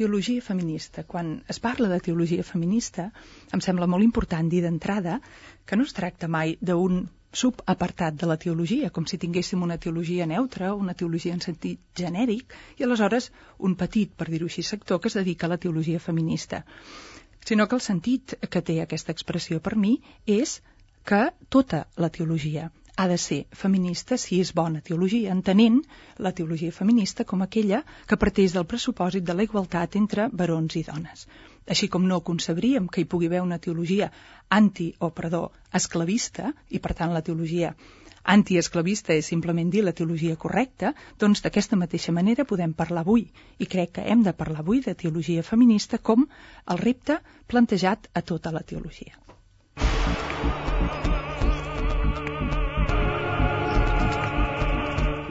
teologia 0.00 0.40
feminista. 0.40 1.04
Quan 1.04 1.42
es 1.52 1.58
parla 1.60 1.88
de 1.92 2.00
teologia 2.00 2.44
feminista, 2.50 3.10
em 3.52 3.60
sembla 3.60 3.88
molt 3.94 4.06
important 4.06 4.48
dir 4.48 4.62
d'entrada 4.64 5.18
que 5.68 5.76
no 5.76 5.84
es 5.84 5.92
tracta 5.92 6.28
mai 6.36 6.54
d'un 6.60 7.02
subapartat 7.40 8.16
de 8.22 8.30
la 8.30 8.38
teologia, 8.40 8.88
com 8.90 9.04
si 9.06 9.20
tinguéssim 9.20 9.60
una 9.66 9.76
teologia 9.84 10.26
neutra, 10.30 10.72
una 10.74 10.96
teologia 11.02 11.36
en 11.36 11.44
sentit 11.44 11.82
genèric, 12.00 12.56
i 12.80 12.86
aleshores 12.88 13.28
un 13.68 13.76
petit, 13.82 14.16
per 14.16 14.30
dir-ho 14.32 14.48
així, 14.48 14.64
sector 14.70 15.02
que 15.04 15.12
es 15.12 15.18
dedica 15.20 15.46
a 15.46 15.52
la 15.52 15.60
teologia 15.66 16.00
feminista. 16.00 16.64
Sinó 17.44 17.68
que 17.68 17.76
el 17.76 17.84
sentit 17.84 18.38
que 18.48 18.64
té 18.64 18.80
aquesta 18.80 19.12
expressió 19.12 19.60
per 19.60 19.76
mi 19.76 19.98
és 20.26 20.62
que 21.04 21.26
tota 21.48 21.84
la 22.00 22.08
teologia 22.08 22.70
ha 23.00 23.06
de 23.08 23.18
ser 23.26 23.40
feminista 23.64 24.18
si 24.20 24.42
és 24.44 24.54
bona 24.62 24.82
teologia, 24.84 25.32
entenent 25.32 25.78
la 26.26 26.34
teologia 26.40 26.74
feminista 26.78 27.24
com 27.24 27.46
aquella 27.46 27.84
que 28.06 28.18
parteix 28.24 28.56
del 28.56 28.68
pressupòsit 28.72 29.24
de 29.24 29.38
la 29.38 29.46
igualtat 29.48 29.96
entre 30.02 30.28
barons 30.42 30.76
i 30.76 30.84
dones 30.90 31.24
així 31.70 31.88
com 31.94 32.06
no 32.10 32.20
concebríem 32.26 32.88
que 32.88 33.02
hi 33.02 33.08
pugui 33.08 33.30
haver 33.30 33.40
una 33.46 33.58
teologia 33.58 34.10
anti, 34.50 34.90
o 34.98 35.10
perdó, 35.14 35.50
esclavista, 35.80 36.52
i 36.68 36.80
per 36.82 36.94
tant 36.98 37.14
la 37.14 37.22
teologia 37.22 37.74
antiesclavista 38.34 39.14
és 39.16 39.28
simplement 39.32 39.70
dir 39.72 39.84
la 39.84 39.94
teologia 39.96 40.36
correcta, 40.36 40.92
doncs 41.18 41.44
d'aquesta 41.44 41.78
mateixa 41.82 42.12
manera 42.12 42.44
podem 42.44 42.74
parlar 42.76 43.04
avui, 43.06 43.28
i 43.58 43.66
crec 43.66 43.94
que 43.98 44.06
hem 44.12 44.26
de 44.26 44.34
parlar 44.42 44.64
avui 44.64 44.82
de 44.84 44.94
teologia 44.94 45.46
feminista 45.46 45.98
com 45.98 46.26
el 46.66 46.82
repte 46.84 47.20
plantejat 47.46 48.10
a 48.12 48.26
tota 48.32 48.52
la 48.52 48.66
teologia. 48.72 49.16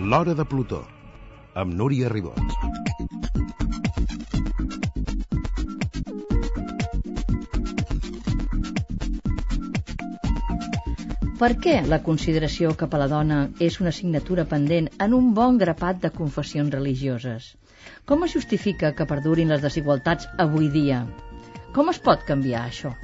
L'Hora 0.09 0.33
de 0.33 0.43
Plutó, 0.51 0.77
amb 1.61 1.75
Núria 1.79 2.07
Ribot. 2.09 2.39
Per 11.37 11.51
què 11.65 11.75
la 11.91 11.99
consideració 12.07 12.71
cap 12.79 12.95
a 12.97 13.01
la 13.03 13.09
dona 13.11 13.37
és 13.67 13.77
una 13.83 13.93
assignatura 13.93 14.47
pendent 14.55 14.89
en 15.05 15.13
un 15.19 15.29
bon 15.37 15.61
grapat 15.61 16.01
de 16.07 16.09
confessions 16.17 16.73
religioses? 16.73 17.51
Com 18.09 18.25
es 18.25 18.33
justifica 18.39 18.95
que 18.97 19.09
perdurin 19.13 19.53
les 19.53 19.61
desigualtats 19.67 20.25
avui 20.47 20.71
dia? 20.79 21.03
Com 21.77 21.93
es 21.93 22.01
pot 22.09 22.25
canviar 22.31 22.65
això? 22.65 22.95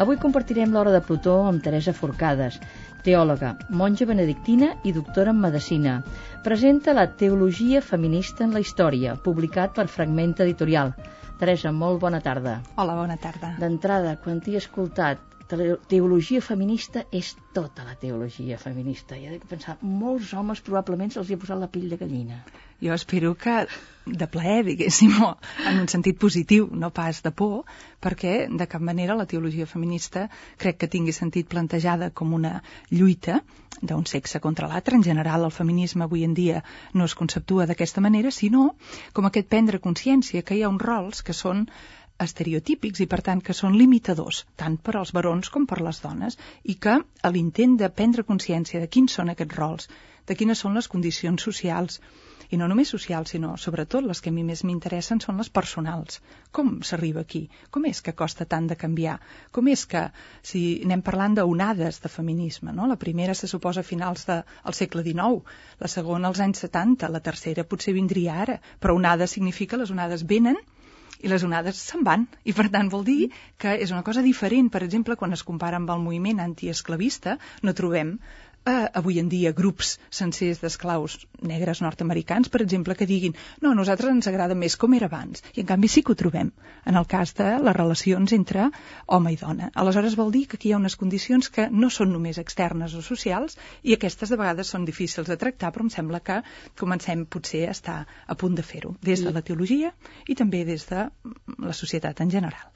Avui 0.00 0.16
compartirem 0.24 0.72
l'hora 0.72 0.96
de 0.96 1.04
Plutó 1.04 1.36
amb 1.50 1.60
Teresa 1.62 1.92
Forcades, 1.92 2.56
teòloga, 3.04 3.54
monja 3.68 4.06
benedictina 4.08 4.70
i 4.84 4.92
doctora 4.96 5.34
en 5.34 5.40
Medicina. 5.42 5.98
Presenta 6.42 6.94
la 6.96 7.04
Teologia 7.20 7.82
feminista 7.84 8.44
en 8.44 8.54
la 8.56 8.62
història, 8.64 9.14
publicat 9.26 9.74
per 9.76 9.86
Fragment 9.92 10.34
Editorial. 10.46 10.94
Teresa, 11.38 11.72
molt 11.72 12.00
bona 12.00 12.22
tarda. 12.24 12.60
Hola, 12.80 12.96
bona 12.96 13.18
tarda. 13.20 13.52
D'entrada, 13.60 14.16
quan 14.24 14.40
t'hi 14.40 14.56
he 14.56 14.62
escoltat, 14.62 15.20
teologia 15.48 16.40
feminista 16.42 17.04
és 17.12 17.34
tota 17.54 17.84
la 17.84 17.94
teologia 18.00 18.58
feminista. 18.58 19.16
I 19.16 19.26
he 19.26 19.38
de 19.38 19.48
pensar, 19.50 19.76
molts 19.80 20.32
homes 20.34 20.62
probablement 20.64 21.12
se'ls 21.14 21.30
hi 21.30 21.36
ha 21.36 21.42
posat 21.42 21.60
la 21.60 21.70
pell 21.70 21.90
de 21.92 21.98
gallina. 22.00 22.40
Jo 22.84 22.94
espero 22.94 23.34
que 23.34 23.66
de 24.04 24.26
plaer, 24.28 24.64
diguéssim, 24.66 25.12
o 25.24 25.30
en 25.70 25.78
un 25.84 25.88
sentit 25.88 26.18
positiu, 26.20 26.68
no 26.72 26.90
pas 26.90 27.22
de 27.24 27.30
por, 27.30 27.62
perquè 28.04 28.34
de 28.50 28.66
cap 28.68 28.82
manera 28.82 29.16
la 29.16 29.28
teologia 29.30 29.66
feminista 29.66 30.26
crec 30.60 30.80
que 30.80 30.90
tingui 30.94 31.14
sentit 31.16 31.48
plantejada 31.48 32.10
com 32.10 32.34
una 32.36 32.58
lluita 32.90 33.40
d'un 33.80 34.04
sexe 34.06 34.40
contra 34.40 34.68
l'altre. 34.68 34.96
En 34.96 35.04
general, 35.06 35.44
el 35.44 35.54
feminisme 35.54 36.04
avui 36.04 36.24
en 36.24 36.34
dia 36.34 36.62
no 36.92 37.04
es 37.04 37.14
conceptua 37.14 37.66
d'aquesta 37.66 38.04
manera, 38.04 38.30
sinó 38.30 38.74
com 39.12 39.26
aquest 39.28 39.48
prendre 39.48 39.80
consciència 39.80 40.42
que 40.42 40.56
hi 40.56 40.64
ha 40.64 40.72
uns 40.72 40.84
rols 40.84 41.22
que 41.22 41.36
són 41.36 41.66
estereotípics 42.22 43.00
i 43.02 43.06
per 43.10 43.20
tant 43.26 43.40
que 43.46 43.56
són 43.58 43.76
limitadors 43.78 44.44
tant 44.60 44.76
per 44.88 44.94
als 44.98 45.12
barons 45.16 45.50
com 45.54 45.64
per 45.70 45.80
les 45.86 46.00
dones 46.02 46.36
i 46.62 46.76
que 46.86 46.98
a 46.98 47.30
l'intent 47.36 47.78
de 47.80 47.88
prendre 48.00 48.26
consciència 48.28 48.82
de 48.82 48.90
quins 48.96 49.16
són 49.18 49.32
aquests 49.32 49.58
rols, 49.58 49.88
de 50.28 50.36
quines 50.38 50.62
són 50.64 50.78
les 50.78 50.88
condicions 50.92 51.42
socials 51.48 52.00
i 52.54 52.58
no 52.60 52.68
només 52.70 52.92
socials, 52.94 53.32
sinó 53.34 53.54
sobretot 53.58 54.04
les 54.06 54.20
que 54.22 54.30
a 54.30 54.34
mi 54.36 54.44
més 54.46 54.62
m'interessen 54.68 55.20
són 55.24 55.40
les 55.40 55.50
personals. 55.58 56.20
Com 56.58 56.70
s'arriba 56.88 57.24
aquí? 57.24 57.40
Com 57.74 57.88
és 57.90 58.02
que 58.04 58.14
costa 58.20 58.46
tant 58.54 58.68
de 58.70 58.76
canviar? 58.82 59.16
Com 59.50 59.70
és 59.72 59.84
que, 59.90 60.04
si 60.50 60.62
anem 60.84 61.02
parlant 61.08 61.34
d'onades 61.38 61.98
de 62.04 62.12
feminisme, 62.16 62.76
no? 62.76 62.86
la 62.90 63.00
primera 63.00 63.34
se 63.34 63.50
suposa 63.50 63.80
a 63.80 63.90
finals 63.90 64.26
del 64.28 64.44
de, 64.44 64.76
segle 64.78 65.02
XIX, 65.08 65.56
la 65.80 65.90
segona 65.96 66.30
als 66.30 66.44
anys 66.46 66.62
70, 66.68 67.10
la 67.16 67.24
tercera 67.30 67.66
potser 67.66 67.96
vindria 67.96 68.38
ara, 68.46 68.60
però 68.80 68.94
onada 69.00 69.26
significa 69.26 69.80
les 69.80 69.90
onades 69.96 70.28
venen 70.36 70.60
i 71.24 71.30
les 71.32 71.44
onades 71.46 71.80
se'n 71.90 72.04
van. 72.06 72.26
I 72.44 72.52
per 72.56 72.68
tant 72.72 72.90
vol 72.92 73.04
dir 73.08 73.30
que 73.60 73.74
és 73.80 73.92
una 73.94 74.04
cosa 74.06 74.24
diferent. 74.24 74.68
Per 74.74 74.82
exemple, 74.84 75.16
quan 75.20 75.32
es 75.36 75.44
compara 75.50 75.80
amb 75.80 75.92
el 75.94 76.02
moviment 76.04 76.42
antiesclavista, 76.44 77.38
no 77.64 77.76
trobem 77.76 78.18
eh, 78.66 78.88
avui 78.94 79.18
en 79.20 79.28
dia 79.28 79.52
grups 79.52 79.98
sencers 80.10 80.60
d'esclaus 80.62 81.18
negres 81.44 81.82
nord-americans, 81.84 82.48
per 82.48 82.62
exemple, 82.64 82.96
que 82.96 83.06
diguin 83.06 83.34
no, 83.60 83.72
a 83.72 83.78
nosaltres 83.78 84.10
ens 84.10 84.28
agrada 84.30 84.56
més 84.58 84.76
com 84.80 84.94
era 84.96 85.08
abans. 85.10 85.42
I 85.54 85.62
en 85.62 85.68
canvi 85.68 85.90
sí 85.92 86.02
que 86.02 86.14
ho 86.14 86.18
trobem 86.18 86.50
en 86.84 86.98
el 87.00 87.06
cas 87.06 87.34
de 87.38 87.50
les 87.60 87.76
relacions 87.76 88.32
entre 88.36 88.70
home 89.06 89.34
i 89.34 89.38
dona. 89.40 89.70
Aleshores 89.74 90.16
vol 90.16 90.32
dir 90.32 90.46
que 90.48 90.58
aquí 90.58 90.70
hi 90.70 90.74
ha 90.74 90.80
unes 90.80 90.96
condicions 91.00 91.50
que 91.52 91.68
no 91.70 91.90
són 91.90 92.12
només 92.14 92.40
externes 92.40 92.94
o 92.94 93.02
socials 93.04 93.58
i 93.82 93.96
aquestes 93.96 94.32
de 94.32 94.40
vegades 94.40 94.72
són 94.72 94.86
difícils 94.88 95.28
de 95.28 95.36
tractar, 95.40 95.72
però 95.72 95.84
em 95.86 95.92
sembla 95.92 96.22
que 96.24 96.40
comencem 96.80 97.26
potser 97.26 97.66
a 97.68 97.74
estar 97.76 97.98
a 98.26 98.38
punt 98.38 98.56
de 98.56 98.64
fer-ho, 98.64 98.94
des 99.02 99.24
de 99.24 99.32
la 99.34 99.42
teologia 99.42 99.92
i 100.28 100.34
també 100.38 100.64
des 100.64 100.86
de 100.88 101.08
la 101.58 101.76
societat 101.76 102.20
en 102.24 102.32
general. 102.32 102.70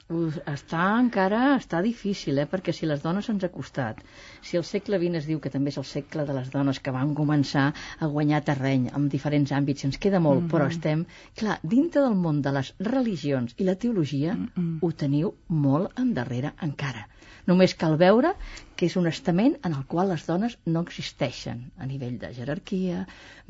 Està 0.49 0.85
encara 0.99 1.55
està 1.55 1.81
difícil, 1.85 2.39
eh? 2.41 2.47
perquè 2.49 2.73
si 2.73 2.87
les 2.89 3.01
dones 3.03 3.29
ens 3.29 3.43
ha 3.45 3.51
costat, 3.53 4.01
si 4.41 4.57
el 4.57 4.65
segle 4.65 4.97
XX 5.01 5.21
es 5.21 5.27
diu 5.29 5.41
que 5.41 5.51
també 5.53 5.69
és 5.69 5.78
el 5.81 5.87
segle 5.91 6.25
de 6.29 6.35
les 6.37 6.51
dones 6.55 6.79
que 6.85 6.93
van 6.95 7.13
començar 7.19 7.65
a 7.99 8.09
guanyar 8.15 8.41
terreny 8.49 8.89
en 8.99 9.07
diferents 9.15 9.53
àmbits, 9.59 9.85
ens 9.89 9.97
queda 10.05 10.19
molt, 10.19 10.41
mm 10.41 10.45
-hmm. 10.45 10.51
però 10.53 10.67
estem, 10.73 11.05
clar, 11.41 11.59
dintre 11.75 12.05
del 12.07 12.17
món 12.25 12.41
de 12.41 12.55
les 12.57 12.73
religions 12.91 13.55
i 13.57 13.69
la 13.69 13.75
teologia 13.75 14.35
mm 14.35 14.49
-hmm. 14.55 14.77
ho 14.81 14.91
teniu 15.03 15.33
molt 15.47 15.99
endarrere 16.05 16.53
encara. 16.69 17.07
Només 17.49 17.75
cal 17.75 17.97
veure 17.97 18.35
que 18.79 18.87
és 18.87 18.95
un 18.95 19.09
estament 19.09 19.57
en 19.67 19.73
el 19.75 19.83
qual 19.91 20.07
les 20.07 20.21
dones 20.23 20.53
no 20.71 20.85
existeixen 20.85 21.65
a 21.83 21.87
nivell 21.87 22.15
de 22.21 22.29
jerarquia, 22.31 23.01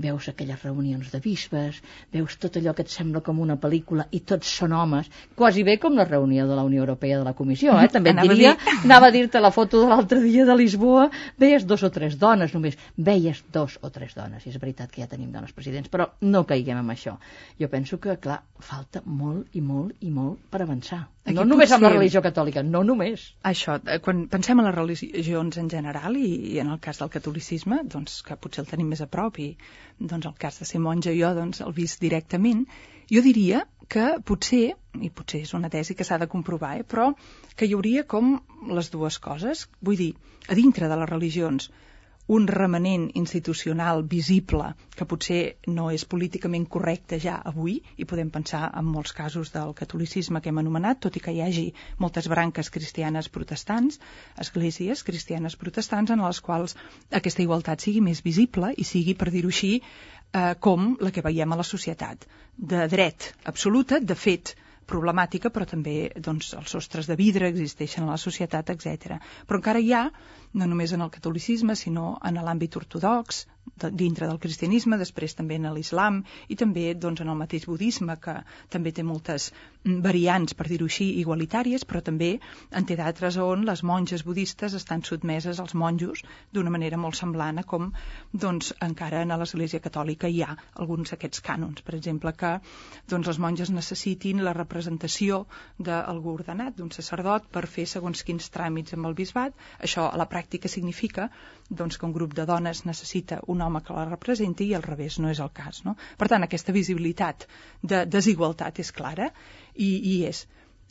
veus 0.01 0.29
aquelles 0.31 0.63
reunions 0.65 1.11
de 1.13 1.19
bisbes, 1.21 1.77
veus 2.15 2.37
tot 2.41 2.57
allò 2.57 2.73
que 2.73 2.81
et 2.87 2.89
sembla 2.89 3.21
com 3.21 3.41
una 3.43 3.59
pel·lícula 3.61 4.07
i 4.15 4.23
tots 4.31 4.49
són 4.61 4.73
homes, 4.73 5.11
quasi 5.37 5.61
bé 5.67 5.75
com 5.83 5.93
la 5.99 6.07
reunió 6.09 6.47
de 6.49 6.57
la 6.57 6.63
Unió 6.65 6.81
Europea 6.81 7.19
de 7.19 7.27
la 7.27 7.35
Comissió, 7.37 7.75
eh? 7.77 7.91
també 7.95 8.15
et 8.15 8.23
diria, 8.23 8.55
a 8.55 8.63
dir... 8.63 8.79
anava 8.89 9.11
a 9.11 9.13
dir-te 9.13 9.43
la 9.43 9.53
foto 9.53 9.83
de 9.83 9.91
l'altre 9.91 10.17
dia 10.23 10.47
de 10.49 10.55
Lisboa, 10.57 11.05
veies 11.37 11.67
dos 11.69 11.85
o 11.85 11.91
tres 11.93 12.17
dones 12.17 12.57
només, 12.57 12.79
veies 12.97 13.43
dos 13.53 13.77
o 13.85 13.93
tres 13.93 14.17
dones, 14.17 14.47
i 14.47 14.55
és 14.55 14.57
veritat 14.57 14.89
que 14.89 15.03
ja 15.03 15.11
tenim 15.13 15.29
dones 15.35 15.53
presidents, 15.53 15.93
però 15.93 16.09
no 16.25 16.41
caiguem 16.49 16.81
en 16.81 16.89
això. 16.95 17.19
Jo 17.61 17.69
penso 17.69 18.01
que, 18.01 18.17
clar, 18.17 18.41
falta 18.65 19.05
molt 19.05 19.53
i 19.53 19.61
molt 19.61 20.01
i 20.01 20.09
molt 20.09 20.41
per 20.49 20.63
avançar. 20.65 21.03
Aquí 21.29 21.35
no 21.37 21.45
només 21.45 21.71
amb 21.75 21.85
la 21.85 21.91
religió 21.93 22.23
catòlica, 22.25 22.63
no 22.65 22.81
només. 22.87 23.27
Això, 23.45 23.75
quan 24.05 24.27
pensem 24.31 24.59
en 24.61 24.69
religió 24.75 25.09
religions 25.09 25.57
en 25.57 25.69
general 25.69 26.17
i, 26.17 26.29
i 26.53 26.59
en 26.61 26.69
el 26.73 26.79
cas 26.83 26.99
del 27.01 27.11
catolicisme, 27.13 27.81
doncs, 27.95 28.21
que 28.27 28.37
potser 28.37 28.63
el 28.63 28.69
tenim 28.69 28.89
més 28.93 29.01
a 29.01 29.07
prop 29.07 29.39
i 29.39 29.49
doncs, 29.99 30.25
el 30.25 30.37
cas 30.39 30.59
de 30.61 30.67
ser 30.69 30.81
monja 30.83 31.13
jo 31.15 31.33
doncs, 31.37 31.61
el 31.65 31.73
vist 31.73 32.01
directament, 32.01 32.65
jo 33.09 33.23
diria 33.25 33.65
que 33.89 34.05
potser, 34.25 34.75
i 35.01 35.09
potser 35.09 35.41
és 35.47 35.53
una 35.57 35.71
tesi 35.73 35.95
que 35.97 36.05
s'ha 36.05 36.19
de 36.21 36.29
comprovar, 36.29 36.75
eh, 36.77 36.85
però 36.85 37.09
que 37.55 37.65
hi 37.65 37.73
hauria 37.73 38.05
com 38.05 38.35
les 38.69 38.91
dues 38.93 39.17
coses, 39.19 39.65
vull 39.81 39.97
dir, 39.97 40.11
a 40.47 40.57
dintre 40.59 40.89
de 40.91 40.99
les 41.01 41.09
religions 41.09 41.71
un 42.29 42.45
remanent 42.47 43.07
institucional 43.17 44.03
visible 44.09 44.67
que 44.95 45.07
potser 45.09 45.39
no 45.77 45.87
és 45.89 46.03
políticament 46.05 46.67
correcte 46.75 47.17
ja 47.23 47.39
avui, 47.51 47.79
i 47.97 48.05
podem 48.11 48.29
pensar 48.35 48.67
en 48.81 48.85
molts 48.85 49.15
casos 49.17 49.49
del 49.55 49.73
catolicisme 49.79 50.41
que 50.41 50.53
hem 50.53 50.61
anomenat, 50.61 50.99
tot 51.05 51.17
i 51.17 51.23
que 51.25 51.33
hi 51.33 51.41
hagi 51.41 51.65
moltes 51.97 52.29
branques 52.29 52.69
cristianes 52.75 53.31
protestants, 53.33 53.97
esglésies 54.45 55.01
cristianes 55.09 55.57
protestants 55.57 56.13
en 56.13 56.21
les 56.27 56.41
quals 56.45 56.77
aquesta 57.21 57.45
igualtat 57.47 57.81
sigui 57.81 58.05
més 58.11 58.21
visible 58.29 58.75
i 58.77 58.85
sigui, 58.85 59.17
per 59.17 59.31
dir-ho 59.33 59.49
així, 59.49 59.73
eh, 59.79 60.53
com 60.67 60.95
la 61.01 61.09
que 61.15 61.25
veiem 61.25 61.51
a 61.51 61.61
la 61.63 61.69
societat, 61.73 62.29
de 62.57 62.85
dret 62.93 63.33
absoluta, 63.49 63.99
de 63.99 64.15
fet, 64.27 64.53
problemàtica, 64.89 65.51
però 65.53 65.67
també 65.69 65.95
doncs, 66.27 66.53
els 66.57 66.73
sostres 66.75 67.09
de 67.09 67.17
vidre 67.19 67.49
existeixen 67.51 68.07
a 68.07 68.13
la 68.13 68.19
societat, 68.21 68.73
etc. 68.73 69.19
Però 69.47 69.61
encara 69.61 69.81
hi 69.83 69.93
ha, 69.93 70.03
no 70.59 70.67
només 70.69 70.93
en 70.97 71.05
el 71.05 71.13
catolicisme, 71.13 71.77
sinó 71.77 72.15
en 72.25 72.41
l'àmbit 72.43 72.77
ortodox, 72.81 73.45
de, 73.75 73.91
dintre 73.93 74.27
del 74.27 74.39
cristianisme, 74.41 74.97
després 74.97 75.35
també 75.37 75.59
en 75.59 75.69
l'islam 75.75 76.23
i 76.49 76.57
també 76.59 76.93
doncs, 76.95 77.21
en 77.21 77.29
el 77.33 77.37
mateix 77.39 77.67
budisme, 77.69 78.17
que 78.21 78.39
també 78.73 78.93
té 78.95 79.05
moltes 79.05 79.51
variants, 79.85 80.53
per 80.53 80.67
dir-ho 80.67 80.87
així, 80.89 81.05
igualitàries, 81.21 81.85
però 81.87 82.01
també 82.03 82.33
en 82.75 82.85
té 82.85 82.97
d'altres 82.99 83.37
on 83.39 83.63
les 83.65 83.81
monges 83.87 84.25
budistes 84.27 84.73
estan 84.75 85.03
sotmeses 85.07 85.59
als 85.59 85.73
monjos 85.73 86.23
d'una 86.51 86.73
manera 86.73 86.97
molt 86.99 87.15
semblant 87.15 87.61
a 87.61 87.63
com 87.63 87.93
doncs, 88.33 88.73
encara 88.83 89.21
en 89.23 89.31
l'Església 89.39 89.79
Catòlica 89.79 90.27
hi 90.27 90.41
ha 90.43 90.55
alguns 90.75 91.13
d'aquests 91.13 91.43
cànons. 91.45 91.81
Per 91.81 91.95
exemple, 91.95 92.33
que 92.33 92.59
doncs, 93.07 93.27
les 93.27 93.39
monges 93.39 93.71
necessitin 93.71 94.43
la 94.43 94.53
representació 94.53 95.45
d'algú 95.79 96.33
ordenat, 96.33 96.75
d'un 96.75 96.91
sacerdot, 96.91 97.47
per 97.47 97.65
fer 97.67 97.87
segons 97.87 98.23
quins 98.27 98.51
tràmits 98.51 98.97
amb 98.97 99.07
el 99.07 99.15
bisbat. 99.15 99.55
Això 99.79 100.09
a 100.09 100.19
la 100.19 100.27
pràctica 100.27 100.67
significa 100.67 101.29
doncs, 101.69 101.97
que 101.97 102.05
un 102.05 102.13
grup 102.13 102.35
de 102.35 102.45
dones 102.45 102.83
necessita 102.85 103.39
un 103.47 103.61
home 103.61 103.79
que 103.85 103.95
la 103.95 104.09
representi 104.09 104.67
i 104.67 104.75
al 104.75 104.83
revés 104.83 105.19
no 105.23 105.31
és 105.31 105.39
el 105.39 105.55
cas. 105.55 105.85
No? 105.87 105.95
Per 106.17 106.27
tant, 106.27 106.43
aquesta 106.43 106.75
visibilitat 106.75 107.47
de 107.81 108.03
desigualtat 108.05 108.83
és 108.83 108.91
clara 108.91 109.31
i, 109.79 109.89
i 110.13 110.15
és. 110.29 110.43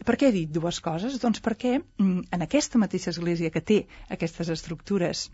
Per 0.07 0.15
què 0.19 0.29
he 0.29 0.35
dit 0.35 0.51
dues 0.55 0.79
coses? 0.85 1.19
Doncs 1.23 1.43
perquè 1.45 1.77
mm, 1.79 2.29
en 2.35 2.45
aquesta 2.47 2.81
mateixa 2.81 3.11
església 3.15 3.51
que 3.55 3.65
té 3.73 3.79
aquestes 4.17 4.51
estructures 4.55 5.29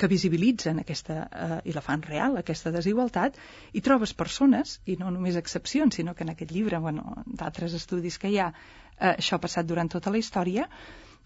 que 0.00 0.08
visibilitzen 0.10 0.80
aquesta, 0.82 1.16
eh, 1.44 1.60
i 1.70 1.74
la 1.74 1.82
fan 1.84 2.02
real, 2.06 2.36
aquesta 2.38 2.72
desigualtat, 2.74 3.38
i 3.74 3.82
trobes 3.86 4.12
persones, 4.14 4.78
i 4.86 4.96
no 5.00 5.10
només 5.14 5.38
excepcions, 5.40 5.96
sinó 5.98 6.14
que 6.14 6.26
en 6.26 6.34
aquest 6.34 6.52
llibre, 6.54 6.78
bueno, 6.78 7.24
d'altres 7.26 7.74
estudis 7.78 8.18
que 8.18 8.30
hi 8.30 8.38
ha, 8.38 8.50
eh, 8.96 9.14
això 9.16 9.38
ha 9.38 9.44
passat 9.46 9.66
durant 9.66 9.90
tota 9.90 10.12
la 10.14 10.20
història, 10.22 10.68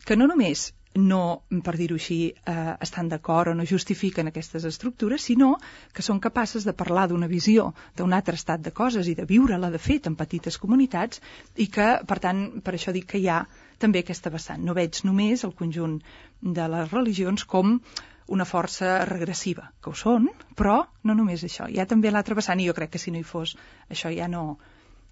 que 0.05 0.17
no 0.17 0.27
només 0.31 0.73
no, 0.95 1.43
per 1.67 1.75
dir-ho 1.77 1.97
així, 1.99 2.19
eh, 2.47 2.75
estan 2.81 3.09
d'acord 3.11 3.51
o 3.51 3.55
no 3.55 3.67
justifiquen 3.67 4.31
aquestes 4.31 4.65
estructures, 4.65 5.23
sinó 5.27 5.57
que 5.93 6.03
són 6.07 6.21
capaces 6.23 6.65
de 6.65 6.73
parlar 6.73 7.09
d'una 7.09 7.27
visió 7.27 7.73
d'un 7.97 8.13
altre 8.13 8.39
estat 8.39 8.63
de 8.63 8.71
coses 8.71 9.09
i 9.11 9.15
de 9.19 9.27
viure-la, 9.27 9.71
de 9.71 9.79
fet, 9.79 10.07
en 10.07 10.15
petites 10.15 10.59
comunitats, 10.59 11.21
i 11.57 11.67
que, 11.67 11.89
per 12.07 12.19
tant, 12.23 12.45
per 12.63 12.77
això 12.77 12.95
dic 12.95 13.09
que 13.11 13.19
hi 13.19 13.29
ha 13.29 13.43
també 13.79 14.05
aquesta 14.05 14.31
vessant. 14.31 14.63
No 14.63 14.75
veig 14.75 15.03
només 15.05 15.43
el 15.45 15.55
conjunt 15.59 15.99
de 16.41 16.69
les 16.69 16.93
religions 16.93 17.45
com 17.45 17.81
una 18.29 18.47
força 18.47 19.05
regressiva, 19.05 19.73
que 19.83 19.91
ho 19.91 19.99
són, 19.99 20.31
però 20.57 20.85
no 21.03 21.15
només 21.15 21.43
això. 21.45 21.67
Hi 21.69 21.83
ha 21.83 21.89
també 21.91 22.11
l'altre 22.11 22.39
vessant, 22.39 22.61
i 22.61 22.71
jo 22.71 22.77
crec 22.77 22.95
que 22.95 23.03
si 23.03 23.11
no 23.11 23.19
hi 23.19 23.27
fos, 23.27 23.57
això 23.91 24.15
ja 24.15 24.31
no, 24.31 24.59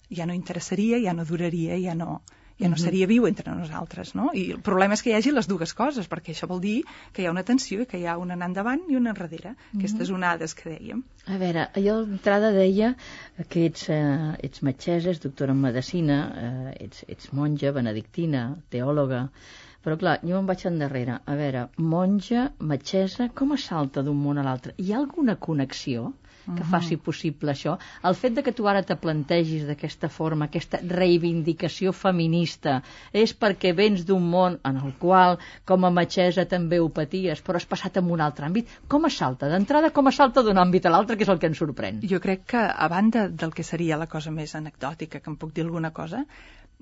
ja 0.09 0.31
no 0.31 0.39
interessaria, 0.39 1.03
ja 1.03 1.13
no 1.13 1.27
duraria, 1.27 1.77
ja 1.83 1.99
no, 1.99 2.23
ja 2.63 2.71
no 2.71 2.79
seria 2.81 3.09
viu 3.11 3.27
entre 3.29 3.53
nosaltres, 3.55 4.15
no? 4.19 4.31
I 4.35 4.53
el 4.57 4.63
problema 4.65 4.95
és 4.95 5.03
que 5.03 5.11
hi 5.13 5.17
hagi 5.19 5.35
les 5.35 5.49
dues 5.51 5.75
coses, 5.75 6.09
perquè 6.11 6.33
això 6.33 6.49
vol 6.51 6.63
dir 6.63 6.79
que 7.13 7.23
hi 7.23 7.27
ha 7.27 7.35
una 7.35 7.45
tensió 7.49 7.83
i 7.83 7.89
que 7.91 7.99
hi 7.99 8.07
ha 8.07 8.17
una 8.21 8.39
anant 8.39 8.53
endavant 8.53 8.85
i 8.93 8.97
una 8.99 9.15
enrere. 9.17 9.55
Aquestes 9.77 10.11
onades 10.15 10.55
que 10.55 10.71
dèiem. 10.71 11.03
A 11.27 11.39
veure, 11.41 11.67
jo 11.87 11.99
d'entrada 12.07 12.53
deia 12.55 12.95
que 13.49 13.67
ets, 13.71 13.89
eh, 13.91 14.37
ets 14.49 14.63
metgessa, 14.63 15.11
ets 15.11 15.23
doctora 15.25 15.57
en 15.57 15.61
medicina, 15.65 16.19
eh, 16.47 16.73
ets, 16.87 17.05
ets 17.09 17.33
monja, 17.33 17.73
benedictina, 17.73 18.45
teòloga, 18.71 19.29
però 19.83 19.99
clar, 19.99 20.19
jo 20.23 20.39
em 20.39 20.47
vaig 20.47 20.67
endarrere. 20.69 21.19
A 21.27 21.35
veure, 21.39 21.67
monja, 21.77 22.51
metgessa, 22.73 23.29
com 23.35 23.55
es 23.57 23.65
salta 23.71 24.05
d'un 24.07 24.19
món 24.19 24.39
a 24.39 24.45
l'altre? 24.47 24.77
Hi 24.79 24.93
ha 24.93 25.01
alguna 25.01 25.37
connexió? 25.49 26.13
Que 26.47 26.65
faci 26.67 26.97
possible 26.97 27.53
això. 27.53 27.77
El 28.09 28.17
fet 28.19 28.35
de 28.37 28.43
que 28.43 28.55
tu 28.57 28.67
ara 28.69 28.83
te 28.87 28.97
plantegis 28.99 29.67
d'aquesta 29.69 30.11
forma, 30.13 30.49
aquesta 30.49 30.81
reivindicació 30.83 31.93
feminista, 31.97 32.81
és 33.13 33.35
perquè 33.35 33.75
vens 33.77 34.07
d'un 34.09 34.25
món 34.35 34.59
en 34.69 34.81
el 34.83 34.95
qual, 35.03 35.39
com 35.69 35.85
a 35.85 35.93
metgessa, 35.95 36.47
també 36.49 36.81
ho 36.81 36.89
paties, 36.89 37.43
però 37.43 37.61
has 37.61 37.69
passat 37.69 38.01
en 38.01 38.11
un 38.11 38.25
altre 38.25 38.49
àmbit. 38.49 38.73
Com 38.89 39.07
es 39.09 39.19
salta? 39.23 39.51
D'entrada, 39.53 39.93
com 39.95 40.11
es 40.11 40.19
salta 40.19 40.43
d'un 40.43 40.59
àmbit 40.59 40.87
a 40.87 40.95
l'altre, 40.95 41.17
que 41.17 41.27
és 41.27 41.33
el 41.33 41.43
que 41.43 41.51
ens 41.53 41.63
sorprèn? 41.63 42.03
Jo 42.09 42.21
crec 42.23 42.49
que, 42.55 42.63
a 42.63 42.89
banda 42.93 43.29
del 43.29 43.55
que 43.55 43.67
seria 43.67 44.01
la 44.01 44.11
cosa 44.11 44.35
més 44.35 44.57
anecdòtica, 44.59 45.21
que 45.21 45.31
em 45.31 45.39
puc 45.39 45.55
dir 45.55 45.67
alguna 45.67 45.93
cosa, 45.95 46.27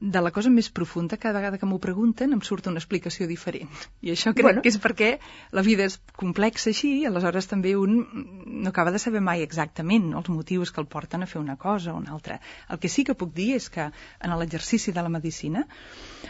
de 0.00 0.20
la 0.25 0.31
cosa 0.32 0.49
més 0.49 0.70
profunda, 0.73 1.19
cada 1.20 1.37
vegada 1.37 1.58
que 1.61 1.69
m'ho 1.69 1.79
pregunten 1.79 2.32
em 2.32 2.41
surt 2.41 2.70
una 2.70 2.81
explicació 2.81 3.26
diferent. 3.29 3.69
I 4.00 4.14
això 4.14 4.32
crec 4.32 4.47
bueno. 4.47 4.62
que 4.64 4.73
és 4.73 4.79
perquè 4.81 5.11
la 5.52 5.64
vida 5.67 5.85
és 5.85 5.99
complexa 6.17 6.70
així 6.73 6.94
i 7.02 7.05
aleshores 7.08 7.50
també 7.50 7.75
un 7.76 7.99
no 8.47 8.73
acaba 8.73 8.94
de 8.94 9.02
saber 9.02 9.20
mai 9.20 9.44
exactament 9.44 10.08
els 10.17 10.31
motius 10.32 10.73
que 10.73 10.81
el 10.81 10.88
porten 10.88 11.23
a 11.23 11.29
fer 11.29 11.41
una 11.41 11.58
cosa 11.61 11.93
o 11.93 11.99
una 12.00 12.14
altra. 12.17 12.41
El 12.70 12.81
que 12.81 12.88
sí 12.88 13.05
que 13.05 13.14
puc 13.14 13.35
dir 13.37 13.50
és 13.58 13.69
que 13.69 13.91
en 13.91 14.37
l'exercici 14.41 14.97
de 14.97 15.05
la 15.05 15.12
medicina 15.12 15.67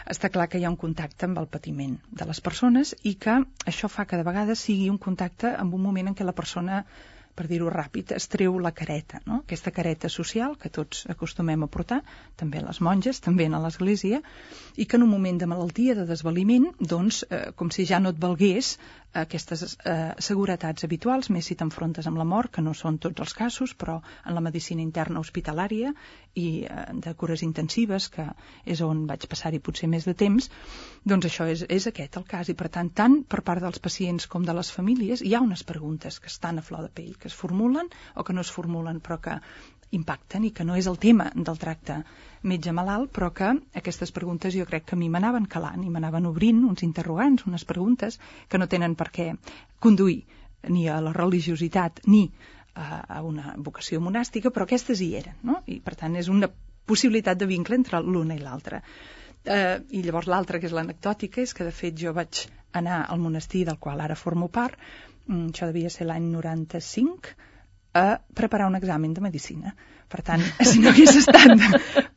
està 0.03 0.29
clar 0.29 0.49
que 0.51 0.59
hi 0.59 0.67
ha 0.67 0.73
un 0.73 0.79
contacte 0.83 1.29
amb 1.29 1.39
el 1.39 1.47
patiment 1.47 1.95
de 2.11 2.27
les 2.27 2.43
persones 2.43 2.93
i 3.03 3.15
que 3.15 3.39
això 3.71 3.87
fa 3.87 4.05
que 4.05 4.19
de 4.19 4.27
vegades 4.27 4.67
sigui 4.67 4.91
un 4.91 4.99
contacte 4.99 5.55
amb 5.55 5.79
un 5.79 5.87
moment 5.87 6.11
en 6.11 6.17
què 6.17 6.27
la 6.27 6.35
persona 6.35 6.83
per 7.35 7.47
dir-ho 7.49 7.69
ràpid, 7.73 8.13
es 8.17 8.27
treu 8.31 8.57
la 8.59 8.71
careta, 8.75 9.21
no? 9.25 9.41
aquesta 9.45 9.73
careta 9.75 10.09
social 10.09 10.55
que 10.61 10.71
tots 10.73 11.05
acostumem 11.13 11.63
a 11.63 11.69
portar, 11.71 12.01
també 12.41 12.61
les 12.63 12.81
monges, 12.81 13.21
també 13.23 13.47
a 13.47 13.61
l'església, 13.63 14.21
i 14.75 14.85
que 14.85 14.99
en 14.99 15.07
un 15.07 15.13
moment 15.13 15.39
de 15.41 15.49
malaltia, 15.49 15.95
de 15.95 16.05
desvaliment, 16.09 16.69
doncs, 16.79 17.23
eh, 17.29 17.51
com 17.55 17.71
si 17.71 17.87
ja 17.89 17.99
no 17.99 18.13
et 18.13 18.19
valgués 18.21 18.75
aquestes 19.13 19.63
eh, 19.85 20.13
seguretats 20.23 20.85
habituals, 20.87 21.29
més 21.35 21.47
si 21.49 21.57
t'enfrontes 21.59 22.07
amb 22.07 22.19
la 22.21 22.25
mort, 22.27 22.51
que 22.55 22.63
no 22.63 22.73
són 22.77 22.97
tots 23.03 23.23
els 23.25 23.33
casos, 23.35 23.73
però 23.75 23.97
en 24.25 24.35
la 24.37 24.43
medicina 24.43 24.83
interna 24.83 25.19
hospitalària 25.19 25.91
i 26.39 26.63
eh, 26.63 26.85
de 27.05 27.13
cures 27.19 27.43
intensives, 27.47 28.07
que 28.13 28.27
és 28.63 28.83
on 28.85 29.03
vaig 29.09 29.27
passar-hi 29.31 29.59
potser 29.59 29.89
més 29.91 30.07
de 30.07 30.15
temps, 30.23 30.47
doncs 31.03 31.27
això 31.27 31.49
és, 31.51 31.65
és 31.67 31.89
aquest 31.91 32.17
el 32.21 32.27
cas. 32.29 32.49
I 32.49 32.55
per 32.55 32.69
tant, 32.69 32.93
tant 33.01 33.19
per 33.23 33.41
part 33.47 33.63
dels 33.63 33.83
pacients 33.83 34.29
com 34.31 34.47
de 34.47 34.55
les 34.55 34.71
famílies, 34.71 35.25
hi 35.25 35.35
ha 35.35 35.43
unes 35.43 35.65
preguntes 35.67 36.19
que 36.19 36.31
estan 36.31 36.59
a 36.59 36.65
flor 36.65 36.87
de 36.87 36.93
pell, 37.01 37.17
que 37.19 37.27
es 37.31 37.35
formulen 37.35 37.91
o 38.15 38.23
que 38.23 38.33
no 38.37 38.45
es 38.45 38.53
formulen, 38.53 39.03
però 39.03 39.19
que 39.19 39.39
impacten 39.97 40.45
i 40.47 40.51
que 40.55 40.65
no 40.67 40.77
és 40.79 40.87
el 40.87 40.97
tema 40.99 41.29
del 41.35 41.59
tracte 41.59 42.01
metge-malalt, 42.47 43.11
però 43.13 43.29
que 43.35 43.51
aquestes 43.81 44.11
preguntes 44.15 44.55
jo 44.55 44.65
crec 44.65 44.87
que 44.87 44.95
a 44.95 44.99
mi 44.99 45.09
m'anaven 45.13 45.45
calant 45.45 45.83
i 45.83 45.91
m'anaven 45.93 46.29
obrint 46.29 46.63
uns 46.67 46.83
interrogants, 46.87 47.45
unes 47.45 47.65
preguntes 47.65 48.19
que 48.49 48.61
no 48.61 48.69
tenen 48.71 48.95
per 48.95 49.11
què 49.13 49.27
conduir 49.79 50.23
ni 50.69 50.87
a 50.89 50.99
la 51.01 51.13
religiositat 51.13 52.01
ni 52.07 52.23
a, 52.73 53.21
una 53.21 53.55
vocació 53.57 54.01
monàstica, 54.01 54.49
però 54.49 54.65
aquestes 54.65 55.01
hi 55.01 55.13
eren, 55.19 55.37
no? 55.43 55.59
I 55.67 55.79
per 55.83 55.95
tant 55.99 56.15
és 56.15 56.29
una 56.31 56.49
possibilitat 56.87 57.37
de 57.37 57.49
vincle 57.49 57.77
entre 57.77 58.01
l'una 58.01 58.37
i 58.37 58.41
l'altra. 58.41 58.81
Eh, 59.43 59.77
I 59.97 60.03
llavors 60.05 60.29
l'altra, 60.29 60.59
que 60.59 60.69
és 60.69 60.75
l'anecdòtica, 60.75 61.41
és 61.41 61.53
que 61.57 61.67
de 61.67 61.73
fet 61.75 61.97
jo 61.97 62.13
vaig 62.13 62.45
anar 62.77 63.03
al 63.09 63.19
monestir 63.19 63.65
del 63.67 63.79
qual 63.81 64.01
ara 64.01 64.15
formo 64.15 64.47
part, 64.47 64.77
mm, 65.27 65.49
això 65.51 65.67
devia 65.71 65.89
ser 65.89 66.07
l'any 66.07 66.29
95, 66.31 67.35
a 67.93 68.21
preparar 68.33 68.67
un 68.67 68.75
examen 68.75 69.13
de 69.13 69.21
medicina. 69.21 69.75
Per 70.11 70.21
tant, 70.27 70.43
si 70.69 70.81
no 70.83 70.91
hagués 70.91 71.15
estat 71.21 71.55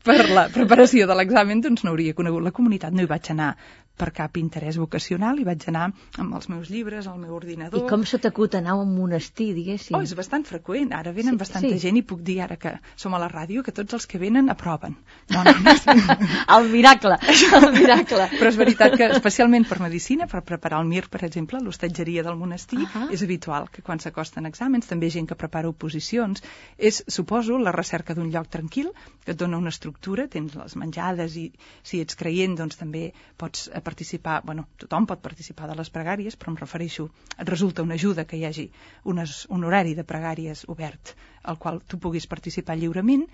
per 0.07 0.19
la 0.31 0.49
preparació 0.55 1.07
de 1.11 1.17
l'examen, 1.19 1.63
doncs 1.63 1.85
no 1.85 1.95
hauria 1.95 2.17
conegut 2.19 2.43
la 2.43 2.55
comunitat, 2.55 2.95
no 2.95 3.05
hi 3.05 3.11
vaig 3.11 3.31
anar 3.35 3.55
per 3.97 4.11
cap 4.15 4.39
interès 4.41 4.77
vocacional 4.81 5.39
i 5.39 5.45
vaig 5.47 5.65
anar 5.71 5.85
amb 6.19 6.35
els 6.35 6.49
meus 6.51 6.71
llibres, 6.71 7.07
el 7.07 7.19
meu 7.21 7.35
ordinador... 7.37 7.85
I 7.85 7.91
com 7.91 8.03
se 8.09 8.19
t'acut 8.19 8.57
anar 8.59 8.75
a 8.75 8.81
un 8.83 8.91
monestir, 8.95 9.53
diguéssim? 9.55 9.95
Oh, 9.95 10.03
és 10.03 10.15
bastant 10.19 10.47
freqüent. 10.49 10.91
Ara 10.97 11.13
venen 11.15 11.37
sí, 11.37 11.41
bastanta 11.45 11.71
sí. 11.71 11.81
gent 11.85 12.01
i 12.01 12.03
puc 12.07 12.25
dir 12.27 12.41
ara 12.43 12.57
que 12.61 12.75
som 12.99 13.15
a 13.15 13.21
la 13.23 13.29
ràdio 13.31 13.63
que 13.67 13.75
tots 13.75 13.95
els 13.99 14.09
que 14.11 14.19
venen 14.19 14.51
aproven. 14.51 14.97
No, 15.31 15.45
no, 15.47 15.55
no. 15.63 15.75
el 16.57 16.69
miracle, 16.73 17.19
el 17.61 17.69
miracle. 17.77 18.27
Però 18.35 18.51
és 18.51 18.59
veritat 18.59 18.97
que 18.99 19.11
especialment 19.15 19.69
per 19.71 19.79
medicina, 19.85 20.27
per 20.31 20.43
preparar 20.47 20.83
el 20.83 20.91
MIR, 20.91 21.07
per 21.13 21.23
exemple, 21.29 21.63
l'hostatgeria 21.63 22.27
del 22.27 22.39
monestir, 22.41 22.83
uh 22.83 22.89
-huh. 22.89 23.13
és 23.15 23.23
habitual 23.23 23.71
que 23.71 23.83
quan 23.83 24.03
s'acosten 24.03 24.47
exàmens, 24.51 24.91
també 24.91 25.11
gent 25.11 25.29
que 25.29 25.39
prepara 25.39 25.69
oposicions, 25.69 26.43
és, 26.79 27.05
suposo, 27.07 27.59
la 27.59 27.73
recerca 27.73 28.15
d'un 28.15 28.31
lloc 28.31 28.49
tranquil, 28.49 28.91
que 29.25 29.33
et 29.33 29.39
dona 29.39 29.59
una 29.59 29.69
estructura, 29.69 30.27
tens 30.29 30.55
les 30.55 30.77
menjades 30.77 31.37
i 31.37 31.53
si 31.83 32.01
ets 32.01 32.17
creient, 32.17 32.57
doncs 32.57 32.77
també 32.77 33.13
pots 33.37 33.71
participar, 33.87 34.41
bueno, 34.49 34.67
tothom 34.81 35.07
pot 35.11 35.23
participar 35.25 35.69
de 35.71 35.77
les 35.79 35.91
pregàries, 35.95 36.37
però 36.41 36.53
em 36.53 36.59
refereixo, 36.61 37.09
et 37.39 37.49
resulta 37.55 37.85
una 37.87 37.99
ajuda 38.01 38.25
que 38.31 38.41
hi 38.41 38.47
hagi 38.49 38.67
unes, 39.13 39.45
un 39.57 39.69
horari 39.69 39.95
de 39.99 40.07
pregàries 40.09 40.65
obert 40.75 41.15
al 41.53 41.61
qual 41.61 41.83
tu 41.87 42.01
puguis 42.01 42.27
participar 42.27 42.79
lliurement 42.81 43.27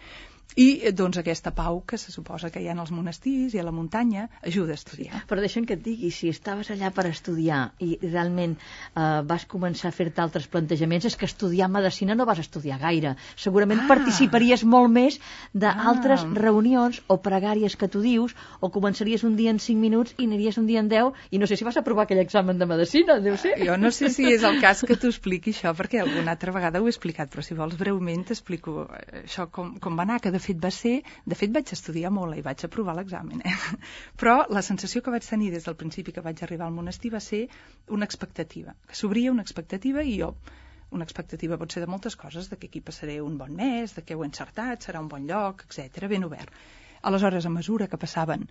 i 0.56 0.92
doncs 0.96 1.18
aquesta 1.20 1.52
pau 1.54 1.80
que 1.86 1.98
se 1.98 2.12
suposa 2.12 2.50
que 2.50 2.60
hi 2.62 2.68
ha 2.68 2.74
als 2.74 2.90
monestirs 2.90 3.54
i 3.54 3.60
a 3.60 3.64
la 3.66 3.74
muntanya 3.74 4.28
ajuda 4.46 4.74
a 4.74 4.78
estudiar. 4.78 5.22
Però 5.28 5.40
deixa'm 5.42 5.66
que 5.66 5.76
et 5.78 5.82
digui, 5.84 6.10
si 6.10 6.30
estaves 6.30 6.70
allà 6.70 6.90
per 6.94 7.06
estudiar 7.10 7.60
i 7.78 7.96
realment 8.02 8.56
eh, 8.56 9.22
vas 9.26 9.46
començar 9.46 9.90
a 9.90 9.94
fer-te 9.94 10.22
altres 10.22 10.48
plantejaments, 10.50 11.06
és 11.06 11.16
que 11.16 11.28
estudiar 11.28 11.70
medicina 11.70 12.16
no 12.16 12.26
vas 12.26 12.40
estudiar 12.42 12.80
gaire. 12.80 13.14
Segurament 13.36 13.84
ah. 13.84 13.88
participaries 13.90 14.64
molt 14.64 14.90
més 14.90 15.20
d'altres 15.52 16.24
ah. 16.26 16.32
reunions 16.34 17.02
o 17.08 17.20
pregàries 17.22 17.76
que 17.76 17.88
tu 17.88 18.02
dius, 18.02 18.34
o 18.60 18.70
començaries 18.74 19.24
un 19.24 19.36
dia 19.36 19.54
en 19.54 19.60
5 19.62 19.78
minuts 19.80 20.16
i 20.18 20.26
aniries 20.26 20.58
un 20.58 20.66
dia 20.66 20.82
en 20.82 20.90
10, 20.90 21.12
i 21.30 21.38
no 21.38 21.46
sé 21.46 21.56
si 21.56 21.66
vas 21.68 21.78
aprovar 21.78 22.08
aquell 22.08 22.22
examen 22.22 22.58
de 22.58 22.66
medicina, 22.66 23.20
deu 23.20 23.36
ser. 23.40 23.56
Jo 23.60 23.76
no 23.78 23.92
sé 23.94 24.10
si 24.10 24.26
és 24.32 24.44
el 24.46 24.60
cas 24.62 24.82
que 24.86 24.96
t'ho 24.96 25.12
expliqui 25.12 25.54
això, 25.54 25.74
perquè 25.76 26.02
alguna 26.02 26.34
altra 26.34 26.54
vegada 26.56 26.80
ho 26.80 26.88
he 26.88 26.94
explicat, 26.94 27.30
però 27.30 27.44
si 27.44 27.56
vols 27.58 27.78
breument 27.78 28.26
t'explico 28.26 28.86
això 29.22 29.46
com, 29.52 29.76
com 29.82 29.98
va 29.98 30.06
anar, 30.08 30.20
que 30.20 30.32
de 30.34 30.39
de 30.40 30.46
fet 30.46 30.62
va 30.64 30.72
ser... 30.74 30.94
De 31.32 31.38
fet 31.38 31.52
vaig 31.56 31.74
estudiar 31.76 32.10
molt 32.16 32.38
i 32.38 32.44
vaig 32.46 32.64
aprovar 32.66 32.96
l'examen, 32.98 33.44
eh? 33.44 33.54
Però 34.20 34.40
la 34.56 34.64
sensació 34.66 35.04
que 35.04 35.14
vaig 35.14 35.28
tenir 35.28 35.52
des 35.54 35.68
del 35.68 35.78
principi 35.84 36.16
que 36.16 36.24
vaig 36.24 36.42
arribar 36.46 36.66
al 36.70 36.76
monestir 36.80 37.12
va 37.14 37.22
ser 37.26 37.44
una 37.98 38.08
expectativa, 38.08 38.74
que 38.88 38.98
s'obria 38.98 39.36
una 39.36 39.46
expectativa 39.46 40.02
i 40.02 40.18
jo 40.18 40.34
una 40.96 41.06
expectativa 41.06 41.58
pot 41.58 41.70
ser 41.70 41.84
de 41.84 41.86
moltes 41.90 42.16
coses, 42.18 42.48
de 42.50 42.56
que 42.58 42.66
aquí 42.66 42.80
passaré 42.82 43.20
un 43.22 43.36
bon 43.38 43.54
mes, 43.54 43.94
de 43.94 44.02
que 44.02 44.16
ho 44.18 44.24
he 44.24 44.28
encertat, 44.28 44.82
serà 44.82 45.02
un 45.04 45.10
bon 45.12 45.28
lloc, 45.28 45.62
etc, 45.68 46.08
ben 46.10 46.26
obert. 46.26 46.50
Aleshores, 47.06 47.46
a 47.46 47.52
mesura 47.54 47.86
que 47.88 48.00
passaven 48.00 48.48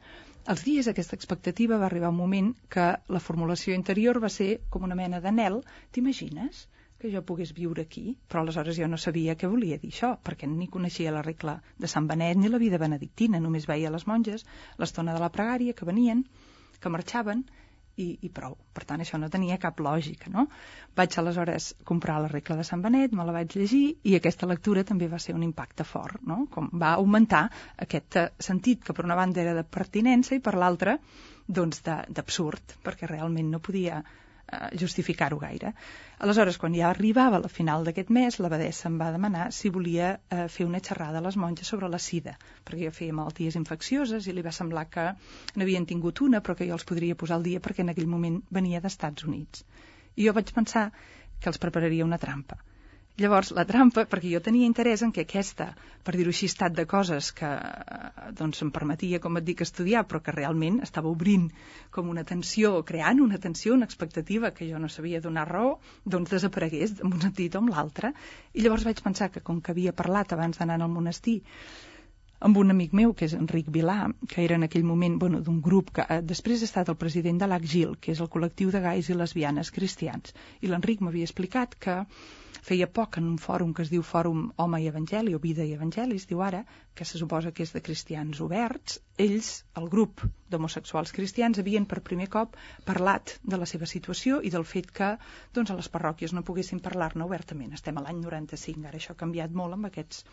els 0.53 0.63
dies, 0.65 0.88
aquesta 0.89 1.17
expectativa 1.19 1.77
va 1.77 1.86
arribar 1.89 2.10
un 2.13 2.17
moment 2.17 2.53
que 2.75 2.86
la 3.15 3.19
formulació 3.25 3.75
interior 3.77 4.22
va 4.24 4.31
ser 4.36 4.50
com 4.74 4.88
una 4.88 4.98
mena 4.98 5.19
d'anel. 5.25 5.60
T'imagines 5.93 6.63
que 7.00 7.12
jo 7.13 7.22
pogués 7.25 7.53
viure 7.56 7.86
aquí? 7.88 8.03
Però 8.27 8.44
aleshores 8.44 8.77
jo 8.79 8.88
no 8.91 9.00
sabia 9.00 9.38
què 9.39 9.48
volia 9.51 9.79
dir 9.82 9.94
això, 9.94 10.12
perquè 10.27 10.50
ni 10.51 10.68
coneixia 10.68 11.13
la 11.15 11.24
regla 11.25 11.60
de 11.79 11.88
Sant 11.88 12.10
Benet 12.12 12.38
ni 12.38 12.51
la 12.51 12.60
vida 12.62 12.82
benedictina, 12.82 13.39
només 13.39 13.68
veia 13.70 13.94
les 13.94 14.06
monges 14.08 14.46
l'estona 14.82 15.15
de 15.15 15.24
la 15.24 15.32
pregària 15.32 15.77
que 15.77 15.88
venien, 15.88 16.25
que 16.79 16.91
marxaven 16.91 17.46
i, 18.00 18.08
i 18.25 18.29
prou. 18.36 18.56
Per 18.75 18.86
tant, 18.89 19.03
això 19.03 19.20
no 19.20 19.29
tenia 19.32 19.58
cap 19.62 19.79
lògica, 19.84 20.32
no? 20.34 20.46
Vaig 21.00 21.18
aleshores 21.20 21.72
comprar 21.89 22.20
la 22.24 22.32
regla 22.32 22.60
de 22.60 22.68
Sant 22.68 22.84
Benet, 22.86 23.15
me 23.15 23.25
la 23.27 23.36
vaig 23.36 23.56
llegir 23.60 23.84
i 24.12 24.15
aquesta 24.18 24.50
lectura 24.51 24.86
també 24.91 25.10
va 25.12 25.20
ser 25.24 25.36
un 25.38 25.44
impacte 25.48 25.88
fort, 25.88 26.24
no? 26.32 26.46
Com 26.53 26.72
va 26.84 26.94
augmentar 27.00 27.44
aquest 27.88 28.20
eh, 28.22 28.29
sentit 28.50 28.86
que 28.86 28.96
per 28.96 29.08
una 29.08 29.20
banda 29.20 29.44
era 29.44 29.58
de 29.58 29.68
pertinença 29.79 30.36
i 30.38 30.44
per 30.46 30.56
l'altra 30.56 30.98
doncs 31.60 31.84
d'absurd, 31.86 32.79
perquè 32.86 33.10
realment 33.10 33.51
no 33.51 33.63
podia 33.63 34.03
justificar-ho 34.82 35.39
gaire. 35.41 35.74
Aleshores, 36.25 36.58
quan 36.62 36.75
ja 36.75 36.89
arribava 36.89 37.41
la 37.44 37.51
final 37.51 37.86
d'aquest 37.88 38.12
mes, 38.15 38.39
l'abadessa 38.44 38.88
em 38.89 38.98
va 39.01 39.12
demanar 39.15 39.50
si 39.56 39.72
volia 39.75 40.13
eh, 40.18 40.48
fer 40.56 40.68
una 40.70 40.82
xerrada 40.89 41.20
a 41.20 41.25
les 41.25 41.38
monges 41.44 41.72
sobre 41.74 41.89
la 41.89 42.01
sida, 42.06 42.38
perquè 42.68 42.89
jo 42.89 42.96
feia 43.00 43.18
malalties 43.20 43.60
infeccioses 43.60 44.27
i 44.27 44.36
li 44.36 44.46
va 44.46 44.56
semblar 44.56 44.88
que 44.94 45.10
n'havien 45.56 45.88
tingut 45.89 46.24
una, 46.27 46.41
però 46.41 46.58
que 46.60 46.70
jo 46.70 46.77
els 46.79 46.88
podria 46.91 47.18
posar 47.20 47.39
al 47.39 47.48
dia 47.50 47.63
perquè 47.63 47.86
en 47.86 47.94
aquell 47.96 48.12
moment 48.15 48.41
venia 48.62 48.82
d'Estats 48.84 49.27
Units. 49.29 49.65
I 50.15 50.29
jo 50.29 50.36
vaig 50.36 50.56
pensar 50.56 50.89
que 51.39 51.53
els 51.53 51.62
prepararia 51.62 52.08
una 52.08 52.20
trampa 52.20 52.60
Llavors, 53.20 53.50
la 53.52 53.66
trampa, 53.68 54.06
perquè 54.08 54.30
jo 54.32 54.40
tenia 54.44 54.68
interès 54.70 55.02
en 55.04 55.10
que 55.16 55.26
aquesta, 55.26 55.66
per 56.08 56.14
dir-ho 56.16 56.32
així, 56.32 56.48
estat 56.48 56.76
de 56.78 56.86
coses 56.88 57.32
que 57.36 57.50
doncs, 58.38 58.62
em 58.64 58.72
permetia, 58.76 59.20
com 59.26 59.36
et 59.40 59.48
dic, 59.50 59.64
estudiar, 59.66 60.06
però 60.08 60.22
que 60.24 60.36
realment 60.36 60.78
estava 60.86 61.12
obrint 61.12 61.50
com 61.96 62.14
una 62.14 62.24
tensió, 62.30 62.72
creant 62.92 63.20
una 63.26 63.42
tensió, 63.44 63.76
una 63.76 63.90
expectativa 63.90 64.54
que 64.56 64.70
jo 64.72 64.80
no 64.80 64.88
sabia 64.94 65.20
donar 65.26 65.50
raó, 65.52 65.76
doncs 66.06 66.32
desaparegués 66.38 66.96
en 67.00 67.12
un 67.12 67.20
sentit 67.28 67.60
o 67.60 67.64
en 67.66 67.70
l'altre. 67.74 68.14
I 68.54 68.64
llavors 68.64 68.88
vaig 68.88 69.04
pensar 69.04 69.30
que, 69.34 69.44
com 69.44 69.60
que 69.60 69.76
havia 69.76 69.96
parlat 70.04 70.38
abans 70.38 70.62
d'anar 70.62 70.80
al 70.80 70.96
monestir 70.96 71.42
amb 72.48 72.58
un 72.58 72.72
amic 72.72 72.93
meu, 72.96 73.13
que 73.19 73.27
és 73.27 73.34
Enric 73.36 73.69
Vilà, 73.75 74.00
que 74.31 74.43
era 74.46 74.55
en 74.60 74.65
aquell 74.67 74.86
moment 74.89 75.17
bueno, 75.19 75.41
d'un 75.46 75.60
grup 75.63 75.89
que 75.96 76.05
eh, 76.08 76.19
després 76.34 76.62
ha 76.62 76.69
estat 76.69 76.91
el 76.91 77.00
president 77.00 77.41
de 77.41 77.50
l'ACGIL, 77.51 77.98
que 78.00 78.13
és 78.13 78.22
el 78.24 78.29
col·lectiu 78.36 78.72
de 78.75 78.84
gais 78.86 79.10
i 79.10 79.17
lesbianes 79.17 79.72
cristians. 79.75 80.36
I 80.62 80.72
l'Enric 80.72 81.03
m'havia 81.03 81.27
explicat 81.27 81.75
que 81.86 81.98
feia 82.69 82.88
poc 83.00 83.17
en 83.19 83.27
un 83.27 83.38
fòrum 83.43 83.74
que 83.75 83.84
es 83.86 83.91
diu 83.91 84.03
Fòrum 84.08 84.50
Home 84.63 84.79
i 84.84 84.88
Evangeli, 84.91 85.36
o 85.36 85.43
Vida 85.43 85.67
i 85.67 85.74
Evangeli, 85.75 86.15
es 86.22 86.27
diu 86.31 86.41
ara, 86.46 86.63
que 86.96 87.08
se 87.08 87.19
suposa 87.19 87.51
que 87.55 87.63
és 87.67 87.75
de 87.75 87.84
cristians 87.84 88.39
oberts, 88.46 89.00
ells, 89.25 89.51
el 89.81 89.88
grup 89.91 90.24
d'homosexuals 90.51 91.15
cristians, 91.15 91.60
havien 91.60 91.88
per 91.91 92.03
primer 92.10 92.27
cop 92.36 92.55
parlat 92.88 93.36
de 93.43 93.60
la 93.60 93.67
seva 93.74 93.88
situació 93.93 94.39
i 94.43 94.51
del 94.55 94.67
fet 94.74 94.91
que 94.91 95.15
doncs, 95.55 95.72
a 95.72 95.79
les 95.79 95.91
parròquies 95.91 96.36
no 96.36 96.46
poguessin 96.48 96.84
parlar-ne 96.84 97.27
obertament. 97.27 97.75
Estem 97.75 98.00
a 98.00 98.05
l'any 98.08 98.24
95, 98.24 98.88
ara 98.88 99.00
això 99.01 99.15
ha 99.15 99.24
canviat 99.24 99.55
molt 99.63 99.79
amb 99.79 99.91
aquests 99.91 100.24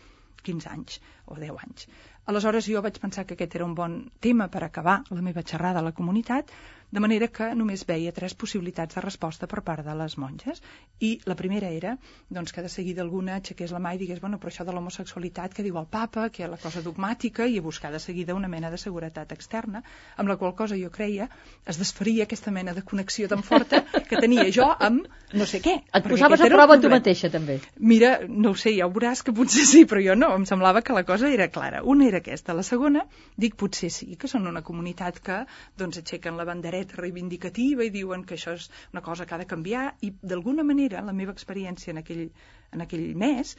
15 0.43 0.69
anys 0.71 0.99
o 1.25 1.35
10 1.39 1.63
anys. 1.65 1.87
Aleshores 2.27 2.67
jo 2.67 2.81
vaig 2.83 2.99
pensar 2.99 3.25
que 3.25 3.37
aquest 3.37 3.55
era 3.55 3.65
un 3.65 3.75
bon 3.75 3.99
tema 4.19 4.49
per 4.51 4.63
acabar 4.65 4.97
la 5.09 5.23
meva 5.23 5.45
xerrada 5.47 5.79
a 5.79 5.85
la 5.85 5.95
comunitat, 5.95 6.51
de 6.91 7.01
manera 7.03 7.27
que 7.27 7.49
només 7.55 7.83
veia 7.87 8.13
tres 8.15 8.33
possibilitats 8.33 8.95
de 8.95 9.03
resposta 9.03 9.47
per 9.47 9.61
part 9.61 9.83
de 9.85 9.95
les 9.99 10.17
monges. 10.17 10.61
I 11.03 11.17
la 11.27 11.35
primera 11.35 11.69
era 11.69 11.97
doncs, 12.29 12.53
que 12.55 12.63
de 12.63 12.71
seguida 12.71 13.03
alguna 13.03 13.37
aixequés 13.37 13.73
la 13.75 13.81
mà 13.83 13.93
i 13.95 14.01
digués 14.01 14.21
bueno, 14.23 14.39
però 14.39 14.53
això 14.53 14.65
de 14.67 14.75
l'homosexualitat 14.75 15.53
que 15.53 15.65
diu 15.65 15.77
el 15.81 15.89
papa, 15.91 16.29
que 16.29 16.45
és 16.45 16.51
la 16.51 16.59
cosa 16.61 16.83
dogmàtica, 16.85 17.45
i 17.45 17.59
a 17.59 17.65
buscar 17.65 17.91
de 17.91 17.99
seguida 17.99 18.35
una 18.35 18.47
mena 18.47 18.71
de 18.71 18.79
seguretat 18.79 19.33
externa, 19.35 19.83
amb 20.15 20.31
la 20.31 20.37
qual 20.37 20.55
cosa 20.55 20.79
jo 20.79 20.91
creia 20.93 21.29
es 21.65 21.79
desfaria 21.81 22.23
aquesta 22.23 22.51
mena 22.51 22.73
de 22.73 22.83
connexió 22.83 23.27
tan 23.27 23.43
forta 23.43 23.83
que 24.07 24.21
tenia 24.21 24.47
jo 24.53 24.69
amb 24.71 25.07
no 25.33 25.45
sé 25.45 25.59
què. 25.59 25.73
Et 25.91 26.07
posaves 26.07 26.39
a 26.39 26.47
prova 26.47 26.77
tu 26.79 26.89
mateixa, 26.91 27.29
també. 27.31 27.59
Mira, 27.77 28.13
no 28.27 28.53
ho 28.53 28.55
sé, 28.55 28.71
ja 28.77 28.87
ho 28.87 28.93
veuràs 28.95 29.25
que 29.27 29.33
potser 29.35 29.65
sí, 29.67 29.83
però 29.89 29.99
jo 30.03 30.15
no, 30.15 30.31
em 30.39 30.45
semblava 30.47 30.81
que 30.81 30.95
la 30.95 31.03
cosa 31.07 31.27
era 31.27 31.49
clara. 31.51 31.83
Una 31.83 32.07
era 32.07 32.21
aquesta. 32.23 32.55
La 32.55 32.63
segona, 32.63 33.03
dic 33.35 33.57
potser 33.59 33.91
sí, 33.91 34.13
que 34.15 34.31
són 34.31 34.47
una 34.47 34.63
comunitat 34.63 35.19
que 35.23 35.41
doncs 35.77 35.99
aixequen 35.99 36.39
la 36.39 36.47
bandera 36.47 36.76
dreta 36.77 37.01
reivindicativa 37.01 37.85
i 37.85 37.91
diuen 37.93 38.23
que 38.23 38.37
això 38.37 38.53
és 38.57 38.69
una 38.93 39.03
cosa 39.09 39.25
que 39.25 39.35
ha 39.35 39.41
de 39.41 39.49
canviar 39.49 39.89
i 40.05 40.13
d'alguna 40.21 40.65
manera 40.67 41.03
la 41.05 41.15
meva 41.17 41.35
experiència 41.35 41.93
en 41.93 42.01
aquell, 42.03 42.29
en 42.71 42.85
aquell 42.85 43.09
mes 43.25 43.57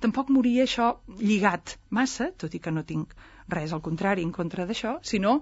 tampoc 0.00 0.30
moria 0.32 0.64
això 0.64 0.94
lligat 1.20 1.76
massa, 1.90 2.30
tot 2.42 2.54
i 2.56 2.62
que 2.62 2.72
no 2.72 2.86
tinc 2.88 3.12
res 3.52 3.74
al 3.76 3.82
contrari 3.84 4.24
en 4.24 4.32
contra 4.32 4.64
d'això, 4.68 4.96
sinó 5.02 5.40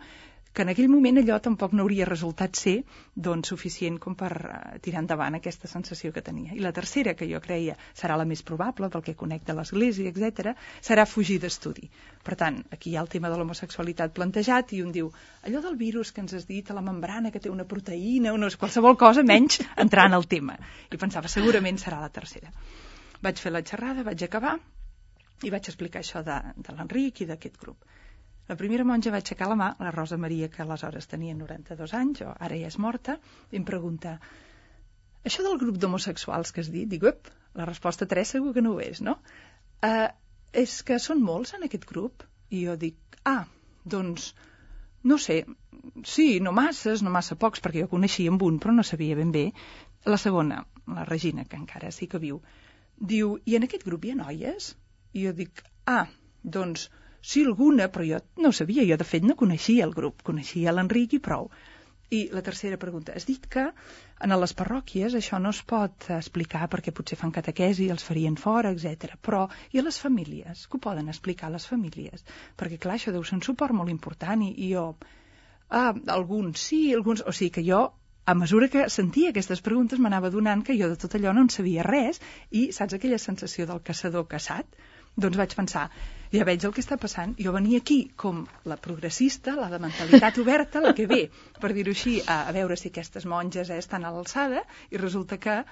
que 0.53 0.63
en 0.65 0.71
aquell 0.73 0.89
moment 0.91 1.21
allò 1.21 1.37
tampoc 1.45 1.75
no 1.77 1.85
hauria 1.85 2.07
resultat 2.09 2.57
ser 2.59 2.75
doncs, 3.15 3.51
suficient 3.53 3.99
com 4.03 4.15
per 4.19 4.31
uh, 4.37 4.79
tirar 4.83 5.03
endavant 5.05 5.37
aquesta 5.39 5.69
sensació 5.71 6.11
que 6.15 6.23
tenia. 6.25 6.55
I 6.57 6.63
la 6.65 6.73
tercera, 6.75 7.15
que 7.19 7.29
jo 7.31 7.41
creia 7.45 7.77
serà 8.01 8.17
la 8.19 8.27
més 8.29 8.43
probable, 8.43 8.89
pel 8.93 9.05
que 9.07 9.17
connecta 9.19 9.57
l'Església, 9.59 10.11
etc, 10.11 10.55
serà 10.89 11.05
fugir 11.07 11.39
d'estudi. 11.43 11.91
Per 12.25 12.37
tant, 12.41 12.59
aquí 12.75 12.93
hi 12.93 12.97
ha 12.97 13.05
el 13.05 13.13
tema 13.13 13.31
de 13.31 13.39
l'homosexualitat 13.39 14.15
plantejat 14.17 14.75
i 14.77 14.83
un 14.85 14.91
diu, 14.95 15.13
allò 15.49 15.63
del 15.65 15.79
virus 15.81 16.13
que 16.13 16.25
ens 16.25 16.35
has 16.35 16.49
dit 16.49 16.71
a 16.71 16.79
la 16.79 16.85
membrana 16.89 17.31
que 17.35 17.43
té 17.45 17.53
una 17.53 17.69
proteïna 17.69 18.33
o 18.33 18.41
no 18.41 18.51
qualsevol 18.59 18.97
cosa 18.99 19.23
menys 19.23 19.61
entrar 19.77 20.09
en 20.09 20.17
el 20.19 20.27
tema. 20.27 20.57
I 20.91 20.99
pensava, 20.99 21.29
segurament 21.29 21.79
serà 21.79 22.01
la 22.01 22.11
tercera. 22.11 22.51
Vaig 23.23 23.39
fer 23.39 23.53
la 23.53 23.63
xerrada, 23.63 24.07
vaig 24.07 24.25
acabar 24.25 24.57
i 25.47 25.51
vaig 25.55 25.71
explicar 25.71 26.03
això 26.03 26.25
de, 26.27 26.41
de 26.57 26.75
l'Enric 26.75 27.23
i 27.23 27.29
d'aquest 27.31 27.61
grup 27.63 27.85
la 28.49 28.57
primera 28.57 28.85
monja 28.89 29.13
va 29.13 29.21
aixecar 29.21 29.49
la 29.51 29.57
mà, 29.61 29.73
la 29.85 29.93
Rosa 29.95 30.17
Maria, 30.21 30.49
que 30.53 30.63
aleshores 30.65 31.09
tenia 31.11 31.37
92 31.37 31.95
anys, 31.99 32.23
o 32.25 32.33
ara 32.33 32.57
ja 32.57 32.71
és 32.73 32.79
morta, 32.81 33.19
i 33.53 33.61
em 33.61 33.67
pregunta 33.69 34.19
això 35.29 35.45
del 35.45 35.59
grup 35.61 35.77
d'homosexuals 35.83 36.55
que 36.55 36.65
has 36.65 36.71
dit, 36.73 36.89
dic, 36.89 37.05
ep, 37.11 37.29
la 37.59 37.67
resposta 37.69 38.09
3 38.09 38.35
segur 38.37 38.55
que 38.57 38.65
no 38.65 38.75
ho 38.75 38.81
és, 38.85 39.03
no? 39.05 39.19
Uh, 39.85 40.09
és 40.53 40.81
que 40.83 40.99
són 41.03 41.21
molts 41.25 41.55
en 41.59 41.67
aquest 41.67 41.85
grup? 41.89 42.25
I 42.49 42.65
jo 42.65 42.77
dic, 42.81 43.19
ah, 43.29 43.43
doncs, 43.85 44.31
no 45.05 45.19
sé, 45.21 45.43
sí, 46.05 46.29
no 46.41 46.55
masses, 46.57 47.03
no 47.05 47.13
massa 47.13 47.37
pocs, 47.37 47.61
perquè 47.65 47.85
jo 47.85 47.91
coneixia 47.93 48.33
amb 48.33 48.43
un, 48.47 48.57
però 48.63 48.73
no 48.75 48.87
sabia 48.87 49.19
ben 49.19 49.35
bé. 49.35 49.51
La 50.09 50.17
segona, 50.17 50.63
la 50.87 51.05
Regina, 51.05 51.45
que 51.45 51.61
encara 51.61 51.93
sí 51.93 52.09
que 52.09 52.23
viu, 52.23 52.41
diu, 53.13 53.37
i 53.45 53.59
en 53.59 53.67
aquest 53.69 53.85
grup 53.85 54.07
hi 54.07 54.15
ha 54.15 54.21
noies? 54.23 54.73
I 55.13 55.27
jo 55.27 55.35
dic, 55.37 55.63
ah, 55.87 56.07
doncs, 56.57 56.89
Sí, 57.21 57.45
alguna, 57.45 57.89
però 57.93 58.07
jo 58.07 58.21
no 58.43 58.53
sabia. 58.53 58.85
Jo, 58.89 58.97
de 58.97 59.05
fet, 59.05 59.27
no 59.27 59.37
coneixia 59.37 59.85
el 59.85 59.95
grup. 59.97 60.23
Coneixia 60.23 60.73
l'Enric 60.73 61.19
i 61.19 61.21
prou. 61.23 61.51
I 62.11 62.23
la 62.33 62.41
tercera 62.43 62.79
pregunta. 62.81 63.13
Has 63.13 63.27
dit 63.29 63.45
que 63.53 63.67
en 64.25 64.35
les 64.41 64.55
parròquies 64.57 65.15
això 65.19 65.41
no 65.43 65.51
es 65.55 65.61
pot 65.73 66.09
explicar 66.17 66.69
perquè 66.73 66.95
potser 66.95 67.19
fan 67.21 67.35
catequesi, 67.35 67.91
els 67.93 68.07
farien 68.07 68.39
fora, 68.41 68.73
etc. 68.73 69.19
Però 69.21 69.45
i 69.73 69.79
a 69.79 69.85
les 69.85 70.01
famílies? 70.01 70.67
Que 70.67 70.79
ho 70.79 70.85
poden 70.89 71.13
explicar 71.13 71.51
a 71.51 71.57
les 71.59 71.69
famílies? 71.69 72.25
Perquè, 72.57 72.81
clar, 72.81 72.97
això 72.97 73.13
deu 73.13 73.27
ser 73.29 73.37
un 73.41 73.45
suport 73.45 73.77
molt 73.77 73.93
important 73.93 74.45
i, 74.47 74.55
i 74.57 74.73
jo... 74.73 74.91
Ah, 75.69 75.93
alguns 76.15 76.65
sí, 76.71 76.83
alguns... 76.97 77.27
O 77.29 77.35
sigui 77.37 77.53
que 77.59 77.67
jo 77.67 77.83
a 78.29 78.35
mesura 78.35 78.69
que 78.69 78.89
sentia 78.93 79.31
aquestes 79.33 79.61
preguntes 79.65 80.01
m'anava 80.05 80.29
donant 80.33 80.61
que 80.65 80.75
jo 80.77 80.89
de 80.91 80.97
tot 81.01 81.15
allò 81.17 81.33
no 81.33 81.45
en 81.47 81.53
sabia 81.53 81.85
res 81.87 82.19
i 82.61 82.67
saps 82.77 82.97
aquella 82.97 83.21
sensació 83.23 83.65
del 83.71 83.81
caçador 83.87 84.27
caçat? 84.33 84.81
Doncs 85.17 85.39
vaig 85.41 85.55
pensar, 85.57 85.87
ja 86.33 86.47
veig 86.49 86.65
el 86.67 86.73
que 86.77 86.83
està 86.85 86.99
passant. 87.01 87.35
Jo 87.41 87.53
venia 87.57 87.81
aquí 87.83 87.99
com 88.23 88.45
la 88.69 88.77
progressista, 88.87 89.55
la 89.59 89.69
de 89.73 89.81
mentalitat 89.85 90.39
oberta, 90.45 90.83
la 90.85 90.95
que 90.99 91.07
ve, 91.11 91.23
per 91.61 91.73
dir-ho 91.77 91.95
així, 91.97 92.19
a, 92.27 92.43
a 92.49 92.57
veure 92.57 92.77
si 92.77 92.93
aquestes 92.93 93.29
monges 93.35 93.71
eh, 93.71 93.79
estan 93.85 94.05
a 94.05 94.13
l'alçada, 94.15 94.65
i 94.91 95.01
resulta 95.01 95.41
que 95.41 95.63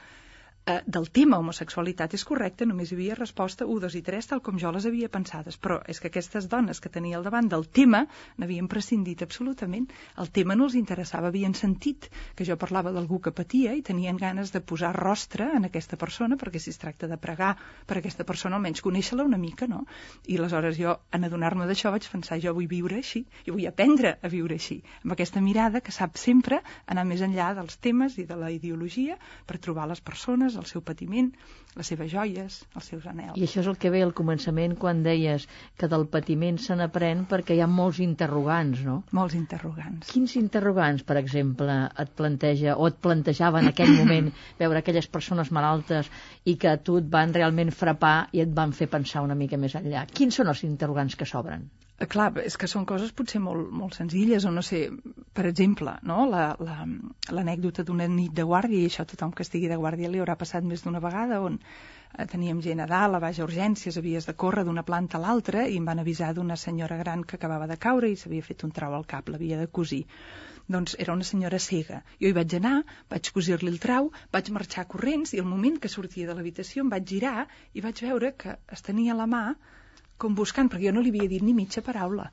eh, 0.67 0.83
del 0.87 1.09
tema 1.11 1.39
homosexualitat 1.39 2.15
és 2.19 2.25
correcte, 2.27 2.67
només 2.67 2.91
hi 2.91 2.97
havia 2.97 3.17
resposta 3.19 3.67
1, 3.67 3.79
2 3.87 3.97
i 4.01 4.03
3, 4.07 4.29
tal 4.33 4.43
com 4.43 4.59
jo 4.59 4.73
les 4.75 4.87
havia 4.89 5.09
pensades. 5.09 5.59
Però 5.63 5.79
és 5.87 6.01
que 6.03 6.11
aquestes 6.11 6.49
dones 6.51 6.81
que 6.83 6.91
tenia 6.93 7.17
al 7.19 7.27
davant 7.27 7.49
del 7.49 7.69
tema 7.69 8.05
n'havien 8.37 8.69
prescindit 8.69 9.23
absolutament. 9.23 9.87
El 10.19 10.31
tema 10.35 10.57
no 10.59 10.67
els 10.67 10.77
interessava, 10.79 11.31
havien 11.31 11.55
sentit 11.55 12.11
que 12.35 12.45
jo 12.49 12.59
parlava 12.59 12.93
d'algú 12.93 13.21
que 13.23 13.33
patia 13.33 13.75
i 13.79 13.85
tenien 13.87 14.19
ganes 14.19 14.53
de 14.53 14.61
posar 14.61 14.93
rostre 14.97 15.49
en 15.57 15.69
aquesta 15.71 15.97
persona, 15.97 16.37
perquè 16.37 16.61
si 16.63 16.75
es 16.75 16.83
tracta 16.83 17.07
de 17.07 17.17
pregar 17.17 17.55
per 17.87 18.01
aquesta 18.01 18.27
persona, 18.27 18.57
almenys 18.57 18.83
conèixer-la 18.83 19.25
una 19.25 19.39
mica, 19.39 19.71
no? 19.71 19.85
I 20.27 20.41
aleshores 20.41 20.79
jo, 20.81 20.97
en 21.15 21.29
adonar-me 21.29 21.69
d'això, 21.71 21.95
vaig 21.95 22.11
pensar, 22.11 22.41
jo 22.43 22.55
vull 22.57 22.69
viure 22.71 22.99
així, 22.99 23.25
i 23.47 23.55
vull 23.55 23.67
aprendre 23.71 24.17
a 24.23 24.33
viure 24.33 24.59
així, 24.59 24.81
amb 25.05 25.15
aquesta 25.15 25.41
mirada 25.41 25.81
que 25.81 25.95
sap 25.95 26.19
sempre 26.19 26.61
anar 26.87 27.07
més 27.07 27.23
enllà 27.23 27.53
dels 27.55 27.79
temes 27.79 28.19
i 28.19 28.27
de 28.27 28.37
la 28.37 28.51
ideologia 28.51 29.19
per 29.47 29.61
trobar 29.63 29.87
les 29.91 30.03
persones, 30.03 30.56
coses, 30.57 30.65
el 30.65 30.71
seu 30.71 30.83
patiment, 30.83 31.31
les 31.77 31.91
seves 31.93 32.11
joies, 32.11 32.59
els 32.75 32.89
seus 32.91 33.07
anels. 33.07 33.37
I 33.37 33.45
això 33.45 33.61
és 33.63 33.69
el 33.71 33.77
que 33.81 33.91
ve 33.93 34.03
al 34.05 34.15
començament 34.17 34.77
quan 34.81 35.03
deies 35.05 35.47
que 35.79 35.89
del 35.93 36.07
patiment 36.13 36.59
se 36.59 36.77
n'aprèn 36.79 37.27
perquè 37.31 37.57
hi 37.57 37.63
ha 37.63 37.69
molts 37.69 38.01
interrogants, 38.05 38.83
no? 38.87 39.03
Molts 39.19 39.37
interrogants. 39.39 40.11
Quins 40.13 40.37
interrogants, 40.41 41.05
per 41.07 41.19
exemple, 41.21 41.79
et 42.05 42.13
planteja 42.21 42.77
o 42.77 42.89
et 42.91 43.01
plantejava 43.07 43.63
en 43.63 43.73
aquell 43.73 43.95
moment 43.99 44.33
veure 44.63 44.83
aquelles 44.83 45.09
persones 45.09 45.53
malaltes 45.53 46.11
i 46.45 46.57
que 46.57 46.73
a 46.73 46.79
tu 46.79 47.01
et 47.03 47.11
van 47.17 47.35
realment 47.37 47.75
frapar 47.75 48.17
i 48.33 48.45
et 48.45 48.55
van 48.61 48.73
fer 48.73 48.91
pensar 48.93 49.25
una 49.27 49.39
mica 49.39 49.61
més 49.61 49.77
enllà? 49.79 50.07
Quins 50.13 50.41
són 50.41 50.53
els 50.53 50.65
interrogants 50.69 51.17
que 51.17 51.29
s'obren? 51.29 51.69
Eh, 51.99 52.07
clar, 52.13 52.29
és 52.45 52.59
que 52.61 52.69
són 52.69 52.85
coses 52.89 53.13
potser 53.19 53.39
molt, 53.41 53.71
molt 53.73 53.95
senzilles, 53.97 54.45
o 54.45 54.51
no 54.53 54.63
sé, 54.69 54.81
per 55.37 55.47
exemple, 55.51 55.95
no? 56.05 56.27
l'anècdota 56.29 57.81
la, 57.81 57.85
la, 57.85 57.87
d'una 57.91 58.09
nit 58.15 58.35
de 58.37 58.45
guàrdia, 58.51 58.83
i 58.83 58.91
això 58.91 59.07
tothom 59.09 59.31
que 59.37 59.47
estigui 59.47 59.71
de 59.71 59.79
guàrdia 59.81 60.11
li 60.13 60.21
haurà 60.21 60.35
passat 60.43 60.67
més 60.73 60.85
d'una 60.85 61.01
vegada, 61.01 61.39
on 61.47 61.57
eh, 61.57 62.27
teníem 62.33 62.61
gent 62.67 62.83
a 62.85 62.89
dalt, 62.91 63.17
a 63.17 63.23
baix 63.25 63.41
urgències, 63.47 63.97
havies 63.97 64.29
de 64.29 64.35
córrer 64.43 64.67
d'una 64.69 64.85
planta 64.91 65.17
a 65.17 65.23
l'altra, 65.23 65.65
i 65.65 65.79
em 65.81 65.89
van 65.89 66.03
avisar 66.03 66.35
d'una 66.37 66.59
senyora 66.61 66.99
gran 67.01 67.25
que 67.25 67.39
acabava 67.41 67.69
de 67.71 67.79
caure 67.87 68.11
i 68.13 68.19
s'havia 68.21 68.45
fet 68.51 68.67
un 68.69 68.77
trau 68.77 68.99
al 68.99 69.09
cap, 69.15 69.33
l'havia 69.33 69.63
de 69.63 69.71
cosir. 69.81 70.03
Doncs 70.69 70.99
era 70.99 71.15
una 71.17 71.25
senyora 71.25 71.63
cega. 71.69 72.03
Jo 72.21 72.29
hi 72.29 72.37
vaig 72.37 72.59
anar, 72.59 72.75
vaig 73.09 73.33
cosir-li 73.33 73.73
el 73.73 73.81
trau, 73.81 74.11
vaig 74.37 74.53
marxar 74.59 74.85
corrents, 74.93 75.33
i 75.33 75.41
al 75.41 75.49
moment 75.49 75.81
que 75.81 75.89
sortia 75.89 76.29
de 76.29 76.37
l'habitació 76.37 76.85
em 76.85 76.93
vaig 76.93 77.09
girar 77.15 77.47
i 77.73 77.87
vaig 77.89 78.05
veure 78.05 78.35
que 78.37 78.59
es 78.77 78.85
tenia 78.91 79.17
la 79.17 79.31
mà 79.31 79.45
com 80.19 80.35
buscant, 80.35 80.71
perquè 80.73 80.89
jo 80.89 80.97
no 80.97 81.05
li 81.05 81.13
havia 81.15 81.31
dit 81.31 81.45
ni 81.45 81.55
mitja 81.57 81.85
paraula. 81.87 82.31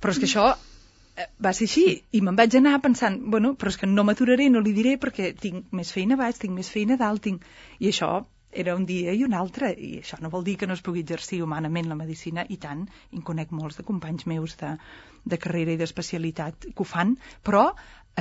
Però 0.00 0.12
és 0.12 0.20
que 0.20 0.28
això 0.28 0.46
eh, 0.52 1.28
va 1.46 1.52
ser 1.56 1.68
així, 1.68 1.86
i 2.12 2.20
me'n 2.24 2.36
vaig 2.38 2.56
anar 2.58 2.76
pensant, 2.84 3.18
bueno, 3.34 3.54
però 3.58 3.72
és 3.72 3.80
que 3.80 3.88
no 3.90 4.04
m'aturaré, 4.06 4.50
no 4.50 4.62
li 4.64 4.74
diré, 4.76 4.96
perquè 5.00 5.32
tinc 5.40 5.72
més 5.72 5.92
feina 5.94 6.18
baix, 6.20 6.40
tinc 6.42 6.54
més 6.56 6.70
feina 6.70 6.98
dalt, 7.00 7.22
tinc... 7.26 7.44
I 7.80 7.90
això 7.92 8.12
era 8.54 8.76
un 8.78 8.84
dia 8.86 9.12
i 9.12 9.24
un 9.26 9.34
altre, 9.34 9.72
i 9.74 9.98
això 10.00 10.20
no 10.22 10.30
vol 10.30 10.44
dir 10.46 10.54
que 10.58 10.68
no 10.70 10.76
es 10.78 10.82
pugui 10.86 11.02
exercir 11.02 11.40
humanament 11.42 11.88
la 11.90 11.98
medicina, 11.98 12.44
i 12.48 12.58
tant, 12.62 12.84
i 13.10 13.18
en 13.18 13.26
conec 13.26 13.50
molts 13.50 13.80
de 13.80 13.86
companys 13.86 14.28
meus 14.30 14.54
de, 14.60 14.76
de 15.24 15.38
carrera 15.42 15.74
i 15.74 15.80
d'especialitat 15.80 16.68
que 16.70 16.84
ho 16.84 16.86
fan, 16.86 17.16
però 17.42 17.64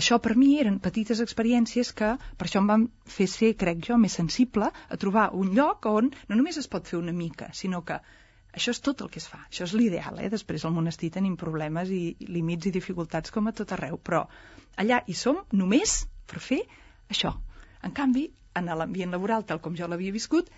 això 0.01 0.17
per 0.25 0.33
mi 0.39 0.55
eren 0.59 0.79
petites 0.81 1.21
experiències 1.21 1.93
que 1.93 2.15
per 2.39 2.47
això 2.47 2.63
em 2.63 2.71
van 2.71 2.87
fer 3.17 3.29
ser, 3.29 3.53
crec 3.63 3.85
jo, 3.89 3.99
més 4.01 4.17
sensible 4.19 4.71
a 4.73 4.99
trobar 5.03 5.29
un 5.37 5.53
lloc 5.57 5.85
on 5.91 6.09
no 6.29 6.39
només 6.39 6.57
es 6.61 6.69
pot 6.75 6.89
fer 6.89 6.97
una 6.97 7.13
mica, 7.13 7.51
sinó 7.53 7.83
que 7.85 7.99
això 8.53 8.73
és 8.75 8.81
tot 8.85 9.01
el 9.01 9.09
que 9.13 9.19
es 9.21 9.27
fa, 9.29 9.39
això 9.49 9.65
és 9.65 9.73
l'ideal, 9.77 10.19
eh? 10.21 10.29
Després 10.33 10.65
al 10.65 10.75
monestir 10.75 11.09
tenim 11.15 11.37
problemes 11.39 11.89
i 11.93 12.03
límits 12.29 12.69
i 12.69 12.73
dificultats 12.75 13.33
com 13.33 13.49
a 13.49 13.55
tot 13.57 13.73
arreu, 13.73 13.97
però 13.97 14.23
allà 14.83 15.01
hi 15.07 15.15
som 15.17 15.41
només 15.51 16.03
per 16.29 16.41
fer 16.49 16.61
això. 17.09 17.33
En 17.83 17.95
canvi, 17.97 18.27
en 18.59 18.69
l'ambient 18.69 19.11
laboral, 19.15 19.47
tal 19.49 19.61
com 19.63 19.75
jo 19.79 19.89
l'havia 19.89 20.15
viscut, 20.15 20.51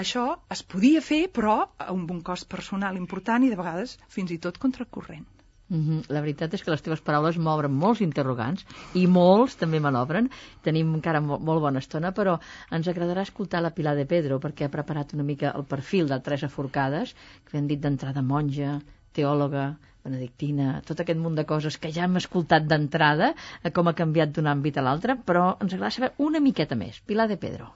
això 0.00 0.24
es 0.50 0.64
podia 0.66 1.04
fer, 1.04 1.20
però 1.30 1.60
amb 1.78 2.10
un 2.10 2.24
cost 2.26 2.48
personal 2.50 2.96
important 2.98 3.44
i 3.44 3.52
de 3.52 3.60
vegades 3.60 3.98
fins 4.16 4.32
i 4.34 4.40
tot 4.46 4.58
contracorrent. 4.58 5.28
Mm 5.68 5.80
-hmm. 5.80 6.08
La 6.08 6.20
veritat 6.20 6.54
és 6.54 6.62
que 6.62 6.70
les 6.70 6.82
teves 6.82 7.00
paraules 7.00 7.38
m'obren 7.38 7.72
molts 7.72 8.00
interrogants 8.00 8.66
i 8.94 9.06
molts 9.06 9.56
també 9.56 9.80
me 9.80 9.90
n'obren. 9.90 10.28
Tenim 10.62 10.94
encara 10.94 11.20
molt, 11.20 11.42
molt 11.42 11.60
bona 11.60 11.78
estona, 11.78 12.12
però 12.12 12.38
ens 12.70 12.88
agradarà 12.88 13.22
escoltar 13.22 13.62
la 13.62 13.70
Pilar 13.70 13.96
de 13.96 14.06
Pedro 14.06 14.38
perquè 14.38 14.64
ha 14.64 14.68
preparat 14.68 15.14
una 15.14 15.22
mica 15.22 15.54
el 15.56 15.64
perfil 15.64 16.08
de 16.08 16.20
Teresa 16.20 16.48
Forcades, 16.48 17.14
que 17.44 17.58
hem 17.58 17.66
dit 17.66 17.80
d'entrada 17.80 18.22
monja, 18.22 18.80
teòloga, 19.12 19.76
benedictina, 20.04 20.82
tot 20.84 21.00
aquest 21.00 21.18
munt 21.18 21.34
de 21.34 21.46
coses 21.48 21.78
que 21.78 21.92
ja 21.92 22.04
hem 22.04 22.16
escoltat 22.16 22.66
d'entrada, 22.68 23.34
com 23.72 23.88
ha 23.88 23.94
canviat 23.94 24.34
d'un 24.34 24.46
àmbit 24.46 24.76
a 24.76 24.82
l'altre, 24.82 25.16
però 25.16 25.56
ens 25.60 25.72
agrada 25.72 25.90
saber 25.90 26.12
una 26.18 26.40
miqueta 26.40 26.76
més. 26.76 27.00
Pilar 27.00 27.28
de 27.28 27.36
Pedro. 27.36 27.72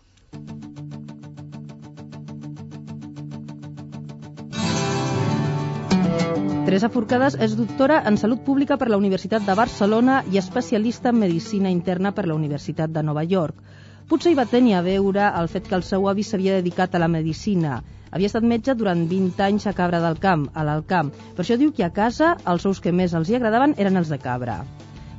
Teresa 6.68 6.90
Forcades 6.92 7.34
és 7.44 7.54
doctora 7.56 8.02
en 8.10 8.18
Salut 8.20 8.42
Pública 8.44 8.76
per 8.76 8.90
la 8.92 8.98
Universitat 9.00 9.46
de 9.46 9.54
Barcelona 9.56 10.18
i 10.32 10.36
especialista 10.36 11.08
en 11.14 11.22
Medicina 11.22 11.70
Interna 11.72 12.12
per 12.12 12.26
la 12.28 12.34
Universitat 12.36 12.92
de 12.92 13.02
Nova 13.02 13.24
York. 13.24 13.62
Potser 14.08 14.34
hi 14.34 14.36
va 14.36 14.44
tenir 14.50 14.74
a 14.76 14.82
veure 14.84 15.30
el 15.40 15.48
fet 15.52 15.66
que 15.68 15.76
el 15.78 15.86
seu 15.90 16.04
avi 16.12 16.26
s'havia 16.28 16.58
dedicat 16.58 16.94
a 16.94 17.00
la 17.00 17.08
medicina. 17.14 17.78
Havia 18.10 18.28
estat 18.30 18.44
metge 18.50 18.74
durant 18.76 19.06
20 19.08 19.42
anys 19.46 19.66
a 19.66 19.74
Cabra 19.80 20.02
del 20.04 20.20
Camp, 20.20 20.44
a 20.52 20.66
l'Alcamp. 20.68 21.10
Per 21.36 21.44
això 21.44 21.56
diu 21.60 21.72
que 21.72 21.88
a 21.88 21.90
casa 22.02 22.34
els 22.52 22.68
ous 22.68 22.84
que 22.84 22.92
més 22.92 23.16
els 23.16 23.32
hi 23.32 23.40
agradaven 23.40 23.74
eren 23.76 24.00
els 24.00 24.12
de 24.12 24.20
cabra. 24.22 24.62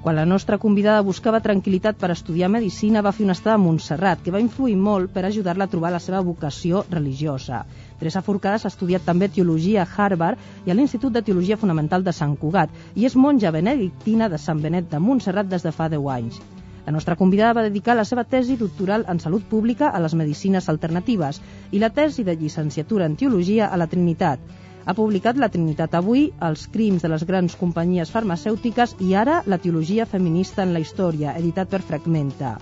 Quan 0.01 0.15
la 0.15 0.23
nostra 0.23 0.57
convidada 0.63 1.03
buscava 1.03 1.41
tranquil·litat 1.43 1.97
per 1.99 2.13
estudiar 2.13 2.47
medicina, 2.53 3.01
va 3.03 3.11
fer 3.11 3.25
una 3.25 3.35
estada 3.35 3.57
a 3.57 3.61
Montserrat, 3.61 4.21
que 4.23 4.31
va 4.31 4.39
influir 4.39 4.77
molt 4.79 5.11
per 5.11 5.25
ajudar-la 5.27 5.67
a 5.67 5.71
trobar 5.73 5.91
la 5.91 5.99
seva 5.99 6.21
vocació 6.23 6.85
religiosa. 6.89 7.65
Teresa 7.99 8.21
Forcades 8.23 8.65
ha 8.65 8.71
estudiat 8.71 9.03
també 9.05 9.27
teologia 9.27 9.83
a 9.83 9.89
Harvard 9.97 10.39
i 10.65 10.71
a 10.71 10.77
l'Institut 10.77 11.13
de 11.13 11.21
Teologia 11.21 11.57
Fonamental 11.57 12.03
de 12.03 12.13
Sant 12.15 12.37
Cugat 12.39 12.71
i 12.95 13.05
és 13.09 13.15
monja 13.15 13.51
benedictina 13.51 14.29
de 14.31 14.39
Sant 14.39 14.63
Benet 14.63 14.87
de 14.91 15.01
Montserrat 15.03 15.51
des 15.51 15.67
de 15.67 15.75
fa 15.75 15.89
10 15.91 16.07
anys. 16.15 16.39
La 16.85 16.93
nostra 16.95 17.15
convidada 17.15 17.53
va 17.53 17.65
dedicar 17.67 17.93
la 17.97 18.05
seva 18.07 18.23
tesi 18.23 18.55
doctoral 18.57 19.03
en 19.13 19.19
salut 19.19 19.43
pública 19.49 19.89
a 19.89 19.99
les 19.99 20.15
medicines 20.15 20.69
alternatives 20.71 21.41
i 21.71 21.81
la 21.83 21.91
tesi 21.93 22.23
de 22.23 22.37
llicenciatura 22.39 23.05
en 23.05 23.17
teologia 23.19 23.67
a 23.67 23.77
la 23.77 23.87
Trinitat. 23.91 24.39
Ha 24.85 24.95
publicat 24.97 25.37
La 25.37 25.51
Trinitat 25.53 25.93
avui, 25.99 26.23
Els 26.47 26.65
crims 26.73 27.03
de 27.05 27.11
les 27.13 27.25
grans 27.29 27.57
companyies 27.59 28.09
farmacèutiques 28.15 28.95
i 29.05 29.13
ara 29.13 29.43
La 29.45 29.59
teologia 29.59 30.07
feminista 30.07 30.63
en 30.63 30.73
la 30.73 30.81
història, 30.85 31.35
editat 31.43 31.69
per 31.69 31.83
Fragmenta. 31.91 32.55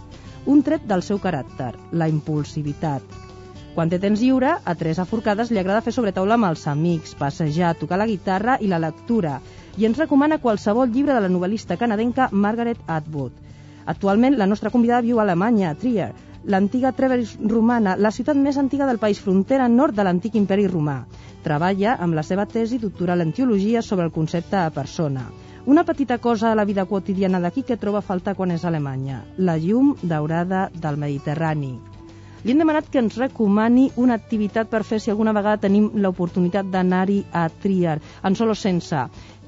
Un 0.47 0.63
tret 0.63 0.83
del 0.91 1.05
seu 1.07 1.23
caràcter, 1.23 1.71
la 1.93 2.11
impulsivitat. 2.11 3.26
Quan 3.77 3.91
té 3.93 3.99
temps 4.01 4.17
lliure, 4.17 4.55
a 4.57 4.73
Teresa 4.73 5.03
Forcades 5.05 5.51
li 5.53 5.59
agrada 5.61 5.83
fer 5.85 5.91
sobre 5.93 6.09
taula 6.09 6.33
amb 6.33 6.47
els 6.47 6.63
amics, 6.65 7.11
passejar, 7.13 7.75
tocar 7.77 7.99
la 8.01 8.07
guitarra 8.09 8.55
i 8.57 8.69
la 8.71 8.79
lectura, 8.81 9.35
i 9.77 9.85
ens 9.85 9.99
recomana 10.01 10.39
qualsevol 10.41 10.89
llibre 10.89 11.13
de 11.13 11.19
la 11.21 11.29
novel·lista 11.29 11.75
canadenca 11.77 12.25
Margaret 12.31 12.79
Atwood. 12.87 13.35
Actualment, 13.85 14.33
la 14.39 14.47
nostra 14.49 14.71
convidada 14.73 15.05
viu 15.05 15.19
a 15.19 15.25
Alemanya, 15.27 15.69
a 15.69 15.77
Trier, 15.77 16.07
l'antiga 16.49 16.89
Treveris 16.97 17.35
romana, 17.51 17.93
la 18.01 18.09
ciutat 18.15 18.39
més 18.47 18.57
antiga 18.57 18.87
del 18.89 18.97
país, 19.03 19.21
frontera 19.21 19.67
nord 19.69 19.93
de 19.93 20.07
l'antic 20.07 20.39
imperi 20.41 20.65
romà. 20.71 20.95
Treballa 21.45 21.99
amb 22.01 22.17
la 22.17 22.23
seva 22.25 22.47
tesi 22.49 22.79
doctoral 22.81 23.21
en 23.21 23.35
teologia 23.41 23.83
sobre 23.85 24.07
el 24.09 24.15
concepte 24.15 24.55
de 24.57 24.71
persona. 24.79 25.27
Una 25.67 25.83
petita 25.85 26.17
cosa 26.17 26.49
a 26.49 26.55
la 26.57 26.65
vida 26.65 26.87
quotidiana 26.89 27.43
d'aquí 27.45 27.61
que 27.61 27.77
troba 27.77 28.01
a 28.01 28.09
faltar 28.09 28.33
quan 28.33 28.57
és 28.57 28.65
a 28.65 28.71
Alemanya, 28.73 29.21
la 29.37 29.59
llum 29.61 29.93
daurada 30.01 30.71
del 30.73 30.97
Mediterrani. 30.97 31.75
Li 32.47 32.53
hem 32.53 32.61
demanat 32.61 32.85
que 32.87 33.01
ens 33.03 33.17
recomani 33.19 33.89
una 33.99 34.15
activitat 34.15 34.69
per 34.71 34.79
fer 34.87 35.01
si 35.03 35.09
alguna 35.11 35.33
vegada 35.35 35.59
tenim 35.65 35.89
l'oportunitat 35.99 36.69
d'anar-hi 36.71 37.17
a 37.35 37.41
Trier, 37.51 37.97
en 38.23 38.37
solo 38.39 38.55
sense. 38.55 39.01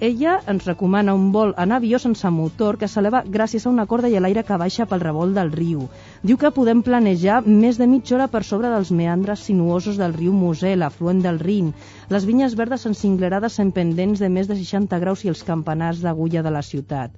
Ella 0.08 0.34
ens 0.54 0.68
recomana 0.68 1.16
un 1.16 1.30
vol 1.32 1.54
en 1.64 1.72
avió 1.78 2.02
sense 2.04 2.28
motor 2.40 2.76
que 2.82 2.90
s'eleva 2.92 3.24
gràcies 3.38 3.64
a 3.64 3.72
una 3.72 3.88
corda 3.88 4.12
i 4.12 4.20
a 4.20 4.26
l'aire 4.26 4.44
que 4.44 4.60
baixa 4.60 4.90
pel 4.92 5.06
revolt 5.06 5.32
del 5.40 5.54
riu. 5.56 5.88
Diu 6.28 6.42
que 6.44 6.52
podem 6.52 6.84
planejar 6.84 7.40
més 7.48 7.80
de 7.80 7.88
mitja 7.88 8.20
hora 8.20 8.28
per 8.36 8.44
sobre 8.44 8.76
dels 8.76 8.92
meandres 8.92 9.48
sinuosos 9.48 9.96
del 9.96 10.20
riu 10.20 10.36
Mosel, 10.36 10.84
afluent 10.84 11.24
del 11.24 11.40
Rin, 11.40 11.72
les 12.12 12.28
vinyes 12.28 12.60
verdes 12.60 12.84
encinglerades 12.92 13.62
en 13.64 13.72
pendents 13.72 14.20
de 14.20 14.28
més 14.28 14.52
de 14.52 14.60
60 14.60 15.00
graus 15.00 15.24
i 15.24 15.32
els 15.32 15.48
campanars 15.48 16.04
d'agulla 16.04 16.44
de 16.44 16.52
la 16.52 16.68
ciutat. 16.74 17.16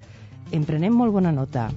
En 0.52 0.62
prenem 0.62 0.94
molt 0.94 1.18
bona 1.18 1.34
nota. 1.34 1.72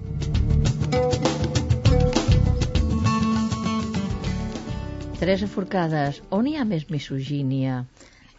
Teresa 5.24 5.46
Forcades, 5.48 6.18
on 6.36 6.44
hi 6.44 6.50
ha 6.60 6.66
més 6.68 6.82
misogínia? 6.92 7.78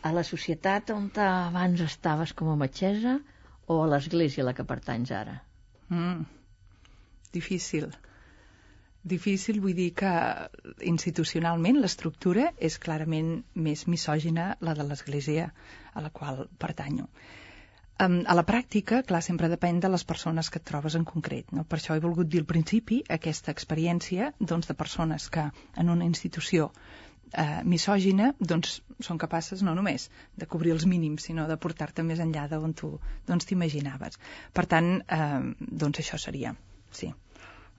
A 0.05 0.09
la 0.13 0.21
societat 0.27 0.91
on 0.93 1.07
abans 1.17 1.79
estaves 1.81 2.33
com 2.41 2.51
a 2.51 2.57
metgessa 2.61 3.15
o 3.65 3.77
a 3.81 3.87
l'església 3.89 4.43
a 4.43 4.45
la 4.45 4.53
que 4.59 4.65
pertanys 4.71 5.13
ara? 5.19 5.33
Mm, 5.89 6.27
difícil. 7.33 7.87
Difícil, 9.15 9.63
vull 9.63 9.73
dir 9.79 9.87
que 9.97 10.11
institucionalment 10.93 11.81
l'estructura 11.81 12.51
és 12.69 12.77
clarament 12.85 13.33
més 13.69 13.87
misògina 13.95 14.51
la 14.61 14.77
de 14.77 14.85
l'església 14.85 15.49
a 15.89 16.05
la 16.05 16.13
qual 16.19 16.45
pertanyo. 16.67 17.09
A 17.97 18.35
la 18.35 18.43
pràctica, 18.43 19.01
clar, 19.07 19.21
sempre 19.23 19.47
depèn 19.47 19.77
de 19.79 19.87
les 19.87 20.03
persones 20.03 20.49
que 20.51 20.59
et 20.59 20.65
trobes 20.67 20.97
en 20.99 21.05
concret. 21.07 21.51
No? 21.55 21.63
Per 21.63 21.77
això 21.79 21.95
he 21.95 22.03
volgut 22.03 22.27
dir 22.27 22.41
al 22.43 22.47
principi 22.49 22.97
aquesta 23.17 23.53
experiència 23.55 24.33
doncs, 24.39 24.67
de 24.67 24.75
persones 24.75 25.29
que 25.31 25.45
en 25.79 25.91
una 25.93 26.03
institució 26.03 26.71
eh, 27.31 27.61
misògina 27.63 28.33
doncs, 28.39 28.81
són 29.07 29.21
capaces 29.21 29.63
no 29.63 29.75
només 29.79 30.09
de 30.35 30.47
cobrir 30.51 30.73
els 30.75 30.85
mínims, 30.91 31.29
sinó 31.29 31.47
de 31.47 31.55
portar-te 31.55 32.03
més 32.03 32.19
enllà 32.19 32.49
d'on 32.51 32.75
tu 32.75 32.91
doncs, 33.29 33.47
t'imaginaves. 33.47 34.19
Per 34.51 34.65
tant, 34.75 34.91
eh, 34.99 35.69
doncs 35.85 36.03
això 36.03 36.19
seria, 36.19 36.55
sí. 36.91 37.13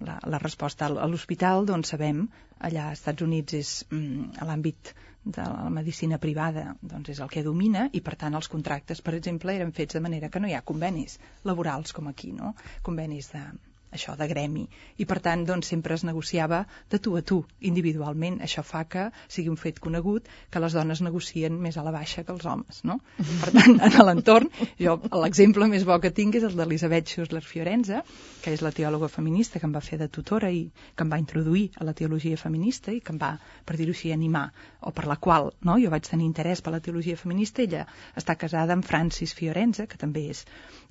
La, 0.07 0.19
la 0.29 0.41
resposta 0.41 0.89
a 0.89 1.07
l'hospital, 1.09 1.65
doncs 1.69 1.93
sabem, 1.93 2.25
allà 2.69 2.91
als 2.91 3.01
Estats 3.01 3.25
Units 3.25 3.57
és 3.57 3.71
mm, 3.91 4.45
l'àmbit 4.49 4.93
de 5.27 5.43
la 5.43 5.71
medicina 5.75 6.19
privada 6.23 6.65
doncs 6.81 7.11
és 7.17 7.21
el 7.25 7.31
que 7.33 7.43
domina 7.47 7.89
i 7.99 8.01
per 8.09 8.15
tant 8.21 8.39
els 8.39 8.49
contractes 8.53 9.03
per 9.03 9.17
exemple 9.19 9.55
eren 9.59 9.73
fets 9.79 9.99
de 9.99 10.03
manera 10.05 10.31
que 10.31 10.43
no 10.43 10.51
hi 10.51 10.55
ha 10.55 10.65
convenis 10.71 11.19
laborals 11.51 11.95
com 11.97 12.07
aquí 12.13 12.31
no? 12.37 12.55
convenis 12.87 13.33
de, 13.35 13.43
això 13.93 14.17
de 14.19 14.27
gremi. 14.29 14.67
I 15.01 15.07
per 15.09 15.19
tant, 15.25 15.45
doncs, 15.49 15.71
sempre 15.73 15.95
es 15.97 16.05
negociava 16.05 16.65
de 16.91 16.99
tu 17.03 17.15
a 17.17 17.23
tu, 17.23 17.39
individualment. 17.71 18.41
Això 18.45 18.65
fa 18.67 18.85
que 18.85 19.09
sigui 19.29 19.51
un 19.53 19.59
fet 19.61 19.79
conegut 19.83 20.29
que 20.51 20.63
les 20.63 20.77
dones 20.77 21.03
negocien 21.05 21.57
més 21.63 21.77
a 21.77 21.85
la 21.87 21.95
baixa 21.95 22.25
que 22.25 22.35
els 22.35 22.47
homes, 22.47 22.83
no? 22.89 22.99
Per 23.43 23.53
tant, 23.55 23.79
en 23.89 23.99
l'entorn, 24.09 24.51
jo 24.81 24.97
l'exemple 25.23 25.69
més 25.73 25.87
bo 25.89 25.99
que 26.03 26.13
tinc 26.19 26.39
és 26.41 26.47
el 26.49 26.57
d'Elisabet 26.59 27.13
Schussler 27.13 27.43
Fiorenza, 27.47 28.03
que 28.43 28.55
és 28.57 28.65
la 28.65 28.75
teòloga 28.75 29.11
feminista 29.13 29.61
que 29.63 29.69
em 29.69 29.75
va 29.77 29.85
fer 29.85 29.99
de 30.03 30.11
tutora 30.13 30.51
i 30.53 30.67
que 30.95 31.07
em 31.07 31.13
va 31.13 31.21
introduir 31.23 31.67
a 31.81 31.87
la 31.89 31.95
teologia 31.97 32.41
feminista 32.41 32.93
i 32.93 33.01
que 33.01 33.15
em 33.15 33.21
va, 33.23 33.33
per 33.65 33.79
dir-ho 33.81 33.95
així, 33.97 34.13
animar, 34.13 34.49
o 34.81 34.93
per 34.97 35.07
la 35.11 35.17
qual 35.17 35.53
no, 35.67 35.79
jo 35.83 35.93
vaig 35.95 36.09
tenir 36.11 36.29
interès 36.29 36.63
per 36.63 36.75
la 36.75 36.83
teologia 36.83 37.17
feminista. 37.17 37.63
Ella 37.63 37.87
està 38.17 38.37
casada 38.37 38.77
amb 38.77 38.85
Francis 38.87 39.35
Fiorenza, 39.35 39.87
que 39.87 40.01
també 40.01 40.29
és 40.35 40.45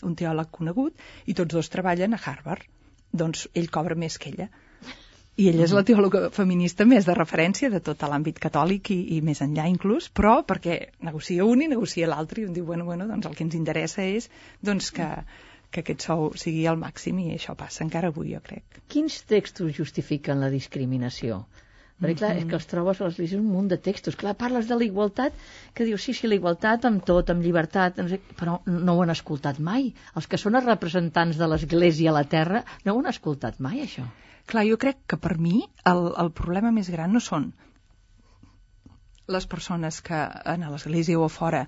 un 0.04 0.16
teòleg 0.18 0.50
conegut, 0.52 1.06
i 1.26 1.38
tots 1.38 1.54
dos 1.54 1.72
treballen 1.72 2.16
a 2.16 2.22
Harvard 2.26 2.66
doncs 3.22 3.48
ell 3.54 3.72
cobra 3.78 3.98
més 4.06 4.18
que 4.22 4.32
ella. 4.34 4.50
I 5.36 5.50
ella 5.52 5.66
és 5.66 5.74
la 5.76 5.84
teòloga 5.88 6.30
feminista 6.36 6.86
més 6.88 7.08
de 7.08 7.14
referència 7.18 7.70
de 7.72 7.82
tot 7.84 8.06
l'àmbit 8.08 8.38
catòlic 8.44 8.92
i, 8.96 9.00
i 9.18 9.22
més 9.30 9.42
enllà 9.44 9.66
inclús, 9.72 10.08
però 10.20 10.38
perquè 10.48 10.78
negocia 11.04 11.48
un 11.48 11.66
i 11.66 11.68
negocia 11.72 12.08
l'altre 12.08 12.42
i 12.42 12.46
un 12.48 12.54
diu, 12.56 12.64
bueno, 12.70 12.86
bueno, 12.88 13.08
doncs 13.10 13.28
el 13.28 13.36
que 13.36 13.44
ens 13.44 13.58
interessa 13.60 14.06
és 14.08 14.30
doncs, 14.70 14.94
que, 14.96 15.10
que 15.76 15.84
aquest 15.84 16.08
sou 16.08 16.30
sigui 16.40 16.64
el 16.72 16.80
màxim 16.80 17.20
i 17.20 17.34
això 17.36 17.58
passa 17.60 17.84
encara 17.84 18.14
avui, 18.14 18.32
jo 18.32 18.40
crec. 18.48 18.80
Quins 18.88 19.20
textos 19.28 19.76
justifiquen 19.76 20.40
la 20.40 20.54
discriminació? 20.54 21.44
Perquè, 21.96 22.16
clar, 22.20 22.32
és 22.36 22.48
que 22.50 22.58
els 22.58 22.68
trobes 22.68 23.00
a 23.00 23.06
l'església 23.06 23.40
un 23.40 23.48
munt 23.48 23.70
de 23.72 23.78
textos. 23.80 24.18
Clar, 24.20 24.34
parles 24.40 24.68
de 24.68 24.76
la 24.76 24.84
igualtat, 24.84 25.36
que 25.74 25.88
dius, 25.88 26.04
sí, 26.04 26.16
sí, 26.18 26.28
la 26.28 26.36
igualtat 26.36 26.88
amb 26.90 27.06
tot, 27.08 27.32
amb 27.32 27.46
llibertat, 27.46 28.02
no 28.04 28.12
sé, 28.12 28.20
però 28.40 28.58
no 28.68 28.96
ho 28.96 29.04
han 29.06 29.14
escoltat 29.14 29.62
mai. 29.64 29.94
Els 30.20 30.28
que 30.28 30.40
són 30.42 30.60
els 30.60 30.68
representants 30.68 31.40
de 31.40 31.48
l'església 31.48 32.12
a 32.12 32.18
la 32.18 32.26
terra 32.36 32.66
no 32.84 32.96
ho 32.96 33.00
han 33.00 33.12
escoltat 33.14 33.62
mai, 33.64 33.80
això. 33.86 34.04
Clar, 34.52 34.66
jo 34.68 34.78
crec 34.82 35.06
que 35.08 35.18
per 35.22 35.38
mi 35.42 35.62
el, 35.90 36.04
el 36.22 36.34
problema 36.36 36.74
més 36.76 36.92
gran 36.94 37.16
no 37.16 37.24
són 37.24 37.54
les 39.32 39.48
persones 39.50 40.02
que 40.06 40.20
en 40.52 40.68
l'església 40.70 41.18
o 41.18 41.26
a 41.26 41.32
fora 41.34 41.64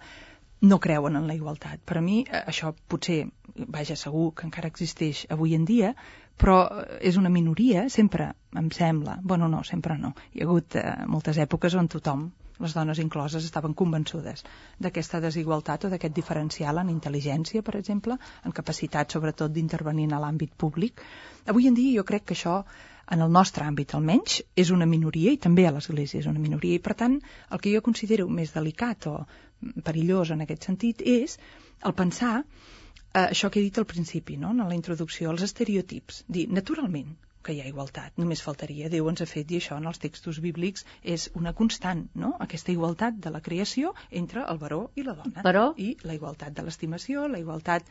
no 0.61 0.79
creuen 0.79 1.15
en 1.15 1.27
la 1.29 1.35
igualtat. 1.37 1.81
Per 1.85 1.97
a 1.97 2.01
mi 2.01 2.19
eh, 2.25 2.43
això 2.51 2.73
potser, 2.89 3.27
vaja, 3.55 3.95
segur 3.95 4.31
que 4.37 4.47
encara 4.47 4.69
existeix 4.73 5.25
avui 5.33 5.55
en 5.57 5.65
dia, 5.65 5.93
però 6.37 6.57
és 7.01 7.17
una 7.17 7.31
minoria, 7.33 7.87
sempre 7.89 8.31
em 8.55 8.69
sembla, 8.71 9.17
bueno, 9.23 9.47
no, 9.49 9.63
sempre 9.63 9.97
no. 9.97 10.13
Hi 10.33 10.43
ha 10.43 10.49
hagut 10.49 10.77
eh, 10.77 10.83
moltes 11.09 11.39
èpoques 11.41 11.75
on 11.79 11.89
tothom, 11.91 12.27
les 12.59 12.73
dones 12.73 12.99
incloses, 13.01 13.45
estaven 13.45 13.73
convençudes 13.77 14.43
d'aquesta 14.81 15.21
desigualtat 15.21 15.85
o 15.85 15.91
d'aquest 15.93 16.13
diferencial 16.15 16.81
en 16.81 16.91
intel·ligència, 16.93 17.63
per 17.65 17.75
exemple, 17.79 18.17
en 18.45 18.55
capacitat, 18.59 19.13
sobretot, 19.13 19.53
d'intervenir 19.53 20.07
en 20.09 20.17
l'àmbit 20.21 20.53
públic. 20.57 21.01
Avui 21.45 21.67
en 21.69 21.77
dia 21.77 21.99
jo 21.99 22.05
crec 22.05 22.25
que 22.25 22.37
això 22.37 22.63
en 23.15 23.21
el 23.23 23.31
nostre 23.31 23.63
àmbit 23.63 23.93
almenys, 23.95 24.41
és 24.55 24.71
una 24.75 24.85
minoria 24.85 25.31
i 25.31 25.41
també 25.43 25.67
a 25.67 25.73
l'Església 25.75 26.19
és 26.19 26.27
una 26.27 26.41
minoria 26.43 26.75
i 26.75 26.83
per 26.83 26.95
tant 27.01 27.19
el 27.55 27.61
que 27.63 27.71
jo 27.71 27.83
considero 27.85 28.27
més 28.27 28.51
delicat 28.55 29.07
o 29.07 29.21
perillós 29.85 30.33
en 30.35 30.43
aquest 30.43 30.67
sentit 30.67 31.01
és 31.01 31.37
el 31.87 31.95
pensar 31.95 32.41
eh, 33.17 33.27
això 33.27 33.49
que 33.51 33.61
he 33.61 33.65
dit 33.65 33.77
al 33.81 33.87
principi, 33.89 34.37
no? 34.37 34.53
en 34.53 34.65
la 34.65 34.77
introducció, 34.77 35.31
els 35.33 35.45
estereotips. 35.47 36.23
Dir, 36.37 36.47
naturalment, 36.53 37.15
que 37.47 37.55
hi 37.55 37.61
ha 37.63 37.69
igualtat, 37.69 38.17
només 38.19 38.41
faltaria. 38.43 38.89
Déu 38.91 39.07
ens 39.09 39.23
ha 39.23 39.27
fet 39.29 39.47
dir 39.47 39.61
això 39.61 39.77
en 39.79 39.87
els 39.91 40.01
textos 40.03 40.41
bíblics, 40.43 40.83
és 41.15 41.29
una 41.41 41.53
constant, 41.59 42.01
no? 42.23 42.33
Aquesta 42.45 42.73
igualtat 42.73 43.21
de 43.23 43.31
la 43.31 43.41
creació 43.45 43.93
entre 44.21 44.43
el 44.53 44.59
baró 44.63 44.81
i 44.99 45.05
la 45.07 45.15
dona. 45.19 45.45
Però... 45.45 45.69
I 45.77 45.93
la 46.09 46.17
igualtat 46.17 46.57
de 46.57 46.65
l'estimació, 46.67 47.27
la 47.31 47.39
igualtat 47.39 47.87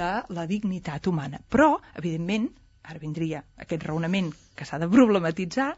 de 0.00 0.10
la 0.36 0.46
dignitat 0.52 1.10
humana. 1.10 1.42
Però, 1.56 1.72
evidentment, 2.02 2.46
ara 2.86 3.02
vindria 3.02 3.42
aquest 3.64 3.88
raonament 3.88 4.30
que 4.56 4.68
s'ha 4.68 4.78
de 4.82 4.88
problematitzar, 4.94 5.72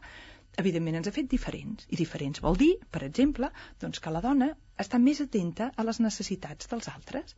evidentment 0.61 0.99
ens 0.99 1.09
ha 1.09 1.15
fet 1.15 1.31
diferents. 1.31 1.89
I 1.89 1.97
diferents 2.03 2.43
vol 2.45 2.59
dir, 2.61 2.75
per 2.93 3.01
exemple, 3.07 3.49
doncs 3.81 4.03
que 4.03 4.13
la 4.13 4.21
dona 4.21 4.51
està 4.85 5.01
més 5.01 5.23
atenta 5.25 5.71
a 5.75 5.87
les 5.89 5.99
necessitats 6.05 6.69
dels 6.69 6.93
altres 6.93 7.33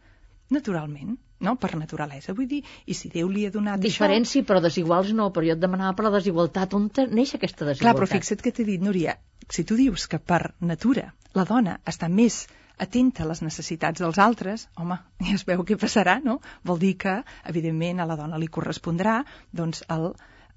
naturalment, 0.53 1.15
no? 1.39 1.55
per 1.61 1.75
naturalesa. 1.79 2.35
Vull 2.37 2.49
dir, 2.49 2.61
i 2.85 2.97
si 2.97 3.11
Déu 3.13 3.29
li 3.31 3.45
ha 3.47 3.53
donat 3.53 3.81
Diferents 3.83 4.29
això... 4.29 4.41
sí, 4.41 4.45
però 4.47 4.61
desiguals 4.63 5.13
no, 5.17 5.29
però 5.33 5.47
jo 5.47 5.55
et 5.55 5.63
demanava 5.63 5.95
per 5.97 6.07
la 6.07 6.13
desigualtat. 6.17 6.75
On 6.77 6.89
neix 7.11 7.35
aquesta 7.37 7.65
desigualtat? 7.65 7.85
Clar, 7.85 7.95
però 7.99 8.09
fixa't 8.11 8.43
que 8.43 8.53
t'he 8.55 8.67
dit, 8.67 8.83
Núria, 8.83 9.17
si 9.49 9.63
tu 9.63 9.77
dius 9.79 10.07
que 10.11 10.19
per 10.19 10.53
natura 10.59 11.11
la 11.35 11.47
dona 11.47 11.79
està 11.85 12.09
més 12.09 12.45
atenta 12.81 13.23
a 13.23 13.29
les 13.29 13.41
necessitats 13.43 14.03
dels 14.03 14.19
altres, 14.19 14.67
home, 14.75 14.97
ja 15.27 15.35
es 15.37 15.45
veu 15.47 15.63
què 15.67 15.77
passarà, 15.79 16.19
no? 16.23 16.39
Vol 16.67 16.79
dir 16.81 16.95
que, 16.99 17.19
evidentment, 17.51 18.01
a 18.01 18.07
la 18.09 18.17
dona 18.19 18.39
li 18.41 18.51
correspondrà 18.51 19.21
doncs, 19.55 19.83
el, 19.95 20.11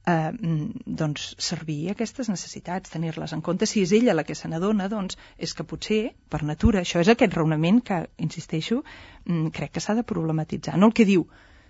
eh, 0.09 0.31
mm, 0.33 0.95
doncs, 1.01 1.27
servir 1.49 1.79
aquestes 1.93 2.31
necessitats, 2.33 2.93
tenir-les 2.95 3.35
en 3.37 3.43
compte. 3.49 3.69
Si 3.69 3.83
és 3.85 3.93
ella 3.99 4.17
la 4.17 4.25
que 4.29 4.37
se 4.39 4.49
n'adona, 4.49 4.89
doncs 4.93 5.19
és 5.37 5.55
que 5.55 5.67
potser, 5.73 6.01
per 6.33 6.43
natura, 6.53 6.85
això 6.85 7.03
és 7.05 7.13
aquest 7.13 7.37
raonament 7.37 7.83
que, 7.91 8.01
insisteixo, 8.29 8.83
mm, 9.27 9.53
crec 9.59 9.77
que 9.77 9.85
s'ha 9.85 9.99
de 9.99 10.07
problematitzar. 10.15 10.79
No 10.79 10.91
el 10.91 10.97
que 11.01 11.09
diu 11.09 11.29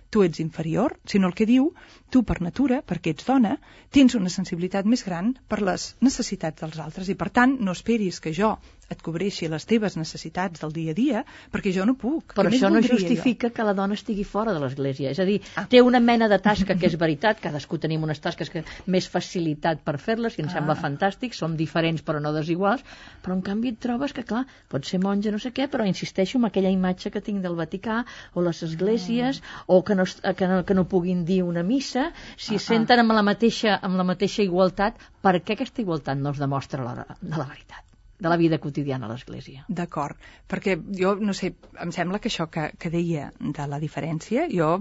tu 0.09 0.23
ets 0.25 0.39
inferior, 0.39 0.97
sinó 1.05 1.27
el 1.29 1.35
que 1.37 1.45
diu 1.45 1.73
tu 2.09 2.23
per 2.25 2.39
natura, 2.41 2.81
perquè 2.81 3.13
ets 3.13 3.27
dona, 3.27 3.57
tens 3.93 4.15
una 4.17 4.31
sensibilitat 4.33 4.87
més 4.89 5.03
gran 5.05 5.35
per 5.47 5.61
les 5.61 5.95
necessitats 6.01 6.63
dels 6.63 6.79
altres 6.81 7.09
i 7.09 7.15
per 7.15 7.29
tant 7.29 7.59
no 7.59 7.75
esperis 7.77 8.19
que 8.19 8.33
jo 8.33 8.55
et 8.89 9.01
cobreixi 9.05 9.47
les 9.51 9.65
teves 9.69 9.95
necessitats 9.99 10.63
del 10.63 10.73
dia 10.73 10.93
a 10.93 10.97
dia 10.97 11.23
perquè 11.53 11.73
jo 11.75 11.85
no 11.85 11.95
puc. 11.99 12.33
Però 12.37 12.49
això 12.49 12.71
no 12.73 12.81
justifica 12.85 13.49
jo? 13.49 13.53
que 13.55 13.65
la 13.67 13.75
dona 13.77 13.97
estigui 13.97 14.25
fora 14.27 14.53
de 14.55 14.61
l'església. 14.63 15.13
És 15.13 15.21
a 15.21 15.27
dir, 15.27 15.39
ah. 15.55 15.65
té 15.69 15.81
una 15.85 16.01
mena 16.03 16.29
de 16.31 16.39
tasca 16.41 16.75
que 16.79 16.89
és 16.89 16.97
veritat, 16.99 17.41
cadascú 17.43 17.79
tenim 17.81 18.03
unes 18.07 18.21
tasques 18.23 18.49
que 18.53 18.63
més 18.87 19.09
facilitat 19.11 19.83
per 19.85 19.97
fer-les 20.01 20.37
i 20.37 20.43
ens 20.45 20.53
ah. 20.53 20.59
sembla 20.59 20.77
fantàstic, 20.79 21.37
som 21.37 21.57
diferents 21.59 22.03
però 22.05 22.21
no 22.23 22.33
desiguals, 22.35 22.85
però 23.23 23.37
en 23.37 23.43
canvi 23.45 23.73
et 23.75 23.81
trobes 23.83 24.15
que, 24.15 24.25
clar, 24.25 24.45
pot 24.71 24.85
ser 24.89 25.01
monja 25.03 25.33
no 25.33 25.41
sé 25.41 25.53
què, 25.55 25.69
però 25.71 25.85
insisteixo 25.87 26.39
en 26.41 26.49
aquella 26.49 26.73
imatge 26.73 27.13
que 27.13 27.23
tinc 27.25 27.43
del 27.45 27.57
Vaticà 27.59 28.01
o 28.33 28.45
les 28.45 28.63
esglésies 28.65 29.43
ah. 29.43 29.63
o 29.67 29.83
que 29.85 29.97
no, 29.99 30.07
que, 30.07 30.49
no, 30.49 30.63
que 30.65 30.77
no 30.77 30.87
puguin 30.89 31.25
dir 31.29 31.43
una 31.43 31.63
missa, 31.63 32.09
si 32.37 32.57
ah, 32.57 32.65
senten 32.69 33.05
amb 33.05 33.13
la, 33.15 33.25
mateixa, 33.25 33.77
amb 33.81 33.99
la 33.99 34.07
mateixa 34.07 34.45
igualtat, 34.45 34.97
per 35.21 35.37
què 35.43 35.57
aquesta 35.57 35.85
igualtat 35.85 36.17
no 36.17 36.33
es 36.33 36.41
demostra 36.41 36.85
la, 36.85 37.05
la 37.05 37.45
veritat? 37.45 37.88
De 38.19 38.29
la 38.29 38.37
vida 38.37 38.59
quotidiana 38.59 39.07
a 39.07 39.13
l'Església. 39.13 39.63
D'acord, 39.67 40.19
perquè 40.51 40.75
jo, 40.99 41.15
no 41.23 41.33
sé, 41.37 41.53
em 41.79 41.93
sembla 41.95 42.19
que 42.19 42.29
això 42.31 42.49
que, 42.51 42.69
que 42.77 42.91
deia 42.93 43.29
de 43.39 43.67
la 43.71 43.79
diferència, 43.79 44.47
jo 44.51 44.73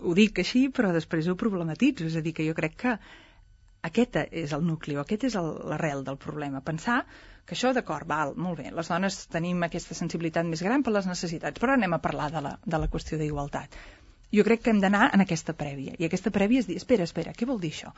ho 0.00 0.16
dic 0.16 0.40
així, 0.42 0.66
però 0.72 0.92
després 0.96 1.28
ho 1.28 1.36
problematitzo, 1.36 2.08
és 2.08 2.16
a 2.16 2.24
dir, 2.24 2.34
que 2.36 2.46
jo 2.48 2.56
crec 2.56 2.76
que 2.84 2.96
aquest 3.86 4.16
és 4.26 4.54
el 4.56 4.64
nucli, 4.66 4.96
aquest 4.98 5.28
és 5.28 5.36
l'arrel 5.36 6.02
del 6.06 6.16
problema. 6.22 6.64
Pensar 6.64 7.02
que 7.46 7.54
això, 7.54 7.70
d'acord, 7.76 8.08
val, 8.08 8.32
molt 8.34 8.58
bé, 8.62 8.72
les 8.74 8.88
dones 8.90 9.20
tenim 9.30 9.62
aquesta 9.62 9.94
sensibilitat 9.94 10.48
més 10.48 10.64
gran 10.64 10.82
per 10.82 10.96
les 10.96 11.06
necessitats, 11.06 11.60
però 11.62 11.76
anem 11.76 11.94
a 11.94 12.02
parlar 12.02 12.32
de 12.32 12.42
la, 12.48 12.56
de 12.64 12.82
la 12.82 12.90
qüestió 12.90 13.20
d'igualtat 13.20 13.76
jo 14.34 14.44
crec 14.44 14.62
que 14.62 14.72
hem 14.72 14.80
d'anar 14.82 15.10
en 15.14 15.22
aquesta 15.22 15.54
prèvia. 15.54 15.94
I 15.98 16.08
aquesta 16.08 16.32
prèvia 16.34 16.62
és 16.62 16.66
dir, 16.68 16.76
espera, 16.80 17.06
espera, 17.06 17.34
què 17.36 17.46
vol 17.48 17.60
dir 17.62 17.70
això? 17.72 17.92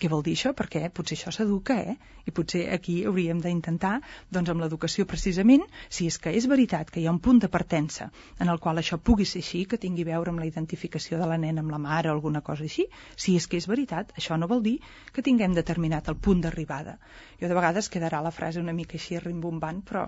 Què 0.00 0.08
vol 0.10 0.22
dir 0.26 0.32
això? 0.36 0.50
Perquè 0.58 0.80
potser 0.96 1.16
això 1.16 1.30
s'educa, 1.34 1.74
eh? 1.92 1.94
I 2.26 2.32
potser 2.34 2.62
aquí 2.74 2.94
hauríem 3.08 3.40
d'intentar, 3.44 3.92
doncs 4.36 4.50
amb 4.52 4.64
l'educació 4.64 5.06
precisament, 5.10 5.62
si 5.96 6.06
és 6.10 6.18
que 6.22 6.32
és 6.38 6.46
veritat 6.52 6.90
que 6.94 7.00
hi 7.02 7.06
ha 7.06 7.14
un 7.14 7.20
punt 7.26 7.40
de 7.44 7.50
partença 7.56 8.08
en 8.44 8.52
el 8.54 8.60
qual 8.64 8.80
això 8.82 8.98
pugui 9.10 9.26
ser 9.32 9.42
així, 9.44 9.62
que 9.72 9.80
tingui 9.84 10.06
a 10.06 10.10
veure 10.10 10.32
amb 10.32 10.42
la 10.42 10.48
identificació 10.50 11.20
de 11.22 11.30
la 11.32 11.38
nena 11.44 11.64
amb 11.64 11.74
la 11.74 11.80
mare 11.86 12.10
o 12.10 12.16
alguna 12.16 12.42
cosa 12.50 12.66
així, 12.68 12.86
si 13.24 13.36
és 13.40 13.46
que 13.46 13.60
és 13.62 13.68
veritat, 13.74 14.14
això 14.22 14.38
no 14.40 14.50
vol 14.54 14.62
dir 14.66 14.76
que 15.12 15.26
tinguem 15.30 15.56
determinat 15.58 16.12
el 16.12 16.20
punt 16.28 16.44
d'arribada. 16.46 16.98
Jo 17.42 17.50
de 17.50 17.58
vegades 17.58 17.90
quedarà 17.92 18.22
la 18.26 18.34
frase 18.38 18.62
una 18.62 18.76
mica 18.82 18.98
així 18.98 19.18
rimbombant, 19.18 19.82
però 19.90 20.06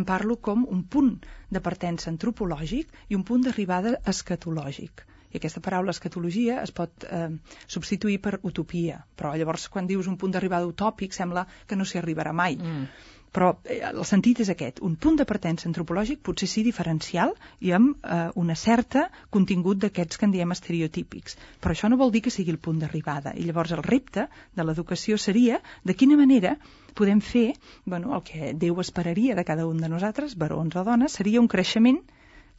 em 0.00 0.06
parlo 0.12 0.40
com 0.50 0.64
un 0.78 0.86
punt 0.96 1.18
de 1.50 1.62
partença 1.70 2.10
antropològic 2.14 3.04
i 3.08 3.20
un 3.20 3.26
punt 3.32 3.46
d'arribada 3.46 3.98
escatològic 4.14 5.06
i 5.36 5.40
aquesta 5.40 5.62
paraula 5.64 5.92
escatologia 5.94 6.62
es 6.62 6.72
pot 6.76 7.04
eh, 7.08 7.28
substituir 7.66 8.20
per 8.24 8.38
utopia, 8.42 9.02
però 9.16 9.34
llavors 9.36 9.68
quan 9.72 9.88
dius 9.90 10.08
un 10.08 10.16
punt 10.20 10.32
d'arribada 10.32 10.68
utòpic 10.70 11.12
sembla 11.16 11.46
que 11.66 11.76
no 11.76 11.84
s'hi 11.84 12.00
arribarà 12.00 12.32
mai. 12.32 12.56
Mm. 12.56 12.88
Però 13.36 13.50
eh, 13.68 13.82
el 13.84 14.04
sentit 14.08 14.40
és 14.40 14.50
aquest, 14.52 14.80
un 14.86 14.94
punt 14.96 15.18
de 15.20 15.26
partença 15.28 15.68
antropològic 15.68 16.22
potser 16.24 16.48
sí 16.48 16.64
diferencial 16.64 17.34
i 17.60 17.74
amb 17.76 18.00
eh, 18.00 18.30
una 18.42 18.56
certa 18.56 19.06
contingut 19.36 19.82
d'aquests 19.82 20.16
que 20.16 20.28
en 20.28 20.32
diem 20.32 20.56
estereotípics. 20.56 21.36
Però 21.60 21.76
això 21.76 21.90
no 21.92 22.00
vol 22.00 22.14
dir 22.14 22.24
que 22.24 22.32
sigui 22.32 22.54
el 22.54 22.62
punt 22.68 22.80
d'arribada. 22.80 23.34
I 23.36 23.44
llavors 23.44 23.76
el 23.76 23.84
repte 23.84 24.28
de 24.56 24.64
l'educació 24.64 25.20
seria 25.20 25.60
de 25.84 25.98
quina 26.00 26.16
manera 26.16 26.56
podem 26.96 27.20
fer 27.20 27.50
bueno, 27.84 28.14
el 28.16 28.24
que 28.24 28.54
Déu 28.56 28.80
esperaria 28.80 29.36
de 29.36 29.44
cada 29.44 29.66
un 29.68 29.84
de 29.84 29.92
nosaltres, 29.92 30.38
barons 30.40 30.80
o 30.80 30.84
dones, 30.88 31.20
seria 31.20 31.42
un 31.44 31.52
creixement 31.52 32.00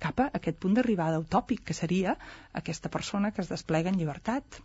cap 0.06 0.22
a 0.24 0.28
aquest 0.40 0.60
punt 0.66 0.76
d'arribada 0.78 1.22
utòpic, 1.24 1.64
que 1.70 1.78
seria 1.80 2.16
aquesta 2.62 2.94
persona 2.98 3.34
que 3.36 3.46
es 3.46 3.54
desplega 3.56 3.94
en 3.94 4.02
llibertat 4.04 4.62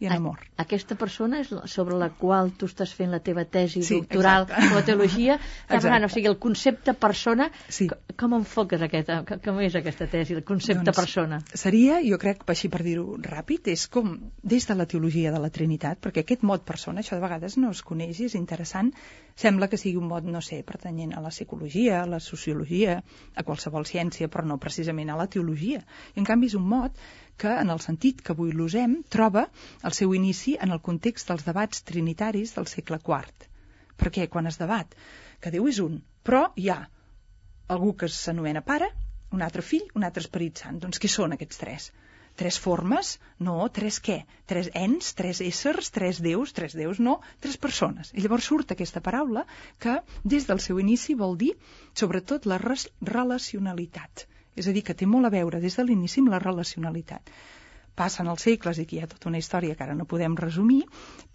i 0.00 0.06
en 0.08 0.12
amor. 0.16 0.38
Aquesta 0.56 0.96
persona 0.96 1.40
és 1.44 1.50
sobre 1.68 1.96
la 2.00 2.08
qual 2.16 2.50
tu 2.56 2.66
estàs 2.66 2.92
fent 2.96 3.10
la 3.12 3.20
teva 3.20 3.44
tesi 3.44 3.82
Sí, 3.84 3.98
doctoral 4.00 4.46
exacte. 4.48 4.70
o 4.72 4.78
la 4.78 4.84
teologia. 4.84 5.38
Parlant, 5.68 6.04
o 6.04 6.08
sigui, 6.08 6.26
el 6.30 6.38
concepte 6.38 6.94
persona, 6.94 7.50
Sí. 7.68 7.86
co- 7.88 7.98
com 8.16 8.34
enfoques 8.38 8.80
aquesta, 8.82 9.20
co- 9.28 9.38
com 9.44 9.60
és 9.60 9.74
aquesta 9.76 10.06
tesi, 10.08 10.34
el 10.34 10.42
concepte 10.44 10.92
persona? 10.92 11.42
Seria, 11.54 12.00
jo 12.02 12.16
crec, 12.18 12.42
així 12.48 12.68
per 12.72 12.82
dir-ho 12.82 13.18
ràpid, 13.18 13.68
és 13.68 13.86
com 13.88 14.18
des 14.42 14.66
de 14.66 14.74
la 14.74 14.86
teologia 14.86 15.30
de 15.32 15.38
la 15.38 15.50
Trinitat, 15.50 16.00
perquè 16.00 16.20
aquest 16.24 16.42
mot 16.42 16.64
persona, 16.64 17.00
això 17.00 17.14
de 17.16 17.20
vegades 17.20 17.58
no 17.58 17.70
es 17.70 17.82
coneix 17.82 18.20
i 18.20 18.24
és 18.24 18.34
interessant, 18.34 18.92
sembla 19.36 19.68
que 19.68 19.76
sigui 19.76 19.96
un 19.96 20.08
mot, 20.08 20.24
no 20.24 20.40
sé, 20.40 20.62
pertanyent 20.64 21.12
a 21.14 21.20
la 21.20 21.28
psicologia, 21.28 22.02
a 22.02 22.06
la 22.06 22.20
sociologia, 22.20 23.02
a 23.36 23.42
qualsevol 23.42 23.84
ciència, 23.84 24.28
però 24.28 24.44
no 24.46 24.56
precisament 24.58 25.10
a 25.10 25.16
la 25.16 25.26
teologia. 25.26 25.84
I 26.16 26.20
en 26.20 26.24
canvi 26.24 26.46
és 26.46 26.54
un 26.54 26.66
mot 26.68 26.92
que, 27.42 27.52
en 27.62 27.72
el 27.74 27.80
sentit 27.84 28.20
que 28.26 28.34
avui 28.36 28.52
l'usem, 28.56 28.98
troba 29.16 29.46
el 29.88 29.96
seu 29.98 30.14
inici 30.18 30.56
en 30.66 30.74
el 30.76 30.82
context 30.88 31.32
dels 31.32 31.46
debats 31.48 31.84
trinitaris 31.90 32.54
del 32.56 32.68
segle 32.72 33.00
IV. 33.00 33.48
Perquè 34.00 34.28
quan 34.32 34.48
es 34.50 34.60
debat 34.60 34.96
que 35.40 35.52
Déu 35.54 35.68
és 35.72 35.80
un, 35.84 36.00
però 36.26 36.46
hi 36.60 36.68
ha 36.72 36.80
algú 37.74 37.94
que 37.96 38.08
s'anomena 38.12 38.62
pare, 38.66 38.90
un 39.36 39.42
altre 39.46 39.62
fill, 39.62 39.86
un 39.98 40.04
altre 40.06 40.24
esperit 40.24 40.62
sant. 40.62 40.80
Doncs 40.84 41.00
què 41.02 41.08
són 41.10 41.36
aquests 41.36 41.60
tres? 41.62 41.90
Tres 42.40 42.58
formes? 42.62 43.12
No, 43.46 43.56
tres 43.78 43.98
què? 44.06 44.16
Tres 44.50 44.70
ens, 44.80 45.12
tres 45.18 45.40
éssers, 45.44 45.90
tres 45.96 46.20
déus, 46.24 46.54
tres 46.56 46.76
déus, 46.78 47.00
no, 47.06 47.18
tres 47.44 47.58
persones. 47.64 48.12
I 48.14 48.24
llavors 48.24 48.48
surt 48.50 48.74
aquesta 48.74 49.02
paraula 49.08 49.44
que 49.84 49.98
des 50.34 50.46
del 50.50 50.62
seu 50.66 50.80
inici 50.82 51.16
vol 51.22 51.36
dir 51.40 51.52
sobretot 52.02 52.48
la 52.50 52.60
relacionalitat. 52.60 54.26
És 54.56 54.68
a 54.68 54.74
dir, 54.74 54.82
que 54.86 54.94
té 54.94 55.06
molt 55.06 55.28
a 55.28 55.34
veure 55.34 55.60
des 55.60 55.76
de 55.78 55.86
l'inici 55.86 56.20
amb 56.20 56.34
la 56.34 56.42
relacionalitat 56.42 57.30
passen 58.00 58.30
els 58.32 58.46
segles 58.46 58.78
i 58.78 58.86
aquí 58.86 58.96
hi 58.96 59.02
ha 59.04 59.10
tota 59.10 59.28
una 59.28 59.40
història 59.42 59.76
que 59.76 59.84
ara 59.84 59.96
no 59.98 60.06
podem 60.08 60.36
resumir, 60.38 60.80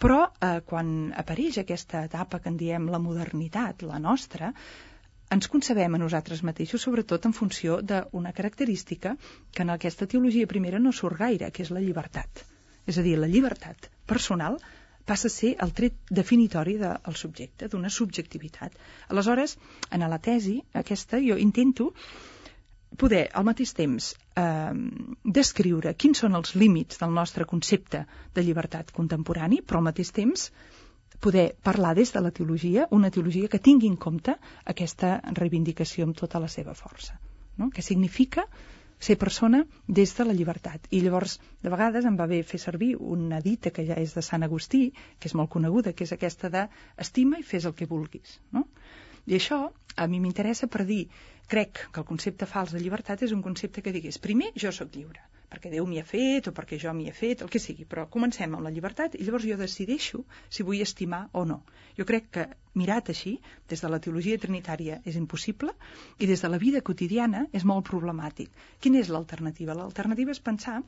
però 0.02 0.22
eh, 0.26 0.62
quan 0.66 0.92
apareix 1.24 1.60
aquesta 1.62 2.06
etapa 2.08 2.40
que 2.42 2.50
en 2.50 2.58
diem 2.58 2.88
la 2.94 3.02
modernitat, 3.02 3.84
la 3.86 4.00
nostra, 4.02 4.52
ens 5.36 5.50
concebem 5.52 5.98
a 5.98 6.02
nosaltres 6.02 6.44
mateixos 6.48 6.86
sobretot 6.86 7.26
en 7.26 7.34
funció 7.34 7.80
d'una 7.82 8.34
característica 8.40 9.16
que 9.52 9.66
en 9.66 9.74
aquesta 9.74 10.08
teologia 10.08 10.48
primera 10.48 10.80
no 10.80 10.94
surt 10.94 11.20
gaire, 11.22 11.52
que 11.52 11.66
és 11.66 11.72
la 11.74 11.84
llibertat. 11.84 12.46
És 12.86 13.00
a 13.02 13.06
dir, 13.06 13.16
la 13.18 13.30
llibertat 13.30 13.90
personal 14.06 14.60
passa 15.06 15.30
a 15.30 15.34
ser 15.34 15.56
el 15.62 15.74
tret 15.78 15.98
definitori 16.10 16.78
del 16.82 17.18
subjecte, 17.18 17.70
d'una 17.70 17.90
subjectivitat. 17.94 18.78
Aleshores, 19.10 19.58
en 19.92 20.06
la 20.10 20.22
tesi 20.30 20.60
aquesta 20.82 21.22
jo 21.22 21.38
intento 21.42 21.92
poder 23.02 23.26
al 23.34 23.46
mateix 23.48 23.74
temps 23.78 24.14
eh, 24.38 24.74
descriure 25.38 25.94
quins 25.94 26.24
són 26.24 26.38
els 26.40 26.56
límits 26.56 27.02
del 27.02 27.14
nostre 27.14 27.46
concepte 27.46 28.06
de 28.34 28.44
llibertat 28.46 28.92
contemporani, 28.96 29.62
però 29.62 29.82
al 29.82 29.90
mateix 29.90 30.12
temps 30.16 30.50
poder 31.22 31.56
parlar 31.64 31.96
des 31.96 32.12
de 32.14 32.22
la 32.22 32.32
teologia, 32.32 32.88
una 32.92 33.12
teologia 33.12 33.48
que 33.52 33.60
tingui 33.60 33.88
en 33.88 33.98
compte 33.98 34.36
aquesta 34.74 35.20
reivindicació 35.40 36.06
amb 36.06 36.18
tota 36.18 36.42
la 36.44 36.52
seva 36.52 36.76
força. 36.78 37.18
No? 37.58 37.70
Què 37.72 37.82
significa 37.82 38.46
ser 39.00 39.18
persona 39.20 39.64
des 39.88 40.14
de 40.18 40.26
la 40.26 40.34
llibertat. 40.34 40.88
I 40.92 41.02
llavors, 41.04 41.40
de 41.64 41.72
vegades 41.72 42.06
em 42.06 42.18
va 42.20 42.28
bé 42.32 42.42
fer 42.44 42.60
servir 42.62 42.96
una 42.96 43.42
dita 43.42 43.72
que 43.72 43.86
ja 43.88 43.98
és 44.02 44.16
de 44.16 44.24
Sant 44.26 44.44
Agustí, 44.48 44.90
que 45.20 45.30
és 45.30 45.36
molt 45.36 45.52
coneguda, 45.52 45.94
que 45.94 46.08
és 46.08 46.14
aquesta 46.16 46.50
de 46.50 46.68
estima 47.06 47.40
i 47.40 47.44
fes 47.44 47.66
el 47.66 47.76
que 47.76 47.90
vulguis. 47.90 48.40
No? 48.56 48.66
I 49.26 49.40
això 49.40 49.60
a 49.96 50.08
mi 50.12 50.20
m'interessa 50.20 50.68
per 50.68 50.84
dir, 50.86 51.06
crec 51.48 51.86
que 51.94 52.02
el 52.02 52.08
concepte 52.10 52.48
fals 52.50 52.74
de 52.76 52.82
llibertat 52.82 53.24
és 53.26 53.34
un 53.36 53.42
concepte 53.46 53.82
que 53.86 53.94
digués, 53.96 54.20
primer 54.22 54.52
jo 54.64 54.72
sóc 54.76 54.92
lliure, 54.98 55.22
perquè 55.52 55.72
Déu 55.72 55.86
m'hi 55.90 56.02
ha 56.02 56.08
fet 56.10 56.50
o 56.50 56.54
perquè 56.58 56.80
jo 56.82 56.94
m'hi 56.94 57.08
he 57.10 57.14
fet, 57.16 57.44
el 57.46 57.52
que 57.54 57.62
sigui, 57.64 57.86
però 57.90 58.06
comencem 58.16 58.58
amb 58.58 58.66
la 58.66 58.74
llibertat 58.76 59.16
i 59.16 59.24
llavors 59.24 59.48
jo 59.48 59.58
decideixo 59.62 60.24
si 60.50 60.66
vull 60.68 60.84
estimar 60.86 61.22
o 61.34 61.46
no. 61.52 61.62
Jo 61.98 62.06
crec 62.10 62.30
que 62.38 62.48
mirat 62.82 63.14
així, 63.14 63.38
des 63.72 63.86
de 63.86 63.92
la 63.94 64.02
teologia 64.04 64.42
trinitària 64.42 65.00
és 65.06 65.16
impossible 65.22 65.74
i 66.20 66.28
des 66.28 66.44
de 66.44 66.52
la 66.52 66.62
vida 66.66 66.84
quotidiana 66.90 67.46
és 67.54 67.64
molt 67.64 67.88
problemàtic. 67.90 68.52
Quina 68.82 69.00
és 69.00 69.14
l'alternativa? 69.14 69.78
L'alternativa 69.78 70.36
és 70.36 70.44
pensar 70.50 70.82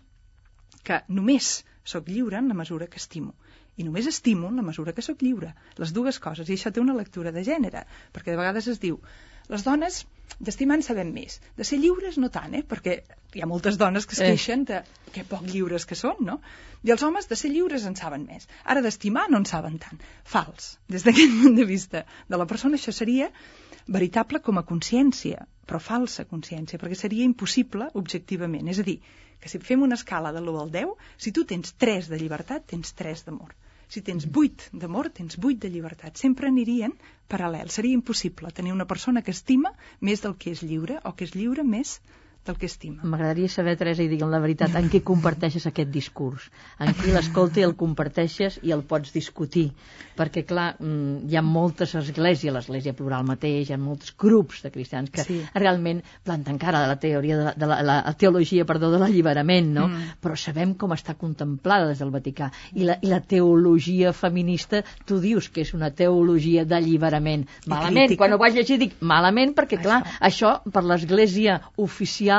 que 0.83 0.99
només 1.07 1.63
sóc 1.87 2.09
lliure 2.11 2.41
en 2.41 2.51
la 2.51 2.59
mesura 2.59 2.89
que 2.91 2.99
estimo 2.99 3.33
i 3.77 3.85
només 3.85 4.09
estimo 4.09 4.49
en 4.49 4.57
la 4.59 4.65
mesura 4.65 4.93
que 4.97 5.05
sóc 5.05 5.21
lliure. 5.21 5.53
Les 5.77 5.93
dues 5.93 6.19
coses. 6.19 6.49
I 6.49 6.57
això 6.57 6.73
té 6.73 6.81
una 6.81 6.95
lectura 6.97 7.31
de 7.31 7.43
gènere, 7.45 7.85
perquè 8.13 8.33
de 8.33 8.39
vegades 8.41 8.67
es 8.73 8.79
diu 8.83 8.99
les 9.47 9.63
dones 9.63 10.01
d'estimar 10.43 10.75
en 10.77 10.83
sabem 10.85 11.11
més. 11.13 11.37
De 11.55 11.63
ser 11.67 11.77
lliures 11.79 12.17
no 12.19 12.29
tant, 12.33 12.55
eh? 12.57 12.63
perquè 12.67 12.97
hi 13.37 13.43
ha 13.43 13.47
moltes 13.49 13.77
dones 13.79 14.05
que 14.05 14.17
es 14.17 14.21
Eh. 14.21 14.31
queixen 14.33 14.65
de 14.67 14.81
que 15.13 15.23
poc 15.23 15.45
lliures 15.47 15.85
que 15.85 15.95
són, 15.95 16.17
no? 16.29 16.39
I 16.83 16.91
els 16.91 17.03
homes 17.03 17.29
de 17.29 17.37
ser 17.39 17.51
lliures 17.53 17.85
en 17.85 17.95
saben 17.95 18.25
més. 18.25 18.47
Ara 18.65 18.81
d'estimar 18.81 19.27
no 19.29 19.37
en 19.37 19.45
saben 19.45 19.77
tant. 19.79 20.01
Fals. 20.23 20.77
Des 20.89 21.05
d'aquest 21.07 21.37
punt 21.41 21.55
de 21.55 21.65
vista 21.65 22.03
de 22.27 22.37
la 22.37 22.45
persona 22.45 22.75
això 22.75 22.91
seria 22.91 23.29
veritable 23.87 24.41
com 24.43 24.57
a 24.59 24.65
consciència, 24.67 25.45
però 25.65 25.79
falsa 25.79 26.25
consciència, 26.25 26.79
perquè 26.79 26.95
seria 26.99 27.23
impossible 27.23 27.87
objectivament. 27.93 28.67
És 28.67 28.79
a 28.79 28.83
dir, 28.83 28.99
que 29.39 29.49
si 29.49 29.59
fem 29.63 29.81
una 29.85 29.95
escala 29.95 30.33
de 30.33 30.41
l'1 30.41 30.59
al 30.61 30.71
10, 30.71 30.93
si 31.17 31.31
tu 31.31 31.45
tens 31.45 31.73
3 31.77 32.09
de 32.11 32.19
llibertat, 32.19 32.67
tens 32.67 32.93
3 32.93 33.23
d'amor. 33.25 33.55
Si 33.93 34.01
tens 34.07 34.27
8 34.43 34.67
d'amor, 34.81 35.09
tens 35.19 35.37
8 35.39 35.61
de 35.65 35.71
llibertat. 35.73 36.19
Sempre 36.23 36.49
anirien 36.51 36.95
paral·lels. 37.33 37.77
Seria 37.79 37.99
impossible 37.99 38.51
tenir 38.59 38.73
una 38.75 38.87
persona 38.93 39.23
que 39.23 39.35
estima 39.35 39.73
més 40.09 40.23
del 40.25 40.35
que 40.41 40.51
és 40.55 40.63
lliure 40.69 40.99
o 41.03 41.13
que 41.15 41.27
és 41.29 41.35
lliure 41.37 41.63
més 41.75 41.99
del 42.47 42.57
que 42.57 42.67
estima. 42.69 43.03
M'agradaria 43.03 43.49
saber, 43.51 43.75
Teresa, 43.77 44.03
i 44.03 44.09
digue'm 44.11 44.31
la 44.31 44.39
veritat, 44.43 44.75
en 44.79 44.89
què 44.91 45.01
comparteixes 45.05 45.67
aquest 45.69 45.91
discurs? 45.93 46.47
En 46.79 46.93
qui 46.97 47.11
l'escolta 47.13 47.61
i 47.61 47.65
el 47.67 47.75
comparteixes 47.79 48.59
i 48.63 48.73
el 48.75 48.83
pots 48.87 49.13
discutir? 49.15 49.67
Perquè, 50.17 50.45
clar, 50.49 50.75
mm, 50.79 51.27
hi 51.29 51.37
ha 51.37 51.43
moltes 51.45 51.93
esglésies, 51.99 52.53
l'església 52.53 52.95
plural 52.97 53.25
mateix, 53.27 53.69
hi 53.69 53.75
ha 53.75 53.77
molts 53.77 54.13
grups 54.17 54.63
de 54.63 54.71
cristians 54.71 55.11
que 55.11 55.23
Sí. 55.27 55.41
realment 55.53 56.01
planten 56.23 56.57
cara 56.57 56.81
de 56.81 56.87
la 56.87 56.97
teoria 56.99 57.37
de 57.37 57.43
la, 57.43 57.53
de 57.53 57.67
la, 57.67 57.81
la 57.83 58.13
teologia, 58.13 58.65
perdó, 58.65 58.91
de 58.91 58.99
l'alliberament, 59.03 59.73
no? 59.73 59.87
Mm. 59.87 60.17
Però 60.23 60.35
sabem 60.35 60.73
com 60.75 60.93
està 60.95 61.13
contemplada 61.15 61.87
des 61.91 61.99
del 61.99 62.11
Vaticà. 62.11 62.51
I 62.73 62.83
la, 62.87 62.97
I 63.01 63.07
la 63.11 63.19
teologia 63.21 64.13
feminista, 64.13 64.83
tu 65.05 65.19
dius 65.19 65.49
que 65.49 65.61
és 65.61 65.73
una 65.73 65.91
teologia 65.91 66.65
d'alliberament. 66.65 67.45
Malament, 67.67 68.15
quan 68.17 68.33
ho 68.33 68.37
vaig 68.41 68.55
llegir 68.55 68.77
dic 68.79 68.95
malament, 69.01 69.53
perquè, 69.57 69.81
clar, 69.81 70.01
això, 70.21 70.61
per 70.71 70.83
l'església 70.83 71.59
oficial 71.75 72.36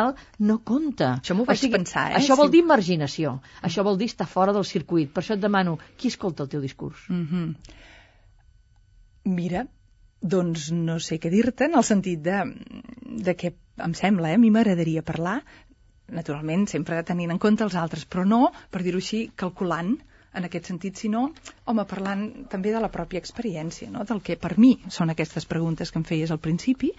no 0.50 0.58
compta. 0.70 1.10
Això 1.18 1.36
m'ho 1.38 1.46
vaig 1.48 1.64
pensar, 1.72 2.04
eh? 2.12 2.18
Això 2.20 2.36
vol 2.38 2.52
dir 2.52 2.64
marginació. 2.66 3.38
Això 3.68 3.84
vol 3.86 3.98
dir 4.00 4.08
estar 4.12 4.28
fora 4.28 4.54
del 4.56 4.66
circuit. 4.68 5.12
Per 5.14 5.22
això 5.22 5.36
et 5.36 5.44
demano, 5.44 5.78
qui 5.96 6.12
escolta 6.12 6.44
el 6.46 6.52
teu 6.54 6.64
discurs? 6.64 7.06
Mm 7.08 7.26
-hmm. 7.30 7.54
Mira, 9.38 9.66
doncs 10.20 10.70
no 10.72 10.98
sé 10.98 11.18
què 11.22 11.30
dir-te 11.30 11.64
en 11.68 11.74
el 11.78 11.84
sentit 11.84 12.22
de, 12.22 12.38
de 13.28 13.34
que 13.36 13.54
em 13.84 13.94
sembla, 13.94 14.30
eh? 14.30 14.34
a 14.34 14.38
mi 14.38 14.50
m'agradaria 14.50 15.02
parlar, 15.02 15.42
naturalment 16.08 16.66
sempre 16.66 17.02
tenint 17.04 17.30
en 17.30 17.38
compte 17.38 17.64
els 17.64 17.74
altres, 17.74 18.06
però 18.08 18.24
no, 18.26 18.52
per 18.70 18.82
dir-ho 18.82 18.98
així, 18.98 19.30
calculant 19.36 19.96
en 20.34 20.46
aquest 20.48 20.68
sentit, 20.70 20.98
sinó, 21.00 21.22
home, 21.64 21.84
parlant 21.88 22.24
també 22.52 22.72
de 22.74 22.82
la 22.84 22.90
pròpia 22.92 23.22
experiència, 23.22 23.90
no? 23.90 24.04
del 24.08 24.20
que 24.24 24.36
per 24.36 24.54
mi 24.58 24.74
són 24.98 25.14
aquestes 25.14 25.48
preguntes 25.48 25.92
que 25.92 26.00
em 26.02 26.06
feies 26.08 26.34
al 26.34 26.42
principi, 26.44 26.92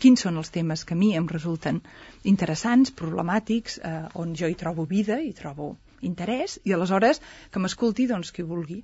quins 0.00 0.24
són 0.26 0.40
els 0.40 0.52
temes 0.54 0.84
que 0.88 0.96
a 0.96 1.00
mi 1.00 1.12
em 1.16 1.28
resulten 1.28 1.82
interessants, 2.34 2.94
problemàtics, 3.02 3.78
eh, 3.84 3.96
on 4.22 4.32
jo 4.42 4.48
hi 4.48 4.56
trobo 4.62 4.88
vida, 4.94 5.20
hi 5.20 5.34
trobo 5.36 5.74
interès, 6.12 6.58
i 6.64 6.72
aleshores 6.72 7.20
que 7.50 7.60
m'escolti 7.60 8.08
doncs 8.08 8.32
qui 8.32 8.46
vulgui 8.54 8.80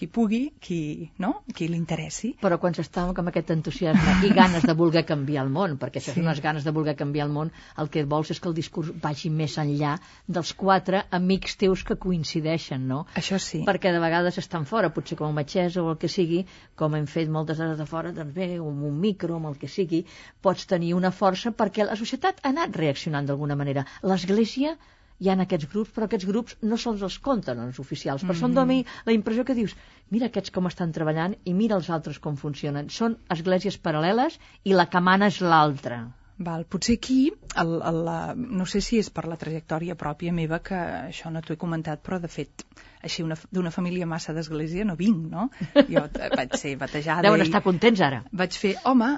qui 0.00 0.06
pugui, 0.08 0.38
qui, 0.64 1.10
no? 1.20 1.42
qui 1.52 1.66
li 1.68 1.76
interessi. 1.76 2.30
Però 2.40 2.56
quan 2.60 2.72
s'està 2.72 3.02
amb 3.04 3.28
aquest 3.28 3.50
entusiasme 3.52 4.14
i 4.24 4.30
ganes 4.32 4.64
de 4.64 4.72
voler 4.78 5.02
canviar 5.04 5.42
el 5.44 5.50
món, 5.52 5.74
perquè 5.82 6.00
això 6.00 6.14
Sí. 6.14 6.20
són 6.22 6.24
unes 6.30 6.38
ganes 6.40 6.64
de 6.64 6.72
voler 6.72 6.94
canviar 6.96 7.26
el 7.26 7.32
món, 7.34 7.50
el 7.76 7.90
que 7.92 8.06
vols 8.08 8.30
és 8.32 8.40
que 8.40 8.48
el 8.48 8.54
discurs 8.56 8.88
vagi 9.02 9.28
més 9.28 9.58
enllà 9.60 9.98
dels 10.26 10.54
quatre 10.62 11.02
amics 11.18 11.58
teus 11.60 11.82
que 11.84 11.98
coincideixen, 12.00 12.86
no? 12.88 13.02
Això 13.20 13.36
sí. 13.38 13.60
perquè 13.66 13.92
de 13.92 14.00
vegades 14.00 14.38
estan 14.40 14.64
fora, 14.70 14.88
potser 14.88 15.18
com 15.18 15.28
a 15.28 15.36
metgessa 15.36 15.82
o 15.82 15.90
el 15.92 15.98
que 16.00 16.08
sigui, 16.08 16.46
com 16.80 16.96
hem 16.96 17.04
fet 17.06 17.28
moltes 17.28 17.60
hores 17.60 17.76
de 17.76 17.84
fora, 17.90 18.14
doncs 18.16 18.32
bé, 18.32 18.54
amb 18.56 18.86
un 18.88 18.96
micro, 19.04 19.36
amb 19.36 19.50
el 19.52 19.58
que 19.60 19.68
sigui, 19.68 20.06
pots 20.40 20.64
tenir 20.64 20.94
una 20.94 21.10
força 21.12 21.52
perquè 21.52 21.84
la 21.84 21.96
societat 22.00 22.40
ha 22.42 22.54
anat 22.54 22.80
reaccionant 22.84 23.28
d'alguna 23.28 23.58
manera. 23.64 23.84
L'Església 24.02 24.78
hi 25.20 25.28
ha 25.30 25.36
aquests 25.44 25.68
grups, 25.72 25.90
però 25.96 26.06
aquests 26.08 26.28
grups 26.28 26.56
no 26.70 26.78
se'ls 26.80 27.02
els 27.08 27.18
compten 27.26 27.60
els 27.66 27.80
oficials, 27.82 28.24
però 28.24 28.36
són 28.38 28.54
dona 28.56 28.78
la 29.08 29.16
impressió 29.16 29.44
que 29.48 29.56
dius, 29.58 29.74
mira 30.14 30.30
aquests 30.30 30.54
com 30.54 30.68
estan 30.70 30.94
treballant 30.96 31.36
i 31.44 31.56
mira 31.58 31.76
els 31.80 31.90
altres 31.96 32.22
com 32.24 32.38
funcionen. 32.40 32.88
Són 33.00 33.18
esglésies 33.36 33.76
paral·leles 33.88 34.40
i 34.64 34.76
la 34.76 34.88
que 34.92 35.04
mana 35.10 35.28
és 35.34 35.42
l'altra. 35.44 36.00
Val, 36.40 36.62
potser 36.72 36.94
aquí, 36.96 37.16
el, 37.60 37.72
el, 37.84 37.98
la, 38.06 38.34
no 38.34 38.64
sé 38.64 38.80
si 38.80 38.96
és 38.96 39.10
per 39.12 39.26
la 39.28 39.36
trajectòria 39.36 39.92
pròpia 40.00 40.32
meva, 40.32 40.58
que 40.64 40.78
això 41.10 41.28
no 41.34 41.42
t'ho 41.44 41.52
he 41.52 41.58
comentat, 41.60 42.00
però 42.06 42.16
de 42.22 42.30
fet, 42.32 42.64
així 43.04 43.20
una- 43.26 43.36
d'una 43.52 43.72
família 43.74 44.06
massa 44.08 44.32
d'església 44.32 44.86
no 44.88 44.96
vinc, 44.96 45.26
no? 45.34 45.50
Jo 45.90 46.06
vaig 46.36 46.56
ser 46.56 46.72
batejada 46.80 47.26
Deuen 47.28 47.44
estar 47.44 47.60
contents 47.66 48.00
ara. 48.00 48.22
vaig 48.32 48.56
fer, 48.56 48.72
home, 48.88 49.10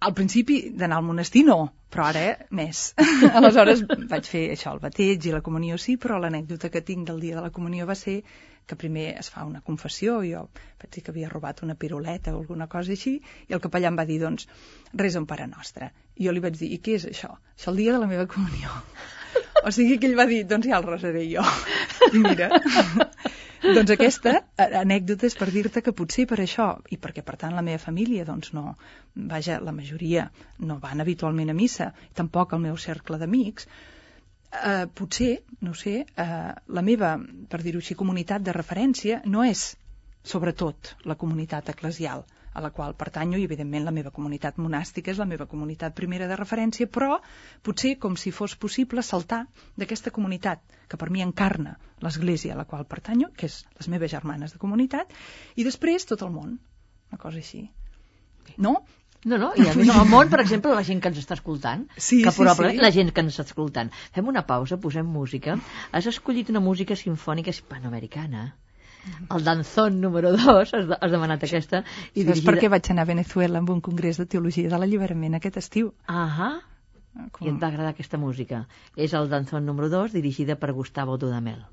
al 0.00 0.14
principi 0.14 0.60
d'anar 0.76 1.00
al 1.00 1.08
monestir 1.08 1.46
no, 1.48 1.58
però 1.90 2.10
ara 2.12 2.26
més. 2.50 2.90
Aleshores 3.40 3.82
vaig 4.12 4.28
fer 4.28 4.44
això, 4.58 4.74
el 4.76 4.84
bateig 4.84 5.24
i 5.24 5.32
la 5.32 5.40
comunió 5.40 5.78
sí, 5.80 5.96
però 5.96 6.20
l'anècdota 6.20 6.68
que 6.68 6.84
tinc 6.84 7.08
del 7.08 7.20
dia 7.24 7.36
de 7.40 7.48
la 7.48 7.50
comunió 7.50 7.88
va 7.88 7.96
ser 7.96 8.20
que 8.70 8.78
primer 8.78 9.06
es 9.20 9.30
fa 9.34 9.44
una 9.48 9.62
confessió, 9.66 10.20
jo 10.26 10.46
vaig 10.80 10.90
dir 10.94 11.02
que 11.04 11.12
havia 11.14 11.30
robat 11.32 11.62
una 11.66 11.76
piruleta 11.84 12.34
o 12.34 12.40
alguna 12.40 12.68
cosa 12.72 12.94
així, 12.96 13.16
i 13.48 13.56
el 13.56 13.62
capellà 13.64 13.90
em 13.90 13.98
va 13.98 14.06
dir, 14.08 14.20
doncs, 14.22 14.46
resa 15.04 15.22
un 15.22 15.28
pare 15.30 15.48
nostre. 15.50 15.90
I 16.16 16.28
jo 16.28 16.34
li 16.36 16.44
vaig 16.44 16.58
dir, 16.60 16.70
i 16.74 16.78
què 16.84 16.98
és 17.00 17.08
això? 17.10 17.34
Això 17.56 17.74
el 17.74 17.82
dia 17.82 17.96
de 17.96 18.02
la 18.04 18.10
meva 18.10 18.28
comunió. 18.30 18.76
O 19.60 19.70
sigui 19.76 19.98
que 20.00 20.08
ell 20.08 20.16
va 20.18 20.24
dir, 20.26 20.40
doncs 20.48 20.66
ja 20.70 20.78
el 20.78 20.86
resaré 20.86 21.26
jo. 21.28 21.42
I 22.16 22.22
mira, 22.24 22.48
doncs 23.76 23.92
aquesta 23.92 24.32
anècdota 24.80 25.28
és 25.28 25.36
per 25.36 25.50
dir-te 25.52 25.82
que 25.84 25.94
potser 25.96 26.24
per 26.30 26.38
això, 26.40 26.70
i 26.88 26.96
perquè 27.02 27.22
per 27.26 27.36
tant 27.42 27.54
la 27.54 27.64
meva 27.66 27.82
família, 27.82 28.24
doncs 28.24 28.54
no, 28.56 28.76
vaja, 29.34 29.60
la 29.60 29.74
majoria 29.76 30.30
no 30.70 30.78
van 30.82 31.04
habitualment 31.04 31.52
a 31.52 31.58
missa, 31.60 31.90
tampoc 32.16 32.56
el 32.56 32.64
meu 32.64 32.80
cercle 32.80 33.20
d'amics, 33.20 33.68
eh, 34.52 34.86
potser, 34.94 35.44
no 35.60 35.74
sé, 35.74 36.06
eh, 36.16 36.52
la 36.66 36.82
meva, 36.82 37.14
per 37.48 37.62
dir-ho 37.62 37.80
així, 37.82 37.96
comunitat 37.98 38.42
de 38.46 38.54
referència 38.56 39.22
no 39.26 39.44
és, 39.46 39.70
sobretot, 40.34 40.94
la 41.08 41.16
comunitat 41.16 41.70
eclesial 41.72 42.26
a 42.52 42.60
la 42.60 42.72
qual 42.74 42.96
pertanyo 42.98 43.38
i, 43.38 43.44
evidentment, 43.46 43.84
la 43.86 43.94
meva 43.94 44.10
comunitat 44.10 44.58
monàstica 44.58 45.12
és 45.12 45.20
la 45.22 45.28
meva 45.32 45.46
comunitat 45.46 45.94
primera 45.94 46.26
de 46.26 46.38
referència, 46.38 46.88
però 46.90 47.20
potser 47.62 47.94
com 48.02 48.16
si 48.18 48.32
fos 48.34 48.56
possible 48.58 49.04
saltar 49.06 49.44
d'aquesta 49.78 50.10
comunitat 50.10 50.64
que 50.90 50.98
per 50.98 51.10
mi 51.14 51.22
encarna 51.22 51.76
l'església 52.02 52.54
a 52.54 52.58
la 52.58 52.66
qual 52.66 52.88
pertanyo, 52.90 53.30
que 53.36 53.46
és 53.46 53.62
les 53.78 53.88
meves 53.88 54.10
germanes 54.10 54.56
de 54.56 54.58
comunitat, 54.58 55.14
i 55.54 55.66
després 55.66 56.08
tot 56.10 56.26
el 56.26 56.34
món, 56.34 56.58
una 57.10 57.22
cosa 57.22 57.38
així. 57.38 57.68
No? 58.58 58.80
No, 59.24 59.36
no, 59.36 59.50
i 59.56 59.66
a 59.68 59.74
més 59.76 59.88
en 59.88 59.98
el 60.00 60.06
món, 60.08 60.30
per 60.32 60.40
exemple, 60.40 60.72
la 60.72 60.82
gent 60.86 61.00
que 61.04 61.10
ens 61.12 61.18
està 61.20 61.34
escoltant, 61.36 61.82
Sí, 61.96 62.22
que 62.24 62.30
sí, 62.32 62.38
probablement 62.40 62.78
sí. 62.78 62.84
la 62.86 62.90
gent 62.94 63.10
que 63.12 63.20
ens 63.20 63.34
està 63.34 63.44
escoltant. 63.50 63.90
Fem 64.16 64.28
una 64.32 64.46
pausa, 64.48 64.78
posem 64.80 65.04
música. 65.06 65.58
Has 65.92 66.06
escollit 66.08 66.48
una 66.54 66.60
música 66.64 66.96
sinfònica 66.96 67.50
hispanoamericana. 67.52 68.54
El 69.34 69.44
danzón 69.44 70.00
número 70.00 70.30
2, 70.32 70.72
has, 70.74 70.88
de- 70.88 70.96
has 71.00 71.10
demanat 71.12 71.44
aquesta. 71.44 71.82
I 72.14 72.22
I 72.24 72.30
és 72.32 72.42
perquè 72.44 72.68
vaig 72.72 72.90
anar 72.92 73.02
a 73.06 73.10
Venezuela 73.12 73.58
amb 73.58 73.70
un 73.72 73.80
congrés 73.80 74.16
de 74.20 74.26
teologia 74.26 74.68
de 74.68 74.78
l'alliberament 74.78 75.34
aquest 75.36 75.56
estiu. 75.56 75.92
Ahà, 76.06 76.50
Com... 77.32 77.46
i 77.46 77.50
et 77.50 77.56
va 77.62 77.68
agradar 77.68 77.90
aquesta 77.94 78.16
música. 78.18 78.66
És 78.96 79.12
el 79.16 79.28
danzón 79.28 79.64
número 79.66 79.88
2, 79.88 80.12
dirigida 80.12 80.56
per 80.56 80.72
Gustavo 80.72 81.16
Dudamel. 81.18 81.64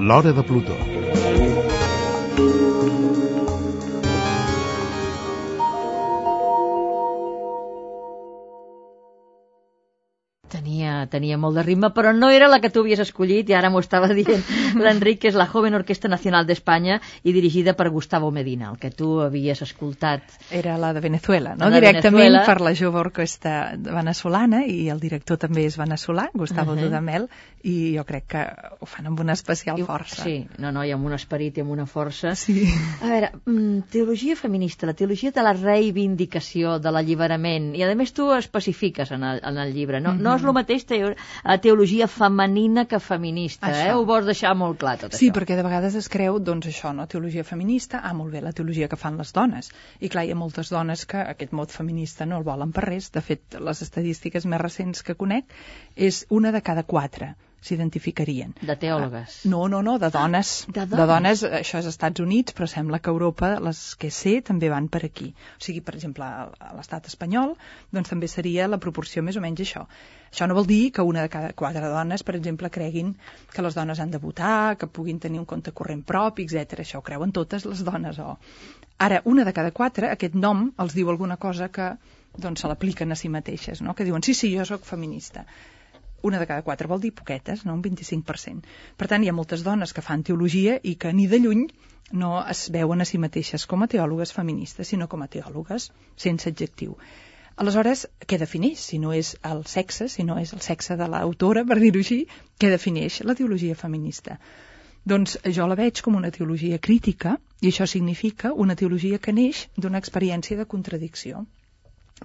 L'Hora 0.00 0.32
de 0.32 0.42
Plutó. 0.42 1.03
Tenia, 11.14 11.38
molt 11.38 11.54
de 11.60 11.62
ritme, 11.62 11.92
però 11.94 12.10
no 12.16 12.28
era 12.34 12.48
la 12.50 12.58
que 12.60 12.70
tu 12.74 12.82
havies 12.82 13.00
escollit, 13.04 13.48
i 13.50 13.54
ara 13.54 13.70
m'ho 13.70 13.80
estava 13.84 14.08
dient 14.16 14.42
l'Enric, 14.82 15.20
que 15.22 15.30
és 15.30 15.38
la 15.38 15.46
Joven 15.46 15.78
Orquesta 15.78 16.10
Nacional 16.10 16.46
d'Espanya 16.48 17.00
i 17.22 17.32
dirigida 17.36 17.76
per 17.78 17.88
Gustavo 17.94 18.32
Medina, 18.34 18.72
el 18.74 18.78
que 18.82 18.90
tu 18.90 19.20
havies 19.22 19.62
escoltat. 19.62 20.22
Era 20.50 20.76
la 20.82 20.92
de 20.96 21.00
Venezuela, 21.04 21.54
no? 21.54 21.70
De 21.70 21.78
Directament 21.80 22.18
Venezuela. 22.34 22.44
per 22.46 22.60
la 22.60 22.74
jove 22.74 22.98
orquestra 23.04 23.54
venezolana 23.78 24.64
i 24.66 24.88
el 24.90 24.98
director 25.00 25.38
també 25.38 25.64
és 25.70 25.78
venezolà, 25.78 26.28
Gustavo 26.34 26.72
Uh-huh. 26.74 26.80
Dudamel, 26.88 27.28
i 27.62 27.94
jo 27.96 28.02
crec 28.08 28.24
que 28.34 28.40
ho 28.80 28.86
fan 28.88 29.06
amb 29.06 29.20
una 29.22 29.34
especial 29.36 29.78
I- 29.78 29.84
força. 29.86 30.24
Sí, 30.24 30.46
no, 30.58 30.72
no, 30.72 30.82
i 30.84 30.90
amb 30.92 31.06
un 31.06 31.12
esperit 31.14 31.58
i 31.58 31.62
amb 31.62 31.70
una 31.76 31.84
força. 31.86 32.32
Sí. 32.34 32.64
A 33.00 33.06
veure, 33.06 33.30
mm, 33.46 33.84
teologia 33.92 34.34
feminista, 34.36 34.86
la 34.88 34.94
teologia 34.98 35.30
de 35.30 35.42
la 35.44 35.52
reivindicació, 36.04 36.78
de 36.82 36.90
l'alliberament, 36.92 37.70
i 37.76 37.82
a 37.84 37.92
més 37.94 38.12
tu 38.16 38.30
especifiques 38.34 39.10
en 39.14 39.22
el, 39.24 39.40
en 39.44 39.58
el 39.62 39.72
llibre, 39.74 40.00
no, 40.00 40.12
no 40.14 40.34
és 40.36 40.42
el 40.44 40.52
mateix 40.56 40.84
la 40.90 40.96
teologia 41.64 42.08
femenina 42.08 42.84
que 42.90 43.00
feminista, 43.00 43.70
eh? 43.70 43.84
Això. 43.86 43.98
Ho 44.00 44.04
vols 44.08 44.26
deixar 44.30 44.54
molt 44.58 44.78
clar, 44.80 44.96
tot 45.02 45.14
Sí, 45.14 45.28
això. 45.28 45.36
perquè 45.38 45.56
de 45.58 45.64
vegades 45.66 45.94
es 46.00 46.08
creu, 46.08 46.38
doncs 46.40 46.66
això, 46.70 46.94
no? 46.96 47.06
Teologia 47.06 47.44
feminista, 47.44 48.00
ah, 48.02 48.12
molt 48.14 48.32
bé, 48.32 48.42
la 48.44 48.52
teologia 48.52 48.88
que 48.88 48.96
fan 49.00 49.16
les 49.20 49.32
dones. 49.32 49.70
I 50.00 50.08
clar, 50.08 50.24
hi 50.26 50.32
ha 50.34 50.38
moltes 50.38 50.70
dones 50.74 51.06
que 51.06 51.18
aquest 51.34 51.52
mot 51.52 51.70
feminista 51.70 52.26
no 52.26 52.38
el 52.38 52.44
volen 52.44 52.72
per 52.72 52.84
res. 52.88 53.10
De 53.14 53.20
fet, 53.20 53.58
les 53.60 53.82
estadístiques 53.82 54.46
més 54.46 54.60
recents 54.60 55.02
que 55.02 55.14
conec 55.14 55.44
és 55.96 56.24
una 56.30 56.52
de 56.52 56.60
cada 56.62 56.82
quatre 56.82 57.34
s'identificarien. 57.64 58.52
De 58.60 58.74
teòlogues. 58.76 59.38
No, 59.48 59.62
no, 59.72 59.80
no, 59.82 59.94
de 59.98 60.10
dones. 60.12 60.66
De 60.68 60.84
dones. 60.84 60.98
de 60.98 61.06
dones, 61.08 61.44
això 61.44 61.78
és 61.80 61.86
als 61.86 61.94
Estats 61.94 62.20
Units, 62.20 62.52
però 62.56 62.68
sembla 62.68 62.98
que 63.00 63.08
a 63.08 63.14
Europa, 63.14 63.54
les 63.64 63.80
que 64.00 64.10
sé, 64.12 64.34
també 64.44 64.68
van 64.72 64.88
per 64.92 65.00
aquí. 65.08 65.30
O 65.56 65.64
sigui, 65.64 65.80
per 65.80 65.94
exemple, 65.96 66.28
a 66.28 66.74
l'estat 66.76 67.08
espanyol, 67.08 67.54
doncs 67.94 68.12
també 68.12 68.28
seria 68.28 68.68
la 68.68 68.78
proporció 68.78 69.24
més 69.24 69.40
o 69.40 69.44
menys 69.44 69.64
això. 69.64 69.86
Això 70.34 70.48
no 70.50 70.56
vol 70.58 70.66
dir 70.66 70.90
que 70.90 71.02
una 71.06 71.22
de 71.22 71.30
cada 71.30 71.52
quatre 71.54 71.86
dones, 71.92 72.24
per 72.26 72.32
exemple, 72.34 72.66
creguin 72.74 73.12
que 73.54 73.62
les 73.62 73.76
dones 73.78 74.00
han 74.02 74.10
de 74.10 74.18
votar, 74.18 74.74
que 74.76 74.88
puguin 74.90 75.20
tenir 75.22 75.38
un 75.38 75.46
compte 75.46 75.70
corrent 75.70 76.00
propi, 76.02 76.48
etc. 76.48 76.80
Això 76.82 76.98
ho 76.98 77.04
creuen 77.06 77.30
totes 77.36 77.68
les 77.70 77.84
dones. 77.86 78.18
O... 78.18 78.34
Ara, 79.06 79.20
una 79.30 79.44
de 79.46 79.52
cada 79.54 79.70
quatre, 79.70 80.10
aquest 80.10 80.34
nom 80.34 80.64
els 80.82 80.96
diu 80.98 81.12
alguna 81.12 81.36
cosa 81.44 81.68
que 81.70 81.92
doncs, 82.34 82.64
se 82.64 82.70
l'apliquen 82.72 83.14
a 83.14 83.20
si 83.20 83.30
mateixes, 83.30 83.78
no? 83.86 83.94
que 83.94 84.08
diuen, 84.08 84.26
sí, 84.26 84.34
sí, 84.34 84.50
jo 84.56 84.66
sóc 84.66 84.82
feminista 84.90 85.46
una 86.24 86.40
de 86.40 86.46
cada 86.48 86.64
quatre 86.66 86.88
vol 86.88 87.02
dir 87.04 87.12
poquetes, 87.12 87.62
no? 87.68 87.74
un 87.76 87.82
25%. 87.84 88.70
Per 88.96 89.08
tant, 89.12 89.22
hi 89.22 89.28
ha 89.28 89.36
moltes 89.36 89.62
dones 89.62 89.92
que 89.92 90.02
fan 90.02 90.24
teologia 90.24 90.78
i 90.82 90.94
que 90.96 91.12
ni 91.12 91.26
de 91.28 91.38
lluny 91.44 91.66
no 92.24 92.38
es 92.48 92.70
veuen 92.72 93.04
a 93.04 93.06
si 93.08 93.20
mateixes 93.20 93.66
com 93.68 93.84
a 93.84 93.88
teòlogues 93.92 94.32
feministes, 94.32 94.88
sinó 94.88 95.06
com 95.12 95.22
a 95.22 95.28
teòlogues 95.28 95.90
sense 96.26 96.50
adjectiu. 96.50 96.96
Aleshores, 97.62 98.00
què 98.26 98.36
defineix? 98.40 98.80
Si 98.90 98.98
no 98.98 99.12
és 99.14 99.34
el 99.50 99.60
sexe, 99.72 100.08
si 100.12 100.24
no 100.26 100.38
és 100.42 100.52
el 100.56 100.62
sexe 100.64 100.96
de 100.98 101.06
l'autora, 101.10 101.62
per 101.68 101.76
dir-ho 101.82 102.02
així, 102.02 102.24
què 102.58 102.70
defineix 102.72 103.20
la 103.28 103.36
teologia 103.38 103.76
feminista? 103.82 104.38
Doncs 105.12 105.36
jo 105.58 105.66
la 105.70 105.76
veig 105.78 106.00
com 106.02 106.16
una 106.18 106.32
teologia 106.34 106.80
crítica, 106.88 107.36
i 107.62 107.70
això 107.70 107.86
significa 107.86 108.50
una 108.66 108.74
teologia 108.80 109.20
que 109.26 109.36
neix 109.36 109.66
d'una 109.76 110.00
experiència 110.02 110.58
de 110.58 110.66
contradicció. 110.74 111.44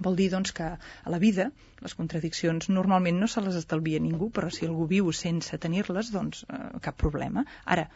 Vol 0.04 0.16
dir, 0.16 0.30
doncs, 0.32 0.52
que 0.56 0.66
a 0.76 1.12
la 1.12 1.18
vida 1.22 1.50
les 1.84 1.94
contradiccions 1.96 2.68
normalment 2.72 3.18
no 3.20 3.28
se 3.28 3.42
les 3.44 3.56
estalvia 3.60 4.00
ningú, 4.00 4.30
però 4.36 4.50
si 4.52 4.66
algú 4.66 4.86
viu 4.90 5.10
sense 5.16 5.58
tenir-les, 5.64 6.12
doncs 6.14 6.44
eh, 6.48 6.60
cap 6.86 6.96
problema. 7.02 7.44
Ara, 7.74 7.86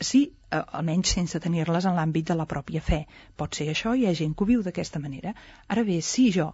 sí, 0.00 0.24
eh, 0.50 0.62
almenys 0.80 1.14
sense 1.18 1.40
tenir-les 1.44 1.88
en 1.90 1.98
l'àmbit 1.98 2.30
de 2.30 2.38
la 2.38 2.46
pròpia 2.52 2.82
fe. 2.90 3.00
Pot 3.36 3.58
ser 3.58 3.68
això, 3.72 3.94
hi 3.94 4.06
ha 4.06 4.14
gent 4.20 4.34
que 4.34 4.46
ho 4.46 4.50
viu 4.52 4.62
d'aquesta 4.66 5.02
manera. 5.02 5.34
Ara 5.68 5.86
bé, 5.88 6.00
si 6.12 6.28
jo 6.38 6.52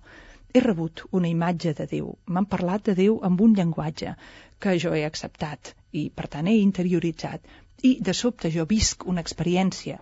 he 0.55 0.63
rebut 0.65 1.05
una 1.19 1.29
imatge 1.29 1.75
de 1.79 1.89
Déu, 1.91 2.11
m'han 2.27 2.49
parlat 2.57 2.85
de 2.89 2.97
Déu 3.01 3.21
amb 3.29 3.41
un 3.45 3.57
llenguatge 3.59 4.17
que 4.63 4.77
jo 4.81 4.93
he 4.95 5.05
acceptat 5.05 5.75
i, 5.93 6.09
per 6.11 6.29
tant, 6.31 6.49
he 6.49 6.59
interioritzat, 6.63 7.43
i 7.83 7.97
de 8.01 8.15
sobte 8.17 8.51
jo 8.55 8.65
visc 8.71 9.05
una 9.13 9.25
experiència 9.25 9.99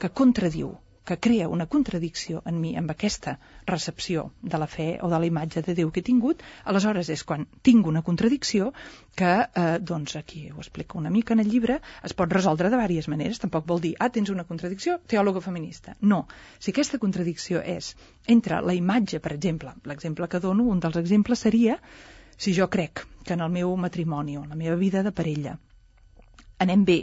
que 0.00 0.14
contradiu 0.22 0.72
que 1.04 1.18
crea 1.18 1.48
una 1.48 1.66
contradicció 1.66 2.42
en 2.46 2.60
mi 2.60 2.74
amb 2.76 2.90
aquesta 2.92 3.38
recepció 3.66 4.30
de 4.42 4.58
la 4.58 4.66
fe 4.66 4.98
o 5.02 5.08
de 5.08 5.18
la 5.18 5.26
imatge 5.26 5.62
de 5.66 5.74
Déu 5.74 5.90
que 5.90 6.00
he 6.00 6.06
tingut, 6.06 6.42
aleshores 6.64 7.08
és 7.10 7.24
quan 7.24 7.46
tinc 7.66 7.86
una 7.86 8.02
contradicció 8.02 8.72
que, 9.16 9.30
eh, 9.62 9.78
doncs 9.80 10.16
aquí 10.16 10.50
ho 10.50 10.58
explico 10.58 10.98
una 10.98 11.10
mica 11.10 11.34
en 11.34 11.40
el 11.40 11.50
llibre, 11.50 11.80
es 12.04 12.14
pot 12.14 12.32
resoldre 12.32 12.70
de 12.70 12.76
diverses 12.76 13.08
maneres. 13.08 13.40
Tampoc 13.40 13.66
vol 13.66 13.80
dir, 13.80 13.94
ah, 13.98 14.10
tens 14.10 14.30
una 14.30 14.44
contradicció, 14.44 15.00
teòloga 15.06 15.40
feminista. 15.40 15.96
No. 16.00 16.26
Si 16.58 16.70
aquesta 16.70 16.98
contradicció 16.98 17.62
és 17.62 17.96
entre 18.26 18.60
la 18.60 18.74
imatge, 18.74 19.20
per 19.20 19.32
exemple, 19.32 19.74
l'exemple 19.84 20.28
que 20.28 20.40
dono, 20.40 20.64
un 20.64 20.80
dels 20.80 20.96
exemples 20.96 21.38
seria 21.38 21.80
si 22.36 22.54
jo 22.54 22.68
crec 22.70 23.06
que 23.24 23.34
en 23.34 23.40
el 23.40 23.50
meu 23.50 23.74
matrimoni 23.76 24.36
o 24.36 24.44
en 24.44 24.48
la 24.48 24.56
meva 24.56 24.76
vida 24.76 25.02
de 25.02 25.12
parella 25.12 25.58
anem 26.60 26.84
bé 26.84 27.00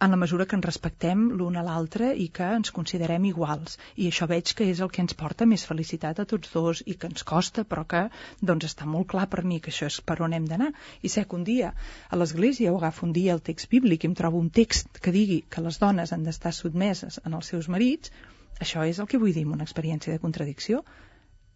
en 0.00 0.10
la 0.10 0.18
mesura 0.20 0.44
que 0.46 0.56
ens 0.58 0.66
respectem 0.66 1.20
l'un 1.38 1.56
a 1.56 1.62
l'altre 1.66 2.10
i 2.24 2.26
que 2.38 2.46
ens 2.56 2.72
considerem 2.76 3.24
iguals. 3.28 3.78
I 3.96 4.08
això 4.10 4.26
veig 4.30 4.52
que 4.58 4.66
és 4.72 4.82
el 4.84 4.90
que 4.94 5.02
ens 5.04 5.16
porta 5.20 5.46
més 5.46 5.64
felicitat 5.68 6.20
a 6.20 6.26
tots 6.32 6.52
dos 6.54 6.82
i 6.86 6.96
que 6.98 7.10
ens 7.10 7.24
costa, 7.30 7.64
però 7.64 7.84
que 7.92 8.02
doncs 8.50 8.68
està 8.70 8.88
molt 8.90 9.08
clar 9.14 9.26
per 9.34 9.44
mi 9.44 9.60
que 9.64 9.72
això 9.72 9.88
és 9.92 10.00
per 10.10 10.18
on 10.26 10.34
hem 10.36 10.48
d'anar. 10.50 10.72
I 11.02 11.12
sé 11.14 11.24
que 11.24 11.38
un 11.38 11.44
dia 11.48 11.72
a 12.10 12.20
l'església 12.20 12.72
o 12.72 12.78
agafo 12.80 13.06
un 13.06 13.14
dia 13.16 13.36
el 13.36 13.44
text 13.50 13.70
bíblic 13.70 14.04
i 14.04 14.10
em 14.10 14.16
trobo 14.18 14.42
un 14.42 14.50
text 14.50 15.00
que 15.00 15.14
digui 15.14 15.42
que 15.48 15.64
les 15.64 15.80
dones 15.82 16.12
han 16.12 16.26
d'estar 16.26 16.52
sotmeses 16.52 17.20
en 17.24 17.38
els 17.38 17.52
seus 17.54 17.70
marits, 17.70 18.12
això 18.60 18.84
és 18.86 19.00
el 19.02 19.10
que 19.10 19.18
vull 19.18 19.34
dir 19.34 19.46
amb 19.46 19.56
una 19.58 19.68
experiència 19.68 20.12
de 20.14 20.22
contradicció. 20.22 20.84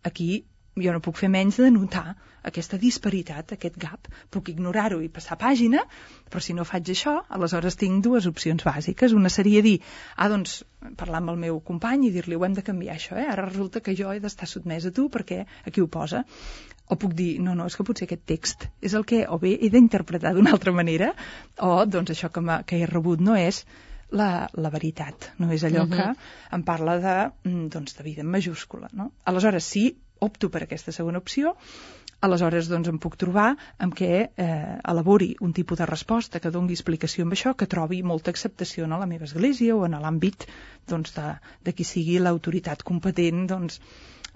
Aquí 0.03 0.45
jo 0.85 0.95
no 0.95 1.03
puc 1.05 1.19
fer 1.21 1.31
menys 1.33 1.59
de 1.61 1.71
notar 1.75 2.17
aquesta 2.49 2.79
disparitat, 2.81 3.53
aquest 3.55 3.77
gap. 3.81 4.09
Puc 4.31 4.51
ignorar-ho 4.53 5.01
i 5.05 5.11
passar 5.13 5.39
pàgina, 5.41 5.83
però 6.31 6.43
si 6.45 6.55
no 6.57 6.67
faig 6.69 6.93
això, 6.95 7.19
aleshores 7.35 7.77
tinc 7.81 8.03
dues 8.05 8.29
opcions 8.31 8.65
bàsiques. 8.67 9.15
Una 9.17 9.33
seria 9.33 9.63
dir, 9.65 9.79
ah, 10.17 10.29
doncs, 10.33 10.63
parlar 11.01 11.23
amb 11.23 11.35
el 11.35 11.41
meu 11.45 11.61
company 11.61 12.09
i 12.09 12.15
dir-li, 12.15 12.39
ho 12.39 12.47
hem 12.47 12.57
de 12.57 12.65
canviar 12.65 12.97
això, 12.97 13.19
eh? 13.19 13.27
Ara 13.29 13.49
resulta 13.49 13.83
que 13.85 13.97
jo 13.99 14.13
he 14.13 14.23
d'estar 14.23 14.49
sotmesa 14.49 14.93
a 14.93 14.97
tu 14.97 15.09
perquè 15.13 15.45
aquí 15.67 15.85
ho 15.85 15.91
posa. 15.91 16.25
O 16.89 16.97
puc 16.97 17.13
dir, 17.13 17.35
no, 17.45 17.53
no, 17.59 17.67
és 17.69 17.77
que 17.77 17.85
potser 17.85 18.07
aquest 18.07 18.25
text 18.31 18.65
és 18.81 18.95
el 18.97 19.05
que 19.05 19.27
o 19.29 19.37
bé 19.43 19.59
he 19.61 19.69
d'interpretar 19.75 20.33
d'una 20.35 20.55
altra 20.57 20.73
manera, 20.73 21.13
o 21.61 21.85
doncs 21.85 22.15
això 22.15 22.33
que, 22.33 22.41
que 22.65 22.81
he 22.81 22.89
rebut 22.89 23.21
no 23.21 23.37
és 23.37 23.67
la, 24.17 24.49
la 24.57 24.71
veritat, 24.73 25.33
no 25.37 25.51
és 25.53 25.65
allò 25.69 25.85
uh 25.85 25.91
-huh. 25.91 25.97
que 25.97 26.57
em 26.57 26.63
parla 26.65 26.97
de, 26.99 27.17
mm, 27.45 27.69
doncs, 27.69 27.97
de 27.97 28.05
vida 28.05 28.23
en 28.23 28.31
majúscula. 28.31 28.89
No? 28.93 29.13
Aleshores, 29.25 29.65
si 29.65 29.99
opto 30.25 30.51
per 30.51 30.65
aquesta 30.65 30.95
segona 30.95 31.21
opció, 31.23 31.55
aleshores 32.21 32.69
doncs, 32.71 32.89
em 32.91 32.99
puc 32.99 33.17
trobar 33.21 33.53
amb 33.79 33.95
què 33.99 34.13
eh, 34.27 34.49
elabori 34.93 35.35
un 35.45 35.53
tipus 35.55 35.79
de 35.79 35.87
resposta 35.87 36.41
que 36.43 36.53
dongui 36.55 36.75
explicació 36.75 37.27
amb 37.27 37.37
això, 37.37 37.55
que 37.55 37.71
trobi 37.71 38.03
molta 38.03 38.35
acceptació 38.35 38.89
en 38.89 38.97
la 38.99 39.07
meva 39.07 39.29
església 39.29 39.77
o 39.77 39.85
en 39.87 39.99
l'àmbit 40.03 40.49
doncs, 40.91 41.15
de, 41.15 41.29
de 41.65 41.75
qui 41.75 41.87
sigui 41.87 42.19
l'autoritat 42.19 42.83
competent 42.83 43.47
doncs, 43.53 43.79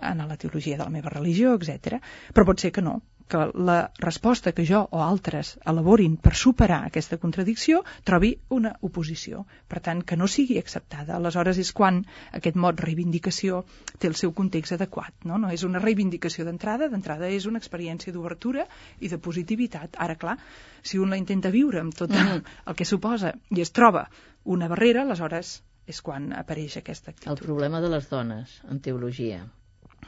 en 0.03 0.22
la 0.26 0.37
teologia 0.37 0.78
de 0.78 0.85
la 0.85 0.95
meva 0.95 1.11
religió, 1.11 1.57
etc. 1.59 1.99
Però 2.35 2.47
pot 2.47 2.62
ser 2.62 2.72
que 2.74 2.83
no, 2.83 3.01
que 3.33 3.43
la 3.68 3.76
resposta 4.03 4.53
que 4.53 4.64
jo 4.68 4.83
o 4.91 5.01
altres 5.05 5.55
elaborin 5.72 6.18
per 6.20 6.35
superar 6.37 6.83
aquesta 6.89 7.18
contradicció 7.22 7.80
trobi 8.09 8.35
una 8.57 8.74
oposició. 8.89 9.47
Per 9.68 9.80
tant, 9.87 10.03
que 10.05 10.18
no 10.20 10.28
sigui 10.28 10.59
acceptada. 10.61 11.16
Aleshores 11.16 11.61
és 11.62 11.72
quan 11.72 12.03
aquest 12.39 12.59
mot 12.64 12.80
reivindicació 12.85 13.62
té 13.99 14.11
el 14.11 14.18
seu 14.20 14.35
context 14.37 14.76
adequat. 14.76 15.14
No, 15.24 15.39
no 15.41 15.53
és 15.55 15.64
una 15.68 15.80
reivindicació 15.83 16.45
d'entrada, 16.49 16.91
d'entrada 16.93 17.30
és 17.33 17.49
una 17.49 17.62
experiència 17.62 18.12
d'obertura 18.12 18.66
i 19.01 19.09
de 19.09 19.18
positivitat. 19.18 19.97
Ara, 19.97 20.18
clar, 20.20 20.37
si 20.83 20.99
un 20.99 21.12
la 21.12 21.20
intenta 21.20 21.51
viure 21.55 21.80
amb 21.80 21.95
tot 21.97 22.12
el 22.18 22.76
que 22.76 22.89
suposa 22.89 23.35
i 23.51 23.61
es 23.64 23.72
troba 23.72 24.09
una 24.45 24.68
barrera, 24.68 25.07
aleshores 25.07 25.62
és 25.87 26.01
quan 26.03 26.33
apareix 26.33 26.76
aquesta 26.78 27.11
El 27.11 27.16
actitud. 27.16 27.45
problema 27.47 27.80
de 27.80 27.89
les 27.89 28.09
dones 28.11 28.61
en 28.70 28.80
teologia. 28.80 29.47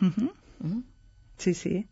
Uh 0.01 0.09
-huh. 0.09 0.31
Mm? 0.61 0.83
Sí, 1.39 1.55
sí. 1.55 1.87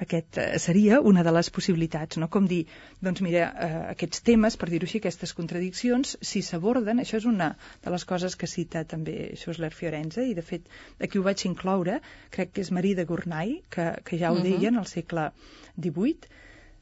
Aquest 0.00 0.38
eh, 0.40 0.58
seria 0.62 0.98
una 1.12 1.22
de 1.26 1.32
les 1.36 1.50
possibilitats, 1.52 2.16
no? 2.22 2.28
Com 2.32 2.46
dir, 2.50 2.60
doncs 3.04 3.20
mira, 3.26 3.42
eh, 3.66 3.80
aquests 3.92 4.22
temes, 4.28 4.56
per 4.60 4.70
dir-ho 4.72 4.88
així, 4.88 5.00
aquestes 5.02 5.34
contradiccions, 5.36 6.14
si 6.30 6.42
s'aborden, 6.46 7.02
això 7.04 7.20
és 7.20 7.26
una 7.28 7.50
de 7.84 7.92
les 7.94 8.06
coses 8.12 8.36
que 8.40 8.48
cita 8.48 8.84
també 8.94 9.16
Schosler 9.42 9.72
Fiorenza, 9.76 10.24
i 10.24 10.34
de 10.38 10.44
fet 10.52 10.68
aquí 11.08 11.20
ho 11.20 11.26
vaig 11.26 11.44
incloure, 11.50 12.00
crec 12.30 12.54
que 12.56 12.64
és 12.66 12.72
Marie 12.78 12.96
de 12.96 13.04
Gournay, 13.12 13.58
que, 13.70 13.90
que 14.04 14.18
ja 14.24 14.32
ho 14.32 14.38
Mhm. 14.40 14.48
deia 14.48 14.68
en 14.72 14.78
el 14.84 14.86
segle 14.86 15.30
XVIII, 15.78 16.36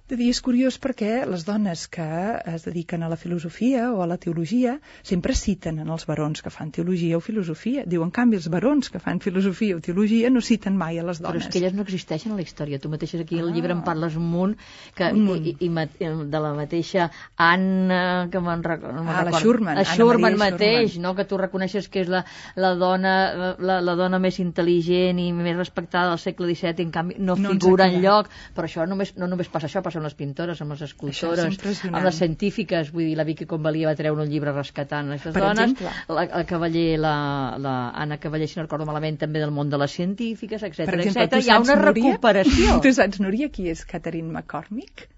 de 0.09 0.17
dir 0.17 0.29
és 0.33 0.41
curiós 0.41 0.79
perquè 0.81 1.27
les 1.29 1.45
dones 1.45 1.87
que 1.93 2.05
es 2.49 2.65
dediquen 2.65 3.03
a 3.05 3.09
la 3.13 3.17
filosofia 3.21 3.93
o 3.93 4.01
a 4.03 4.07
la 4.09 4.17
teologia 4.17 4.79
sempre 5.03 5.35
citen 5.37 5.79
en 5.83 5.89
els 5.93 6.07
barons 6.09 6.41
que 6.43 6.51
fan 6.51 6.71
teologia 6.73 7.19
o 7.19 7.21
filosofia. 7.21 7.85
Diu, 7.87 8.03
en 8.03 8.11
canvi, 8.11 8.37
els 8.41 8.49
barons 8.49 8.89
que 8.89 8.99
fan 9.05 9.21
filosofia 9.21 9.77
o 9.77 9.81
teologia 9.85 10.31
no 10.31 10.41
citen 10.41 10.77
mai 10.81 10.99
a 10.99 11.05
les 11.05 11.21
dones. 11.21 11.43
Però 11.43 11.47
és 11.47 11.53
que 11.53 11.59
elles 11.61 11.75
no 11.77 11.83
existeixen 11.85 12.33
a 12.33 12.37
la 12.37 12.43
història. 12.47 12.79
Tu 12.81 12.89
mateixes 12.89 13.21
aquí 13.21 13.39
al 13.39 13.51
Ah. 13.51 13.53
llibre 13.53 13.73
en 13.77 13.83
parles 13.85 14.17
un 14.17 14.25
munt, 14.31 14.57
que, 14.95 15.11
Un 15.13 15.25
munt. 15.25 15.45
I, 15.47 15.57
i, 15.61 15.69
ma- 15.69 15.87
de 15.87 16.41
la 16.41 16.55
mateixa 16.57 17.11
Anna, 17.37 18.29
que 18.33 18.41
me'n 18.41 18.63
rec 18.65 18.83
no 18.83 19.03
me'n 19.03 19.09
Ah, 19.09 19.19
la 19.19 19.25
recordo. 19.25 19.41
Schurman, 19.45 19.77
La 19.77 19.85
Schurman 19.85 20.37
mateix, 20.39 20.93
Schurman. 20.93 21.03
no? 21.03 21.15
que 21.17 21.25
tu 21.25 21.37
reconeixes 21.39 21.89
que 21.89 22.01
és 22.05 22.09
la, 22.09 22.25
la, 22.57 22.75
dona, 22.75 23.55
la, 23.59 23.81
la 23.81 23.95
dona 23.95 24.19
més 24.19 24.39
intel·ligent 24.43 25.19
i 25.21 25.33
més 25.33 25.57
respectada 25.57 26.11
del 26.13 26.19
segle 26.19 26.49
XVII, 26.55 26.75
i 26.79 26.87
en 26.89 26.91
canvi 26.95 27.15
no, 27.19 27.37
No 27.37 27.51
figura 27.51 27.87
en 27.89 28.01
lloc. 28.03 28.29
Però 28.55 28.65
això 28.69 28.87
només, 28.89 29.15
no 29.17 29.27
només 29.27 29.49
passa 29.49 29.67
això, 29.69 29.83
passa 29.83 29.98
amb 29.99 30.07
les 30.09 30.15
pintores, 30.19 30.63
amb 30.65 30.73
les 30.75 30.83
escultores, 30.87 31.59
amb 31.91 32.01
les 32.07 32.19
científiques. 32.23 32.93
Vull 32.95 33.09
dir, 33.11 33.17
la 33.19 33.27
Vicky 33.29 33.47
Convalia 33.51 33.91
va 33.91 33.95
treure 33.99 34.23
un 34.25 34.31
llibre 34.33 34.55
rescatant 34.57 35.13
aquestes 35.13 35.35
Per 35.37 35.43
dones. 35.45 35.75
exemple. 35.75 35.93
La, 36.17 36.25
la 36.33 36.45
Cavaller, 36.49 36.87
la, 37.03 37.13
la 37.61 37.75
Anna 38.07 38.19
Cavaller, 38.23 38.49
si 38.49 38.59
no 38.61 38.65
recordo 38.67 38.87
malament, 38.89 39.19
també 39.21 39.43
del 39.45 39.53
món 39.55 39.71
de 39.71 39.83
les 39.83 39.95
científiques, 40.01 40.63
etc 40.63 40.89
etc. 40.97 41.39
Hi 41.43 41.51
ha 41.55 41.61
una 41.61 41.77
Núria? 41.77 41.93
recuperació. 41.93 42.81
Tu 42.87 42.95
saps, 42.97 43.21
Núria, 43.21 43.51
qui 43.53 43.69
és 43.75 43.85
Catherine 43.85 44.31
McCormick? 44.33 45.09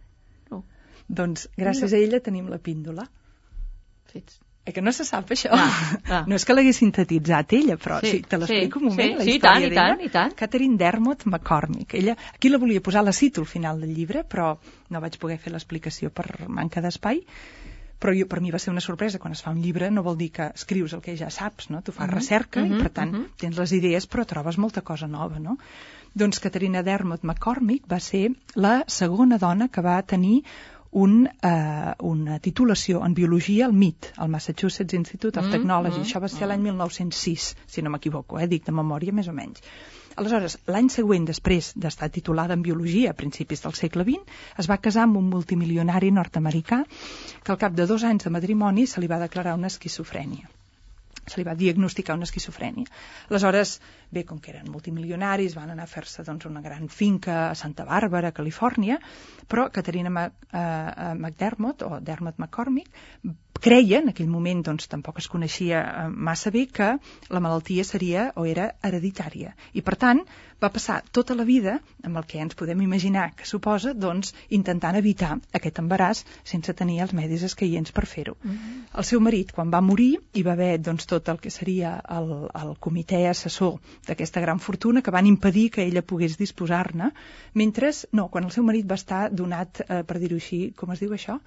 No. 0.51 0.65
Doncs 1.09 1.49
gràcies 1.61 1.93
a 1.95 2.01
ella 2.03 2.21
tenim 2.25 2.49
la 2.51 2.59
píndola. 2.59 3.07
Fets. 4.13 4.41
Eh 4.71 4.75
que 4.77 4.83
no 4.87 4.93
se 4.95 5.05
sap 5.07 5.31
això? 5.35 5.51
Ah, 5.53 5.71
ah. 6.07 6.21
No 6.31 6.39
és 6.39 6.47
que 6.47 6.55
l'hagués 6.55 6.79
sintetitzat 6.79 7.55
ella, 7.59 7.77
però 7.81 7.99
Sí, 8.05 8.13
sí, 8.15 8.21
te 8.23 8.39
l'explico 8.39 8.79
sí, 8.79 8.85
un 8.85 8.91
moment, 8.93 9.09
sí, 9.09 9.19
la 9.19 9.25
sí, 9.27 9.33
història 9.37 9.67
i 9.67 9.71
d'ella. 9.73 9.97
i 10.07 10.11
tant. 10.15 10.37
Catherine 10.39 10.79
Dermot 10.79 11.27
McCormick. 11.27 11.97
Ella, 11.99 12.15
aquí 12.35 12.53
la 12.53 12.61
volia 12.63 12.81
posar, 12.81 13.03
la 13.05 13.13
cito 13.13 13.43
al 13.43 13.51
final 13.51 13.83
del 13.83 13.95
llibre, 13.97 14.23
però 14.23 14.53
no 14.91 15.03
vaig 15.03 15.19
poder 15.19 15.41
fer 15.43 15.53
l'explicació 15.53 16.13
per 16.15 16.29
manca 16.47 16.83
d'espai. 16.85 17.25
Però 18.01 18.15
jo, 18.17 18.25
per 18.31 18.41
mi 18.41 18.51
va 18.55 18.59
ser 18.63 18.71
una 18.73 18.81
sorpresa, 18.81 19.19
quan 19.21 19.35
es 19.37 19.43
fa 19.45 19.51
un 19.53 19.61
llibre 19.61 19.91
no 19.93 20.03
vol 20.07 20.17
dir 20.17 20.31
que 20.33 20.47
escrius 20.55 20.95
el 20.97 21.03
que 21.05 21.17
ja 21.19 21.29
saps, 21.35 21.69
no? 21.69 21.83
Tu 21.85 21.93
fas 21.93 22.09
recerca 22.09 22.63
mhm, 22.63 22.79
i, 22.79 22.83
per 22.85 22.93
tant, 22.97 23.13
mhm. 23.13 23.27
tens 23.43 23.59
les 23.61 23.75
idees 23.77 24.07
però 24.09 24.25
trobes 24.25 24.57
molta 24.57 24.81
cosa 24.81 25.11
nova, 25.11 25.43
no? 25.43 25.59
Doncs 26.15 26.41
Caterina 26.41 26.83
Dermot 26.83 27.27
McCormick 27.27 27.85
va 27.91 28.01
ser 28.01 28.31
la 28.57 28.85
segona 28.89 29.39
dona 29.39 29.69
que 29.69 29.85
va 29.85 30.01
tenir 30.03 30.45
un, 30.93 31.29
eh, 31.43 31.95
una 32.01 32.39
titulació 32.41 33.05
en 33.07 33.15
biologia 33.15 33.67
al 33.67 33.73
MIT, 33.73 34.13
al 34.17 34.29
Massachusetts 34.29 34.95
Institute 34.95 35.39
of 35.39 35.47
Mm, 35.47 35.51
Technology. 35.51 35.99
mm, 36.01 36.03
Això 36.03 36.21
va 36.21 36.29
ser 36.29 36.47
l'any 36.49 36.63
1906, 36.63 37.57
si 37.67 37.83
no 37.83 37.91
m'equivoco, 37.91 38.39
eh? 38.41 38.47
dic 38.49 38.65
de 38.67 38.73
memòria 38.73 39.13
més 39.13 39.29
o 39.29 39.33
menys. 39.33 39.63
Aleshores, 40.17 40.59
l'any 40.67 40.89
següent, 40.91 41.25
després 41.25 41.73
d'estar 41.77 42.11
titulada 42.11 42.55
en 42.55 42.63
biologia 42.63 43.11
a 43.11 43.15
principis 43.15 43.63
del 43.63 43.73
segle 43.73 44.05
XX, 44.05 44.21
es 44.59 44.69
va 44.69 44.79
casar 44.79 45.05
amb 45.05 45.17
un 45.17 45.31
multimilionari 45.31 46.11
nord-americà 46.11 46.85
que 47.45 47.53
al 47.53 47.59
cap 47.59 47.73
de 47.73 47.87
dos 47.87 48.05
anys 48.05 48.25
de 48.25 48.31
matrimoni 48.31 48.87
se 48.87 49.01
li 49.01 49.07
va 49.07 49.19
declarar 49.19 49.55
una 49.55 49.69
esquizofrènia 49.69 50.51
se 51.27 51.41
li 51.41 51.47
va 51.47 51.57
diagnosticar 51.59 52.17
una 52.17 52.27
esquizofrènia. 52.29 52.89
Aleshores, 53.29 53.77
bé, 54.11 54.25
com 54.29 54.41
que 54.43 54.53
eren 54.55 54.71
multimilionaris, 54.73 55.55
van 55.59 55.71
anar 55.75 55.87
a 55.87 55.91
fer-se 55.91 56.25
doncs, 56.27 56.49
una 56.51 56.63
gran 56.65 56.89
finca 56.89 57.51
a 57.51 57.55
Santa 57.55 57.87
Bàrbara, 57.89 58.33
Califòrnia, 58.37 58.99
però 59.49 59.69
Caterina 59.71 60.11
eh, 60.27 60.31
eh, 60.61 61.15
McDermott, 61.15 61.87
o 61.87 62.01
Dermot 62.01 62.39
McCormick, 62.39 62.91
creia, 63.61 64.01
en 64.01 64.11
aquell 64.13 64.31
moment 64.33 64.63
doncs, 64.67 64.89
tampoc 64.91 65.21
es 65.21 65.29
coneixia 65.29 65.83
eh, 65.85 66.09
massa 66.11 66.51
bé, 66.55 66.67
que 66.67 66.95
la 67.29 67.43
malaltia 67.45 67.85
seria 67.85 68.31
o 68.37 68.47
era 68.49 68.71
hereditària. 68.83 69.55
I, 69.73 69.85
per 69.87 69.97
tant, 70.01 70.25
va 70.63 70.71
passar 70.73 71.01
tota 71.17 71.35
la 71.35 71.45
vida, 71.49 71.79
amb 72.05 72.21
el 72.21 72.27
que 72.31 72.41
ens 72.43 72.57
podem 72.59 72.83
imaginar 72.85 73.31
que 73.37 73.47
suposa, 73.49 73.95
doncs, 73.95 74.35
intentant 74.59 74.99
evitar 74.99 75.33
aquest 75.59 75.81
embaràs 75.83 76.25
sense 76.53 76.75
tenir 76.81 77.01
els 77.05 77.15
medis 77.17 77.45
escaients 77.49 77.93
per 77.97 78.07
fer-ho. 78.07 78.37
Mm 78.43 78.51
-hmm. 78.51 78.83
El 78.99 79.05
seu 79.05 79.21
marit, 79.21 79.53
quan 79.53 79.71
va 79.71 79.81
morir, 79.81 80.21
hi 80.35 80.43
va 80.43 80.53
haver 80.53 80.79
doncs, 80.79 81.07
tot 81.07 81.29
el 81.29 81.41
que 81.41 81.51
seria 81.51 82.03
el, 82.19 82.49
el 82.63 82.77
comitè 82.81 83.27
assessor 83.29 83.81
d'aquesta 84.07 84.41
gran 84.41 84.59
fortuna 84.59 85.03
que 85.03 85.11
van 85.11 85.27
impedir 85.27 85.71
que 85.71 85.83
ella 85.83 86.03
pogués 86.03 86.37
disposar-ne, 86.37 87.11
mentre, 87.55 87.91
no, 88.13 88.29
quan 88.29 88.45
el 88.45 88.51
seu 88.51 88.65
marit 88.65 88.87
va 88.91 88.95
estar 88.95 89.31
donat, 89.31 89.81
eh, 89.89 90.03
per 90.03 90.19
dir-ho 90.19 90.37
així, 90.37 90.73
com 90.77 90.91
es 90.93 91.01
diu 91.01 91.13
això? 91.13 91.41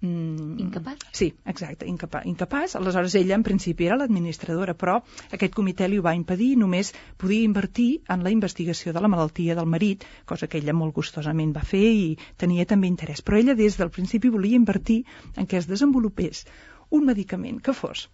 Mm, 0.00 0.56
Incapaç? 0.64 1.02
Sí, 1.12 1.34
exacte, 1.44 1.86
incapa 1.86 2.22
incapaç. 2.24 2.74
Aleshores 2.76 3.14
ella 3.20 3.34
en 3.36 3.42
principi 3.44 3.84
era 3.86 3.98
l'administradora, 4.00 4.72
però 4.74 5.00
aquest 5.30 5.52
comitè 5.54 5.88
li 5.88 5.98
ho 6.00 6.04
va 6.06 6.14
impedir, 6.16 6.54
només 6.56 6.94
podia 7.20 7.44
invertir 7.44 7.90
en 8.08 8.24
la 8.24 8.32
investigació 8.32 8.94
de 8.96 9.02
la 9.04 9.12
malaltia 9.12 9.54
del 9.58 9.68
marit, 9.68 10.06
cosa 10.24 10.48
que 10.48 10.58
ella 10.62 10.72
molt 10.72 10.96
gustosament 10.96 11.52
va 11.56 11.66
fer 11.74 11.84
i 11.84 12.06
tenia 12.40 12.64
també 12.64 12.88
interès. 12.88 13.20
Però 13.20 13.36
ella 13.36 13.58
des 13.58 13.76
del 13.76 13.92
principi 13.92 14.32
volia 14.32 14.56
invertir 14.56 15.04
en 15.36 15.46
què 15.46 15.60
es 15.60 15.68
desenvolupés 15.68 16.46
un 16.90 17.04
medicament 17.06 17.60
que 17.60 17.76
fos 17.76 18.08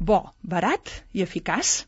bo, 0.00 0.20
barat 0.42 0.90
i 1.12 1.22
eficaç 1.22 1.84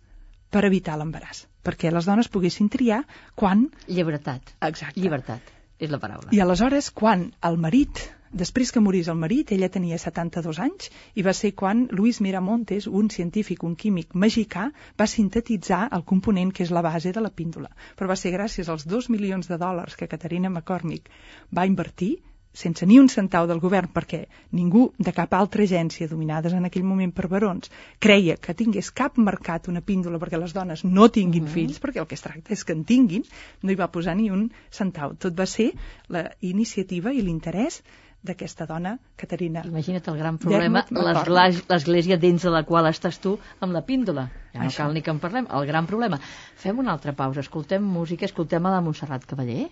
per 0.53 0.65
evitar 0.69 0.99
l'embaràs, 1.01 1.47
perquè 1.65 1.93
les 1.93 2.09
dones 2.09 2.29
poguessin 2.29 2.69
triar 2.73 3.03
quan... 3.39 3.69
Llibertat. 3.89 4.53
Exacte. 4.61 5.01
Llibertat, 5.01 5.53
és 5.81 5.93
la 5.95 6.01
paraula. 6.03 6.29
I 6.37 6.43
aleshores, 6.45 6.91
quan 6.93 7.31
el 7.49 7.57
marit, 7.57 8.03
després 8.33 8.73
que 8.73 8.81
morís 8.81 9.09
el 9.13 9.19
marit, 9.21 9.53
ella 9.53 9.69
tenia 9.73 9.99
72 10.01 10.59
anys, 10.65 10.91
i 11.15 11.25
va 11.27 11.35
ser 11.37 11.53
quan 11.63 11.87
Luis 11.93 12.21
Miramontes, 12.25 12.89
un 12.89 13.11
científic, 13.13 13.63
un 13.69 13.77
químic 13.77 14.17
mexicà, 14.25 14.71
va 14.99 15.07
sintetitzar 15.07 15.85
el 15.93 16.05
component 16.09 16.53
que 16.53 16.65
és 16.67 16.73
la 16.73 16.83
base 16.83 17.13
de 17.13 17.23
la 17.25 17.31
píndola. 17.31 17.71
Però 17.97 18.09
va 18.09 18.17
ser 18.17 18.35
gràcies 18.35 18.73
als 18.73 18.89
2 18.89 19.11
milions 19.13 19.49
de 19.53 19.61
dòlars 19.61 19.97
que 19.97 20.09
Caterina 20.09 20.51
McCormick 20.51 21.11
va 21.53 21.69
invertir, 21.69 22.15
sense 22.53 22.85
ni 22.87 22.99
un 23.01 23.09
centau 23.09 23.47
del 23.49 23.61
govern, 23.61 23.89
perquè 23.93 24.27
ningú 24.53 24.83
de 24.99 25.13
cap 25.17 25.33
altra 25.35 25.65
agència 25.65 26.09
dominades 26.09 26.53
en 26.53 26.69
aquell 26.69 26.85
moment 26.85 27.13
per 27.17 27.29
barons 27.33 27.73
creia 27.99 28.37
que 28.37 28.55
tingués 28.55 28.91
cap 28.93 29.17
mercat 29.17 29.69
una 29.73 29.81
píndola 29.81 30.21
perquè 30.21 30.41
les 30.41 30.53
dones 30.53 30.85
no 30.85 31.09
tinguin 31.09 31.49
fills, 31.49 31.81
perquè 31.81 32.03
el 32.03 32.09
que 32.11 32.19
es 32.19 32.25
tracta 32.25 32.53
és 32.53 32.65
que 32.65 32.77
en 32.77 32.85
tinguin, 32.85 33.25
no 33.63 33.73
hi 33.73 33.79
va 33.81 33.91
posar 33.93 34.17
ni 34.21 34.29
un 34.31 34.51
centau. 34.71 35.17
Tot 35.17 35.37
va 35.39 35.49
ser 35.49 35.73
la 36.09 36.29
iniciativa 36.41 37.13
i 37.13 37.25
l'interès 37.25 37.81
d'aquesta 38.23 38.67
dona, 38.71 38.97
Caterina. 39.19 39.65
Imagina't 39.67 40.09
el 40.13 40.19
gran 40.21 40.39
problema, 40.39 40.85
l'església 40.93 42.19
dins 42.23 42.47
de 42.47 42.53
la 42.55 42.63
qual 42.69 42.87
estàs 42.91 43.19
tu 43.23 43.35
amb 43.61 43.75
la 43.75 43.83
píndola. 43.87 44.29
Ja 44.55 44.63
no 44.63 44.71
Això. 44.71 44.85
cal 44.85 44.95
ni 44.95 45.03
que 45.03 45.11
en 45.11 45.21
parlem, 45.23 45.49
el 45.51 45.67
gran 45.67 45.91
problema. 45.91 46.21
Fem 46.65 46.79
una 46.79 46.95
altra 46.95 47.17
pausa, 47.19 47.43
escoltem 47.43 47.83
música, 47.83 48.29
escoltem 48.31 48.67
a 48.67 48.77
la 48.77 48.81
Montserrat 48.81 49.27
Cavaller. 49.27 49.71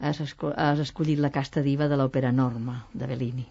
Has, 0.00 0.20
esco 0.20 0.52
has 0.54 0.78
escollit 0.84 1.18
la 1.18 1.32
casta 1.34 1.64
diva 1.64 1.88
de 1.88 1.96
l'òpera 1.98 2.30
Norma, 2.32 2.84
de 2.92 3.06
Bellini. 3.06 3.48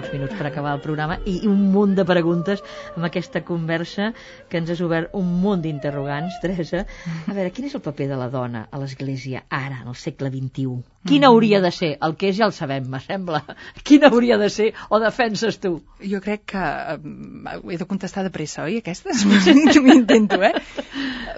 Pocs 0.00 0.14
minuts 0.14 0.32
per 0.38 0.46
acabar 0.48 0.72
el 0.78 0.80
programa 0.80 1.18
i 1.28 1.42
un 1.48 1.60
munt 1.74 1.92
de 1.98 2.06
preguntes 2.08 2.62
amb 2.94 3.04
aquesta 3.08 3.42
conversa 3.44 4.10
que 4.48 4.60
ens 4.60 4.70
has 4.72 4.80
obert 4.84 5.12
un 5.18 5.28
munt 5.42 5.60
d'interrogants, 5.64 6.38
Teresa. 6.40 6.86
A 7.28 7.34
veure, 7.36 7.50
quin 7.52 7.68
és 7.68 7.76
el 7.76 7.84
paper 7.84 8.08
de 8.08 8.16
la 8.16 8.30
dona 8.32 8.64
a 8.70 8.80
l'Església 8.80 9.44
ara, 9.48 9.82
en 9.82 9.90
el 9.92 9.98
segle 10.00 10.30
XXI? 10.32 10.80
Quin 11.10 11.24
hauria 11.28 11.60
de 11.60 11.72
ser? 11.72 11.90
El 12.06 12.16
que 12.20 12.30
és 12.30 12.38
ja 12.38 12.48
el 12.48 12.54
sabem, 12.56 12.88
me 12.88 13.00
sembla. 13.04 13.42
Quin 13.84 14.04
hauria 14.08 14.40
de 14.40 14.48
ser? 14.52 14.70
O 14.88 15.00
defenses 15.02 15.60
tu? 15.60 15.74
Jo 16.00 16.20
crec 16.24 16.46
que 16.54 16.64
eh, 16.64 17.58
he 17.74 17.80
de 17.80 17.88
contestar 17.88 18.24
de 18.24 18.32
pressa, 18.32 18.64
oi, 18.64 18.80
aquestes? 18.80 19.24
M'intento, 19.84 20.40
eh? 20.44 20.54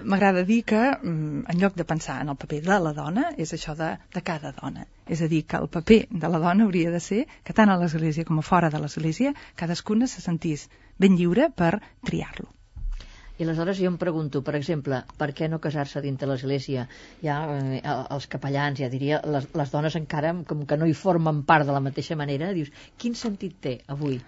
M'agrada 0.03 0.43
dir 0.49 0.63
que, 0.67 0.81
mm, 0.93 1.45
en 1.53 1.61
lloc 1.61 1.75
de 1.79 1.85
pensar 1.85 2.21
en 2.23 2.33
el 2.33 2.37
paper 2.37 2.61
de 2.63 2.79
la 2.87 2.93
dona, 2.97 3.29
és 3.45 3.53
això 3.55 3.75
de, 3.79 3.91
de 4.15 4.23
cada 4.23 4.53
dona. 4.57 4.87
És 5.07 5.23
a 5.23 5.29
dir, 5.29 5.45
que 5.47 5.61
el 5.61 5.69
paper 5.69 6.01
de 6.11 6.31
la 6.33 6.41
dona 6.43 6.65
hauria 6.65 6.91
de 6.91 7.01
ser 7.01 7.21
que 7.45 7.55
tant 7.59 7.71
a 7.71 7.77
l'Església 7.79 8.25
com 8.25 8.41
a 8.41 8.47
fora 8.49 8.71
de 8.71 8.81
l'Església 8.83 9.35
cadascuna 9.55 10.09
se 10.11 10.25
sentís 10.25 10.69
ben 10.99 11.17
lliure 11.17 11.51
per 11.63 11.79
triar-lo. 12.09 12.51
I 13.39 13.45
aleshores 13.45 13.79
jo 13.81 13.89
em 13.89 13.97
pregunto, 13.99 14.43
per 14.47 14.55
exemple, 14.59 14.99
per 15.19 15.31
què 15.39 15.49
no 15.49 15.59
casar-se 15.63 16.03
dintre 16.05 16.29
l'Església? 16.29 16.85
Ja 17.25 17.39
eh, 17.57 17.81
els 17.87 18.29
capellans, 18.35 18.79
ja 18.83 18.91
diria, 18.93 19.23
les, 19.25 19.49
les 19.57 19.73
dones 19.73 19.97
encara 19.99 20.35
com 20.49 20.67
que 20.69 20.79
no 20.79 20.87
hi 20.87 20.95
formen 20.95 21.43
part 21.49 21.67
de 21.67 21.75
la 21.75 21.81
mateixa 21.81 22.19
manera, 22.21 22.53
dius, 22.53 22.71
quin 22.99 23.17
sentit 23.19 23.57
té 23.67 23.79
avui 23.97 24.21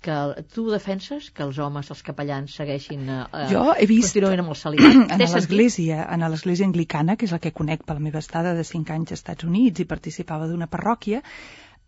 que 0.00 0.16
tu 0.54 0.66
defenses 0.70 1.30
que 1.36 1.44
els 1.44 1.58
homes, 1.60 1.90
els 1.92 2.02
capellans, 2.06 2.54
segueixin 2.56 3.08
eh, 3.12 3.46
jo 3.52 3.64
he 3.74 3.86
vist 3.90 4.16
amb 4.20 4.52
el 4.54 4.58
celibat. 4.58 5.00
en 5.14 5.24
l'església, 5.24 6.04
en 6.08 6.26
l'església 6.32 6.66
anglicana, 6.66 7.16
que 7.16 7.28
és 7.28 7.34
la 7.36 7.40
que 7.42 7.52
conec 7.52 7.84
per 7.84 7.98
la 7.98 8.04
meva 8.04 8.22
estada 8.24 8.54
de 8.56 8.64
5 8.64 8.96
anys 8.96 9.12
als 9.12 9.20
Estats 9.20 9.44
Units 9.44 9.80
i 9.80 9.88
participava 9.88 10.48
d'una 10.48 10.70
parròquia, 10.72 11.22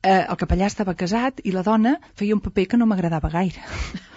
eh, 0.02 0.22
el 0.22 0.38
capellà 0.40 0.68
estava 0.68 0.94
casat 0.94 1.40
i 1.44 1.54
la 1.56 1.64
dona 1.66 1.96
feia 2.14 2.36
un 2.36 2.42
paper 2.44 2.68
que 2.72 2.80
no 2.80 2.88
m'agradava 2.90 3.32
gaire. 3.32 3.62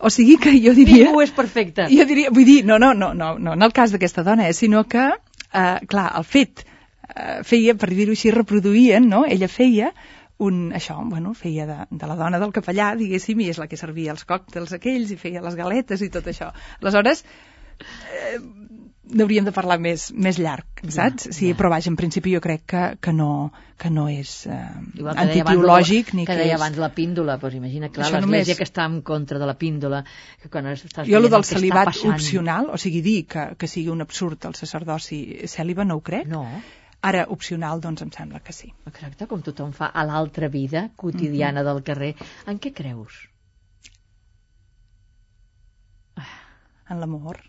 O 0.00 0.08
sigui 0.08 0.36
que 0.40 0.52
jo 0.62 0.72
diria... 0.72 1.10
Ningú 1.10 1.20
és 1.20 1.32
perfecte. 1.34 1.84
Jo 1.90 2.04
diria, 2.08 2.30
vull 2.32 2.46
dir, 2.46 2.60
no, 2.64 2.78
no, 2.80 2.92
no, 2.96 3.10
no, 3.12 3.34
no 3.42 3.56
en 3.56 3.66
el 3.66 3.72
cas 3.76 3.92
d'aquesta 3.92 4.22
dona, 4.24 4.46
eh, 4.48 4.54
sinó 4.56 4.84
que, 4.88 5.10
eh, 5.10 5.74
clar, 5.90 6.06
el 6.16 6.24
fet 6.24 6.62
eh, 6.62 7.42
feia, 7.44 7.74
per 7.76 7.90
dir-ho 7.90 8.14
així, 8.16 8.30
reproduïen, 8.32 9.10
no? 9.10 9.24
Ella 9.28 9.50
feia 9.50 9.90
un, 10.40 10.60
això, 10.76 10.96
bueno, 11.10 11.34
feia 11.36 11.66
de, 11.68 11.78
de 11.90 12.08
la 12.08 12.16
dona 12.16 12.40
del 12.40 12.54
capellà, 12.56 12.94
diguéssim, 12.96 13.40
i 13.44 13.50
és 13.52 13.60
la 13.60 13.68
que 13.70 13.78
servia 13.80 14.14
els 14.14 14.26
còctels 14.28 14.72
aquells 14.76 15.12
i 15.12 15.20
feia 15.20 15.44
les 15.44 15.58
galetes 15.58 16.02
i 16.04 16.10
tot 16.12 16.30
això. 16.32 16.50
Aleshores, 16.80 17.24
eh, 17.80 18.38
n'hauríem 19.10 19.44
de 19.44 19.52
parlar 19.52 19.76
més, 19.82 20.08
més 20.14 20.38
llarg, 20.40 20.82
saps? 20.86 21.26
Ja, 21.28 21.34
sí, 21.34 21.50
ja. 21.50 21.58
però 21.58 21.70
vaja, 21.72 21.90
en 21.90 21.98
principi 21.98 22.32
jo 22.34 22.40
crec 22.44 22.64
que, 22.72 22.82
que, 23.02 23.14
no, 23.16 23.50
que 23.80 23.90
no 23.92 24.06
és 24.12 24.32
eh, 24.46 24.58
antiteològic 25.12 26.14
ni 26.14 26.24
que, 26.24 26.32
que 26.32 26.38
deia 26.40 26.54
és... 26.54 26.58
abans 26.60 26.80
la 26.80 26.90
píndola, 26.94 27.36
doncs 27.42 27.58
imagina, 27.58 27.90
clar, 27.92 28.06
l'església 28.06 28.26
només... 28.26 28.52
que 28.60 28.68
està 28.68 28.86
en 28.88 29.00
contra 29.06 29.40
de 29.42 29.48
la 29.50 29.56
píndola 29.60 30.02
que 30.42 30.52
quan 30.52 30.70
estàs 30.72 31.08
jo 31.10 31.20
el 31.20 31.30
del 31.32 31.46
celibat 31.48 31.92
opcional, 32.14 32.70
o 32.72 32.80
sigui, 32.80 33.02
dir 33.04 33.18
que, 33.30 33.50
que 33.58 33.70
sigui 33.70 33.90
un 33.92 34.04
absurd 34.06 34.46
el 34.48 34.56
sacerdoci 34.58 35.22
cèl·liba 35.50 35.88
no 35.88 35.98
ho 36.00 36.04
crec 36.06 36.30
no. 36.30 36.46
Ara, 37.02 37.26
opcional, 37.32 37.80
doncs 37.80 38.02
em 38.04 38.10
sembla 38.12 38.40
que 38.44 38.52
sí. 38.52 38.72
Exacte, 38.86 39.26
com 39.26 39.42
tothom 39.42 39.72
fa 39.72 39.86
a 39.88 40.04
l'altra 40.04 40.48
vida 40.48 40.90
quotidiana 40.96 41.62
mm 41.62 41.64
-hmm. 41.64 41.74
del 41.74 41.82
carrer. 41.82 42.14
En 42.46 42.60
què 42.60 42.74
creus? 42.74 43.28
En 46.90 47.00
l'amor 47.00 47.40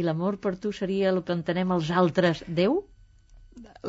i 0.00 0.06
l'amor 0.06 0.38
per 0.44 0.56
tu 0.56 0.72
seria 0.76 1.10
el 1.12 1.20
que 1.26 1.36
entenem 1.36 1.76
els 1.76 1.90
altres 2.02 2.42
Déu? 2.60 2.80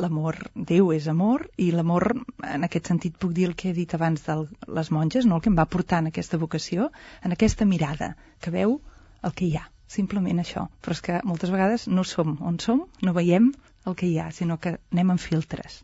L'amor, 0.02 0.38
Déu 0.70 0.90
és 0.92 1.06
amor, 1.08 1.44
i 1.56 1.70
l'amor, 1.72 2.08
en 2.48 2.66
aquest 2.66 2.90
sentit 2.90 3.16
puc 3.24 3.32
dir 3.36 3.46
el 3.48 3.54
que 3.60 3.70
he 3.70 3.76
dit 3.76 3.94
abans 3.94 4.24
de 4.26 4.36
les 4.78 4.90
monges, 4.96 5.28
no? 5.28 5.38
el 5.38 5.44
que 5.44 5.52
em 5.52 5.58
va 5.60 5.68
portar 5.74 6.02
en 6.02 6.10
aquesta 6.10 6.40
vocació, 6.42 6.90
en 7.22 7.36
aquesta 7.36 7.68
mirada, 7.72 8.10
que 8.40 8.52
veu 8.54 8.80
el 9.22 9.36
que 9.38 9.46
hi 9.46 9.56
ha, 9.60 9.64
simplement 9.96 10.42
això. 10.42 10.66
Però 10.82 10.96
és 10.98 11.04
que 11.06 11.20
moltes 11.28 11.54
vegades 11.54 11.86
no 11.88 12.04
som 12.04 12.34
on 12.50 12.58
som, 12.66 12.84
no 13.06 13.14
veiem 13.16 13.52
el 13.86 13.96
que 13.98 14.10
hi 14.10 14.18
ha, 14.18 14.30
sinó 14.30 14.58
que 14.62 14.76
anem 14.92 15.16
amb 15.16 15.22
filtres. 15.22 15.82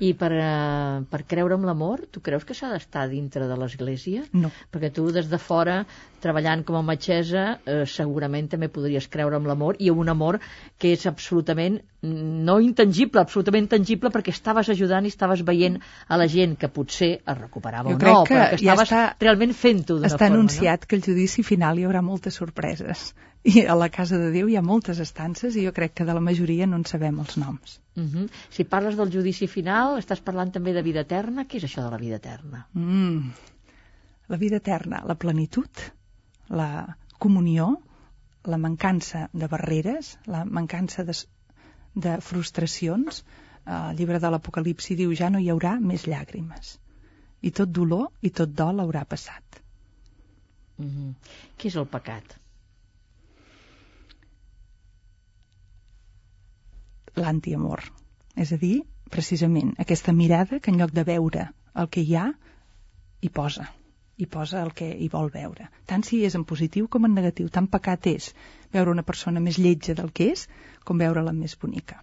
I 0.00 0.12
per, 0.18 0.30
uh, 0.32 1.04
per 1.10 1.22
creure 1.28 1.56
en 1.56 1.64
l'amor, 1.68 2.06
tu 2.12 2.22
creus 2.24 2.46
que 2.48 2.54
s'ha 2.56 2.70
d'estar 2.72 3.06
dintre 3.10 3.48
de 3.48 3.56
l'Església? 3.60 4.24
No. 4.32 4.50
Perquè 4.72 4.90
tu 4.94 5.06
des 5.14 5.28
de 5.30 5.40
fora, 5.42 5.82
treballant 6.24 6.64
com 6.66 6.78
a 6.78 6.82
metgessa, 6.86 7.44
eh, 7.64 7.82
segurament 7.90 8.48
també 8.52 8.70
podries 8.72 9.06
creure 9.12 9.38
en 9.38 9.46
l'amor 9.46 9.76
i 9.78 9.92
un 9.92 10.08
amor 10.08 10.40
que 10.80 10.94
és 10.96 11.06
absolutament 11.06 11.78
no 12.06 12.56
intangible, 12.62 13.20
absolutament 13.20 13.68
tangible 13.70 14.10
perquè 14.14 14.34
estaves 14.34 14.70
ajudant 14.72 15.06
i 15.06 15.12
estaves 15.12 15.42
veient 15.46 15.78
a 16.08 16.18
la 16.20 16.26
gent 16.30 16.56
que 16.60 16.70
potser 16.72 17.12
es 17.18 17.38
recuperava 17.38 17.92
jo 17.92 17.96
o 17.96 17.98
no, 17.98 18.24
que 18.24 18.34
però 18.34 18.50
que 18.50 18.58
estaves 18.58 18.64
ja 18.64 18.76
està, 18.88 19.04
realment 19.22 19.54
fent-ho 19.54 19.96
d'una 19.96 20.08
forma. 20.08 20.16
Està 20.16 20.32
anunciat 20.32 20.84
no? 20.84 20.90
que 20.90 20.98
el 21.00 21.06
judici 21.06 21.46
final 21.46 21.78
hi 21.78 21.86
haurà 21.88 22.02
moltes 22.06 22.38
sorpreses 22.42 23.10
i 23.46 23.62
a 23.62 23.76
la 23.78 23.88
Casa 23.94 24.18
de 24.18 24.32
Déu 24.34 24.48
hi 24.50 24.56
ha 24.58 24.62
moltes 24.64 24.98
estances 25.02 25.54
i 25.54 25.64
jo 25.66 25.72
crec 25.74 25.94
que 25.94 26.06
de 26.06 26.14
la 26.16 26.22
majoria 26.28 26.66
no 26.66 26.80
en 26.80 26.86
sabem 26.90 27.20
els 27.22 27.35
noms. 27.36 27.80
Uh 27.94 28.02
mhm. 28.02 28.24
-huh. 28.24 28.30
Si 28.50 28.64
parles 28.64 28.96
del 28.96 29.12
judici 29.12 29.46
final, 29.46 29.98
estàs 29.98 30.20
parlant 30.20 30.52
també 30.52 30.72
de 30.72 30.82
vida 30.82 31.00
eterna. 31.00 31.44
Què 31.44 31.56
és 31.56 31.64
això 31.64 31.82
de 31.82 31.90
la 31.90 31.98
vida 31.98 32.16
eterna? 32.16 32.66
Mm. 32.72 33.30
La 34.28 34.36
vida 34.36 34.56
eterna, 34.56 35.02
la 35.06 35.14
plenitud, 35.14 35.70
la 36.48 36.96
comunió, 37.18 37.80
la 38.44 38.58
mancança 38.58 39.28
de 39.32 39.48
barreres, 39.48 40.18
la 40.26 40.44
mancança 40.44 41.04
de, 41.04 41.14
de 41.94 42.20
frustracions. 42.20 43.24
El 43.66 43.96
llibre 43.96 44.18
de 44.18 44.30
l'Apocalipsi 44.30 44.94
diu 44.94 45.14
ja 45.14 45.30
no 45.30 45.38
hi 45.38 45.50
haurà 45.50 45.80
més 45.80 46.06
llàgrimes. 46.06 46.78
I 47.42 47.50
tot 47.50 47.70
dolor 47.70 48.10
i 48.22 48.30
tot 48.30 48.48
dol 48.48 48.80
haurà 48.80 49.04
passat. 49.04 49.62
Uh 50.78 50.84
-huh. 50.84 51.14
Què 51.58 51.68
és 51.68 51.76
el 51.76 51.86
pecat? 51.86 52.45
L'antiamor. 57.16 57.82
És 58.36 58.52
a 58.52 58.60
dir, 58.60 58.82
precisament, 59.10 59.74
aquesta 59.86 60.12
mirada 60.12 60.60
que 60.60 60.72
en 60.72 60.78
lloc 60.82 60.92
de 60.92 61.06
veure 61.08 61.50
el 61.74 61.90
que 61.92 62.04
hi 62.04 62.16
ha, 62.16 62.30
hi 63.22 63.32
posa 63.40 63.68
hi 64.16 64.26
posa 64.26 64.62
el 64.64 64.72
que 64.72 64.88
hi 64.88 65.08
vol 65.12 65.28
veure. 65.32 65.68
Tant 65.84 66.04
si 66.06 66.22
és 66.24 66.34
en 66.38 66.46
positiu 66.48 66.88
com 66.88 67.04
en 67.04 67.14
negatiu. 67.16 67.50
Tant 67.52 67.68
pecat 67.68 68.08
és 68.08 68.30
veure 68.72 68.92
una 68.92 69.04
persona 69.04 69.42
més 69.44 69.58
lletja 69.60 69.94
del 69.98 70.12
que 70.12 70.30
és 70.32 70.46
com 70.88 71.02
veure-la 71.04 71.34
més 71.36 71.56
bonica. 71.60 72.00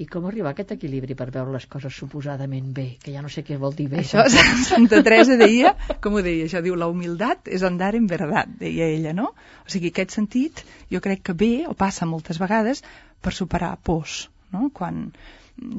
I 0.00 0.08
com 0.10 0.24
arribar 0.26 0.50
a 0.50 0.54
aquest 0.56 0.72
equilibri 0.74 1.14
per 1.14 1.28
veure 1.34 1.52
les 1.54 1.68
coses 1.70 1.94
suposadament 1.94 2.72
bé, 2.74 2.86
que 3.02 3.12
ja 3.14 3.20
no 3.22 3.28
sé 3.30 3.44
què 3.46 3.58
vol 3.60 3.76
dir 3.76 3.86
bé. 3.92 4.00
Això 4.02 4.24
Santa 4.72 5.02
Teresa 5.06 5.36
deia, 5.38 5.76
com 6.02 6.16
ho 6.16 6.24
deia, 6.24 6.48
això 6.48 6.64
diu, 6.64 6.74
la 6.80 6.88
humildat 6.90 7.52
és 7.58 7.62
andar 7.62 7.92
en 7.94 8.08
verdad, 8.10 8.50
deia 8.64 8.88
ella, 8.96 9.12
no? 9.14 9.28
O 9.62 9.70
sigui, 9.70 9.92
aquest 9.92 10.16
sentit, 10.16 10.64
jo 10.90 11.04
crec 11.04 11.22
que 11.28 11.36
bé, 11.44 11.52
o 11.70 11.76
passa 11.78 12.10
moltes 12.10 12.42
vegades, 12.42 12.82
per 13.22 13.36
superar 13.36 13.76
pors, 13.86 14.24
no? 14.54 14.70
Quan 14.80 15.06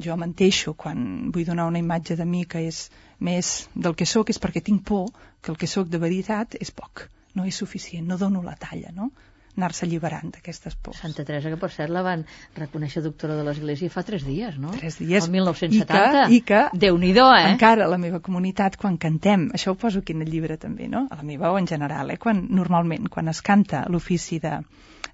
jo 0.06 0.16
menteixo, 0.20 0.74
quan 0.74 1.30
vull 1.34 1.48
donar 1.48 1.68
una 1.68 1.82
imatge 1.82 2.16
de 2.16 2.24
mi 2.28 2.44
que 2.48 2.64
és 2.70 2.86
més 3.28 3.54
del 3.74 3.96
que 3.98 4.08
sóc, 4.08 4.32
és 4.32 4.40
perquè 4.40 4.62
tinc 4.64 4.84
por 4.88 5.08
que 5.42 5.52
el 5.52 5.60
que 5.60 5.68
sóc 5.70 5.88
de 5.92 6.00
veritat 6.02 6.56
és 6.60 6.72
poc, 6.72 7.08
no 7.36 7.44
és 7.44 7.64
suficient, 7.64 8.06
no 8.08 8.20
dono 8.20 8.42
la 8.44 8.56
talla, 8.60 8.92
no? 8.96 9.10
anar-se 9.56 9.86
alliberant 9.86 10.32
d'aquestes 10.34 10.76
pors. 10.76 10.98
Santa 11.00 11.24
Teresa, 11.24 11.48
que 11.52 11.58
per 11.60 11.70
cert 11.72 11.92
la 11.92 12.02
van 12.04 12.24
reconèixer 12.58 13.02
doctora 13.04 13.38
de 13.38 13.44
l'Església 13.46 13.92
fa 13.92 14.02
tres 14.04 14.26
dies, 14.26 14.58
no? 14.60 14.72
Tres 14.76 14.98
dies. 15.00 15.24
El 15.24 15.32
1970. 15.32 15.96
I 15.96 16.10
que, 16.12 16.24
i 16.36 16.40
que 16.50 16.80
Déu-n'hi-do, 16.86 17.26
eh? 17.32 17.46
Encara 17.54 17.86
a 17.86 17.92
la 17.92 18.00
meva 18.02 18.20
comunitat, 18.24 18.76
quan 18.80 18.98
cantem, 19.00 19.48
això 19.56 19.72
ho 19.72 19.78
poso 19.80 20.04
aquí 20.04 20.16
en 20.16 20.26
el 20.26 20.32
llibre 20.32 20.58
també, 20.60 20.90
no? 20.92 21.06
A 21.10 21.20
la 21.22 21.24
meva 21.24 21.54
o 21.54 21.60
en 21.60 21.68
general, 21.70 22.12
eh? 22.12 22.18
Quan, 22.20 22.44
normalment, 22.52 23.08
quan 23.12 23.32
es 23.32 23.40
canta 23.46 23.86
l'ofici 23.88 24.40
de, 24.44 24.58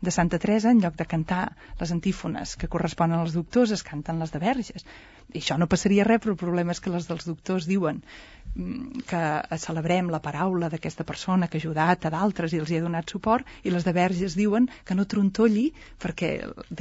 de 0.03 0.11
Santa 0.11 0.39
Teresa, 0.43 0.71
en 0.71 0.81
lloc 0.83 0.97
de 0.99 1.07
cantar 1.07 1.55
les 1.81 1.93
antífones 1.95 2.57
que 2.59 2.69
corresponen 2.69 3.21
als 3.23 3.37
doctors, 3.39 3.71
es 3.71 3.85
canten 3.87 4.19
les 4.19 4.33
de 4.35 4.41
verges. 4.43 4.85
I 5.31 5.39
això 5.39 5.57
no 5.59 5.69
passaria 5.71 6.05
res, 6.09 6.19
però 6.25 6.35
el 6.35 6.41
problema 6.41 6.75
és 6.75 6.83
que 6.83 6.91
les 6.91 7.07
dels 7.07 7.29
doctors 7.29 7.69
diuen 7.71 8.01
mm, 8.03 9.05
que 9.07 9.23
celebrem 9.63 10.11
la 10.11 10.21
paraula 10.25 10.73
d'aquesta 10.73 11.07
persona 11.07 11.47
que 11.47 11.61
ha 11.61 11.63
ajudat 11.63 12.09
a 12.11 12.13
d'altres 12.17 12.53
i 12.53 12.61
els 12.65 12.75
hi 12.75 12.81
ha 12.81 12.85
donat 12.89 13.15
suport, 13.15 13.47
i 13.63 13.71
les 13.71 13.87
de 13.87 13.95
verges 13.95 14.37
diuen 14.37 14.69
que 14.85 14.99
no 14.99 15.07
trontolli 15.07 15.71
perquè 16.03 16.33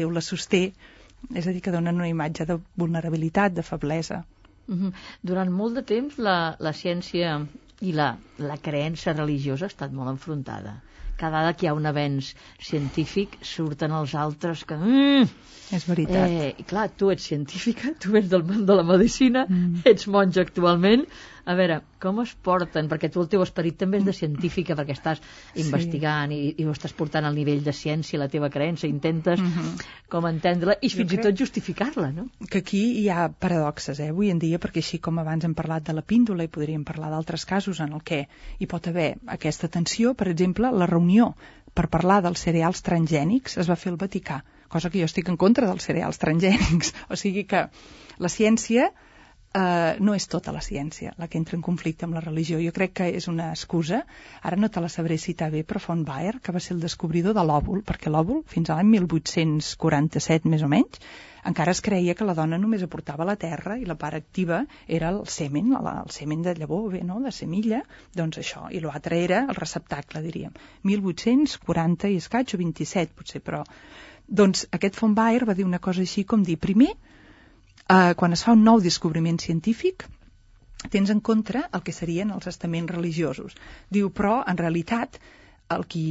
Déu 0.02 0.10
la 0.10 0.26
sosté, 0.26 0.72
és 1.30 1.46
a 1.46 1.54
dir, 1.54 1.62
que 1.62 1.72
donen 1.72 2.02
una 2.02 2.10
imatge 2.10 2.48
de 2.50 2.58
vulnerabilitat, 2.76 3.54
de 3.54 3.62
feblesa. 3.62 4.24
Uh 4.68 4.76
-huh. 4.76 4.94
Durant 5.22 5.52
molt 5.52 5.76
de 5.76 5.84
temps 5.84 6.18
la, 6.18 6.56
la 6.60 6.74
ciència 6.74 7.46
i 7.82 7.92
la, 7.92 8.18
la 8.38 8.58
creença 8.58 9.14
religiosa 9.14 9.66
ha 9.66 9.74
estat 9.74 9.92
molt 9.92 10.10
enfrontada 10.10 10.82
cada 11.22 11.38
vegada 11.38 11.56
que 11.58 11.68
hi 11.68 11.70
ha 11.72 11.78
un 11.78 11.88
avenç 11.90 12.34
científic 12.72 13.38
surten 13.46 13.94
els 13.98 14.16
altres 14.18 14.66
que... 14.68 14.78
Mm, 14.78 15.28
és 15.78 15.86
veritat. 15.88 16.28
Eh, 16.28 16.50
I 16.60 16.66
clar, 16.68 16.88
tu 16.98 17.12
ets 17.14 17.28
científica, 17.32 17.94
tu 18.02 18.18
ets 18.20 18.32
del 18.32 18.44
món 18.48 18.66
de 18.68 18.78
la 18.80 18.86
medicina, 18.88 19.46
mm. 19.48 19.86
ets 19.94 20.10
monja 20.12 20.44
actualment, 20.44 21.06
A 21.46 21.56
veure, 21.58 21.82
com 22.00 22.20
es 22.22 22.34
porten? 22.46 22.88
Perquè 22.89 23.10
tu 23.12 23.22
el 23.22 23.28
teu 23.32 23.42
esperit 23.42 23.78
també 23.78 23.98
és 23.98 24.06
de 24.06 24.14
científica, 24.14 24.76
perquè 24.76 24.94
estàs 24.94 25.22
investigant 25.56 26.32
i, 26.32 26.56
i 26.58 26.66
ho 26.68 26.72
estàs 26.76 26.94
portant 26.94 27.26
al 27.26 27.36
nivell 27.36 27.64
de 27.66 27.74
ciència, 27.74 28.20
la 28.20 28.28
teva 28.30 28.50
creença, 28.50 28.88
intentes 28.88 29.39
Mm 29.42 29.48
-hmm. 29.48 29.86
com 30.10 30.26
entendre-la 30.28 30.76
i 30.82 30.89
Jo 30.89 30.98
fins 30.98 31.14
i 31.14 31.16
crec- 31.18 31.24
tot 31.24 31.39
justificar-la, 31.39 32.12
no? 32.12 32.28
que 32.50 32.58
aquí 32.60 32.82
hi 33.02 33.10
ha 33.10 33.30
paradoxes, 33.30 34.00
eh, 34.00 34.10
avui 34.10 34.30
en 34.30 34.39
dia, 34.39 34.60
perquè 34.60 34.78
així 34.78 35.00
com 35.00 35.20
abans 35.20 35.44
hem 35.46 35.54
parlat 35.54 35.84
de 35.84 35.94
la 35.94 36.02
píndola 36.02 36.44
i 36.44 36.48
podríem 36.48 36.84
parlar 36.84 37.10
d'altres 37.10 37.46
casos 37.46 37.80
en 37.80 37.94
el 37.94 38.02
què 38.02 38.28
hi 38.60 38.66
pot 38.68 38.88
haver 38.88 39.18
aquesta 39.28 39.68
tensió, 39.68 40.14
per 40.14 40.28
exemple, 40.28 40.72
la 40.72 40.86
reunió 40.86 41.36
per 41.74 41.88
parlar 41.88 42.22
dels 42.22 42.39
cereals 42.39 42.82
transgènics 42.84 43.58
es 43.58 43.70
va 43.70 43.76
fer 43.76 43.92
al 43.92 43.98
Vaticà, 43.98 44.44
cosa 44.68 44.89
que 44.89 45.00
jo 45.00 45.06
estic 45.06 45.30
en 45.30 45.38
contra 45.38 45.66
dels 45.68 45.84
cereals 45.84 46.18
transgènics. 46.20 46.94
O 47.10 47.16
sigui 47.16 47.44
que 47.46 47.70
la 48.20 48.28
ciència 48.30 48.92
eh, 49.54 49.95
no 49.99 50.14
és 50.16 50.28
tota 50.32 50.54
la 50.56 50.62
ciència 50.64 51.14
la 51.20 51.28
que 51.28 51.39
entra 51.39 51.58
en 51.58 51.64
conflicte 51.66 52.08
amb 52.08 52.16
la 52.18 52.24
religió. 52.24 52.60
Jo 52.64 52.74
crec 52.76 52.93
que 52.99 53.10
és 53.18 53.28
una 53.32 53.49
excusa. 53.56 54.04
Ara 54.41 54.60
no 54.60 54.70
te 54.70 54.84
la 54.84 54.89
sabré 54.89 55.18
citar 55.18 55.52
bé, 55.52 55.64
però 55.68 55.82
von 55.88 56.06
Baer, 56.08 56.39
que 56.39 56.56
va 56.56 56.62
ser 56.64 56.76
el 56.78 56.86
descobridor 56.86 57.36
de 57.38 57.43
l'òvul, 57.47 57.84
perquè 57.88 58.14
l'òvul, 58.14 58.45
fins 58.47 58.70
a 58.70 58.78
l'any 58.80 58.93
1847 58.95 60.49
més 60.52 60.64
o 60.64 60.72
menys, 60.72 61.02
encara 61.49 61.74
es 61.74 61.82
creia 61.82 62.14
que 62.14 62.26
la 62.28 62.36
dona 62.38 62.60
només 62.62 62.84
aportava 62.86 63.26
la 63.26 63.36
terra 63.43 63.76
i 63.82 63.88
la 63.89 63.97
part 63.97 64.20
activa 64.20 64.62
era 64.88 65.10
el 65.10 65.24
semen, 65.26 65.72
el 65.74 66.12
semen 66.14 66.43
de 66.45 66.54
llavor, 66.60 66.91
bé, 66.93 67.02
no?, 67.04 67.18
de 67.24 67.32
semilla, 67.34 67.82
doncs 68.14 68.38
això, 68.38 68.68
i 68.70 68.80
l'altre 68.84 69.18
era 69.24 69.41
el 69.47 69.58
receptacle, 69.58 70.22
diríem. 70.22 70.54
1840 70.86 72.14
i 72.14 72.22
escaig, 72.22 72.54
o 72.54 72.62
27 72.62 73.18
potser, 73.18 73.41
però... 73.41 73.66
Doncs 74.32 74.62
aquest 74.72 74.95
von 75.02 75.12
Baer 75.18 75.43
va 75.43 75.58
dir 75.58 75.66
una 75.68 75.82
cosa 75.84 76.06
així 76.06 76.22
com 76.24 76.45
dir, 76.47 76.56
primer, 76.62 76.93
eh, 77.92 78.14
quan 78.16 78.34
es 78.38 78.44
fa 78.48 78.56
un 78.58 78.64
nou 78.68 78.82
descobriment 78.84 79.39
científic, 79.44 80.08
tens 80.89 81.12
en 81.14 81.22
contra 81.22 81.68
el 81.78 81.84
que 81.86 81.94
serien 81.94 82.32
els 82.36 82.50
estaments 82.52 82.94
religiosos. 82.96 83.58
Diu, 83.98 84.10
però, 84.10 84.42
en 84.48 84.58
realitat, 84.62 85.20
el 85.76 85.88
que 85.92 86.06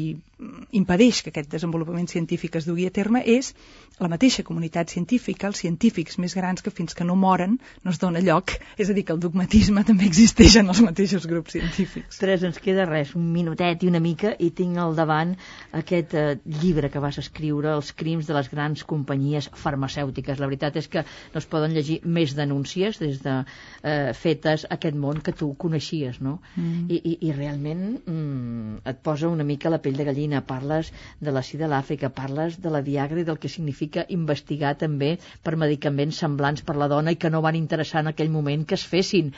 impedeix 0.72 1.20
que 1.22 1.30
aquest 1.32 1.50
desenvolupament 1.52 2.08
científic 2.08 2.56
es 2.60 2.66
dugui 2.68 2.86
a 2.88 2.94
terme 2.94 3.20
és 3.28 3.52
la 4.00 4.08
mateixa 4.08 4.42
comunitat 4.46 4.88
científica, 4.88 5.48
els 5.50 5.60
científics 5.60 6.16
més 6.22 6.32
grans 6.36 6.64
que 6.64 6.72
fins 6.72 6.96
que 6.96 7.04
no 7.04 7.16
moren 7.20 7.58
no 7.84 7.92
es 7.92 7.98
dona 8.00 8.22
lloc. 8.24 8.54
És 8.80 8.88
a 8.88 8.96
dir, 8.96 9.04
que 9.04 9.12
el 9.12 9.20
dogmatisme 9.20 9.84
també 9.84 10.06
existeix 10.08 10.56
en 10.62 10.72
els 10.72 10.80
mateixos 10.84 11.26
grups 11.28 11.52
científics. 11.58 12.20
Tres, 12.22 12.46
ens 12.48 12.60
queda 12.64 12.86
res, 12.88 13.12
un 13.18 13.26
minutet 13.34 13.84
i 13.84 13.90
una 13.90 14.00
mica, 14.00 14.32
i 14.40 14.48
tinc 14.56 14.80
al 14.80 14.96
davant 14.96 15.34
aquest 15.76 16.16
eh, 16.16 16.38
llibre 16.62 16.88
que 16.88 17.02
vas 17.04 17.20
escriure, 17.20 17.74
Els 17.76 17.92
crims 17.92 18.30
de 18.30 18.34
les 18.38 18.48
grans 18.48 18.84
companyies 18.88 19.50
farmacèutiques. 19.60 20.40
La 20.40 20.48
veritat 20.48 20.80
és 20.80 20.88
que 20.88 21.04
no 21.04 21.42
es 21.42 21.48
poden 21.50 21.76
llegir 21.76 22.00
més 22.04 22.32
denúncies 22.38 23.02
des 23.02 23.20
de 23.20 23.36
eh, 23.44 24.12
fetes 24.16 24.64
a 24.64 24.78
aquest 24.78 24.96
món 24.96 25.20
que 25.20 25.36
tu 25.36 25.52
coneixies, 25.60 26.22
no? 26.24 26.38
Mm. 26.56 26.88
I, 26.88 27.02
i, 27.04 27.14
I 27.28 27.36
realment 27.36 27.84
mm, 28.00 28.80
et 28.88 29.04
posa 29.04 29.28
una 29.28 29.44
mica 29.50 29.72
la 29.74 29.80
pell 29.86 29.98
de 30.00 30.08
gallina. 30.10 30.44
Parles 30.52 30.92
de 31.28 31.34
la 31.36 31.44
sida 31.50 31.68
a 31.68 31.72
l'Àfrica, 31.74 32.12
parles 32.20 32.60
de 32.66 32.74
la 32.76 32.84
Viagra 32.90 33.20
i 33.22 33.28
del 33.30 33.40
que 33.42 33.52
significa 33.56 34.06
investigar 34.20 34.76
també 34.84 35.16
per 35.42 35.58
medicaments 35.64 36.22
semblants 36.24 36.66
per 36.70 36.78
la 36.84 36.90
dona 36.94 37.16
i 37.16 37.20
que 37.24 37.34
no 37.34 37.44
van 37.48 37.58
interessar 37.64 38.04
en 38.04 38.14
aquell 38.14 38.32
moment 38.38 38.64
que 38.66 38.80
es 38.80 38.86
fessin 38.94 39.34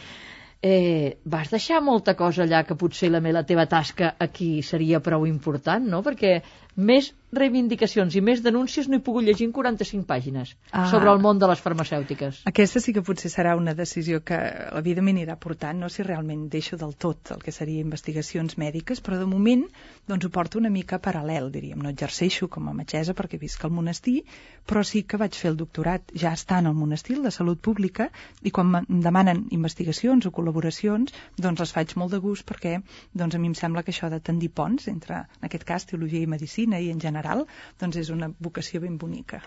eh, 0.62 1.18
vas 1.24 1.50
deixar 1.50 1.80
molta 1.82 2.14
cosa 2.14 2.44
allà 2.44 2.62
que 2.64 2.76
potser 2.78 3.10
la, 3.10 3.20
la 3.34 3.42
teva 3.42 3.66
tasca 3.66 4.14
aquí 4.26 4.62
seria 4.62 5.00
prou 5.02 5.26
important, 5.26 5.88
no? 5.90 6.02
Perquè 6.06 6.36
més 6.76 7.12
reivindicacions 7.32 8.14
i 8.16 8.20
més 8.20 8.42
denúncies 8.44 8.88
no 8.88 8.98
he 8.98 9.02
pogut 9.04 9.24
llegir 9.24 9.46
en 9.48 9.52
45 9.56 10.04
pàgines 10.08 10.50
Ah. 10.70 10.84
sobre 10.90 11.10
el 11.10 11.18
món 11.18 11.38
de 11.38 11.46
les 11.48 11.60
farmacèutiques. 11.60 12.42
Aquesta 12.44 12.80
sí 12.80 12.92
que 12.92 13.02
potser 13.02 13.30
serà 13.32 13.56
una 13.56 13.72
decisió 13.74 14.20
que 14.22 14.36
la 14.36 14.80
vida 14.82 15.00
m'anirà 15.02 15.36
portant, 15.40 15.78
no 15.80 15.88
si 15.88 16.02
realment 16.02 16.48
deixo 16.50 16.76
del 16.76 16.94
tot 16.94 17.30
el 17.32 17.42
que 17.42 17.52
seria 17.52 17.80
investigacions 17.80 18.58
mèdiques, 18.58 19.00
però 19.02 19.18
de 19.18 19.26
moment 19.26 19.64
doncs 20.06 20.24
ho 20.26 20.30
porto 20.30 20.58
una 20.58 20.68
mica 20.70 20.98
paral·lel, 21.00 21.50
diríem. 21.50 21.80
No 21.80 21.88
exerceixo 21.88 22.48
com 22.48 22.68
a 22.68 22.74
metgessa 22.74 23.14
perquè 23.14 23.38
visc 23.40 23.64
al 23.64 23.70
monestir, 23.70 24.24
però 24.66 24.84
sí 24.84 25.02
que 25.02 25.16
vaig 25.16 25.34
fer 25.34 25.50
el 25.52 25.56
doctorat 25.56 26.02
ja 26.14 26.32
estant 26.32 26.66
al 26.66 26.74
monestir, 26.74 27.20
de 27.22 27.30
salut 27.30 27.60
pública, 27.60 28.10
i 28.42 28.50
quan 28.50 28.74
em 28.88 29.00
demanen 29.00 29.46
investigacions 29.50 30.26
o 30.26 30.30
col·laboracions, 30.30 31.12
doncs 31.38 31.60
les 31.60 31.72
faig 31.72 31.96
molt 31.96 32.12
de 32.12 32.18
gust 32.18 32.44
perquè 32.46 32.82
doncs 33.14 33.34
a 33.34 33.38
mi 33.38 33.46
em 33.48 33.54
sembla 33.54 33.82
que 33.82 33.90
això 33.92 34.10
de 34.10 34.20
tendir 34.20 34.50
ponts 34.50 34.88
entre, 34.88 35.24
en 35.40 35.48
aquest 35.48 35.64
cas, 35.64 35.86
teologia 35.86 36.20
i 36.20 36.26
medicina 36.26 36.61
i 36.66 36.90
en 36.94 37.00
general, 37.00 37.46
doncs 37.80 37.96
és 37.96 38.10
una 38.10 38.30
vocació 38.38 38.80
ben 38.80 38.98
bonica. 38.98 39.42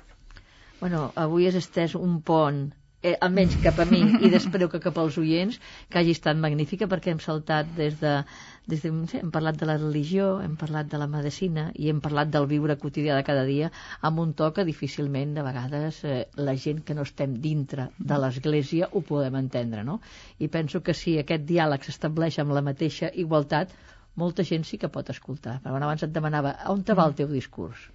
Bueno, 0.80 1.12
avui 1.16 1.48
has 1.48 1.56
estès 1.56 1.96
un 1.96 2.20
pont 2.22 2.66
eh, 3.06 3.16
almenys 3.22 3.56
cap 3.62 3.80
a 3.80 3.86
mi 3.86 4.02
i 4.26 4.30
després 4.34 4.70
que 4.72 4.82
cap 4.84 4.98
als 5.02 5.18
oients, 5.22 5.60
que 5.90 6.00
hagi 6.02 6.16
estat 6.18 6.40
magnífica 6.42 6.88
perquè 6.92 7.14
hem 7.14 7.22
saltat 7.24 7.70
des 7.78 8.00
de, 8.02 8.14
des 8.72 8.82
de 8.86 8.92
sé, 9.12 9.22
hem 9.22 9.32
parlat 9.36 9.60
de 9.62 9.70
la 9.70 9.78
religió, 9.78 10.30
hem 10.42 10.56
parlat 10.62 10.90
de 10.92 11.02
la 11.02 11.10
medicina 11.12 11.68
i 11.76 11.92
hem 11.92 12.02
parlat 12.06 12.32
del 12.34 12.50
viure 12.50 12.78
quotidià 12.82 13.18
de 13.20 13.26
cada 13.28 13.46
dia 13.50 13.72
amb 14.10 14.24
un 14.26 14.34
to 14.34 14.52
que 14.56 14.66
difícilment 14.68 15.36
de 15.38 15.46
vegades 15.46 16.02
eh, 16.04 16.18
la 16.50 16.58
gent 16.66 16.82
que 16.88 16.98
no 16.98 17.06
estem 17.06 17.38
dintre 17.48 17.90
de 18.00 18.22
l'església 18.24 18.90
ho 18.92 19.06
podem 19.06 19.38
entendre, 19.44 19.84
no? 19.84 20.00
I 20.40 20.50
penso 20.58 20.82
que 20.82 20.98
si 20.98 21.20
aquest 21.22 21.46
diàleg 21.46 21.86
s'estableix 21.86 22.42
amb 22.42 22.58
la 22.58 22.66
mateixa 22.66 23.14
igualtat, 23.14 23.76
molta 24.16 24.46
gent 24.48 24.66
sí 24.68 24.80
que 24.82 24.92
pot 24.92 25.10
escoltar. 25.14 25.60
Però 25.64 25.76
abans 25.76 26.06
et 26.06 26.16
demanava, 26.16 26.56
on 26.72 26.84
te 26.84 26.96
va 26.98 27.08
el 27.10 27.16
teu 27.20 27.32
discurs? 27.32 27.90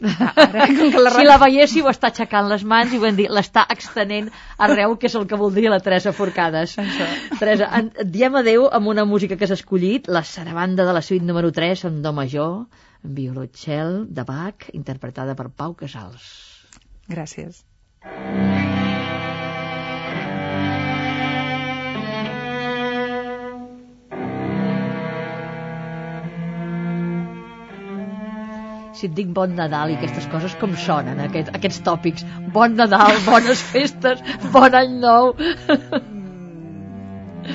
Ara, 0.00 0.66
com 0.66 0.90
que 0.92 1.00
la 1.02 1.10
si 1.16 1.26
la 1.26 1.36
veiéssiu 1.42 1.88
està 1.90 2.10
aixecant 2.10 2.48
les 2.48 2.64
mans 2.64 2.92
i 2.92 3.00
ho 3.00 3.06
hem 3.08 3.18
dit, 3.18 3.28
l'està 3.28 3.66
extenent 3.74 4.30
arreu, 4.66 4.96
que 4.96 5.10
és 5.10 5.16
el 5.18 5.26
que 5.28 5.38
voldria 5.40 5.72
la 5.72 5.80
Teresa 5.84 6.14
Forcades. 6.16 6.76
Això. 6.80 7.08
Teresa, 7.36 7.68
en, 7.78 7.92
diem 8.16 8.40
adeu 8.40 8.68
amb 8.80 8.92
una 8.94 9.04
música 9.04 9.36
que 9.36 9.48
has 9.48 9.56
escollit, 9.58 10.08
la 10.08 10.24
sarabanda 10.24 10.88
de 10.88 10.96
la 10.96 11.04
suite 11.04 11.26
número 11.26 11.52
3 11.52 11.86
en 11.90 12.02
do 12.06 12.14
major, 12.16 12.60
en 13.04 13.16
violonxel 13.20 14.04
de 14.08 14.26
Bach, 14.28 14.70
interpretada 14.72 15.36
per 15.36 15.50
Pau 15.52 15.76
Casals. 15.84 16.28
Gràcies. 17.10 17.64
Si 29.00 29.08
et 29.08 29.12
dic 29.16 29.28
bon 29.36 29.54
Nadal 29.56 29.94
i 29.94 29.94
aquestes 29.96 30.26
coses, 30.28 30.52
com 30.60 30.74
sonen 30.76 31.24
aquest, 31.24 31.48
aquests 31.56 31.80
tòpics? 31.86 32.26
Bon 32.52 32.76
Nadal, 32.76 33.16
bones 33.24 33.64
festes, 33.72 34.20
bon 34.52 34.80
any 34.84 34.98
nou. 35.00 35.32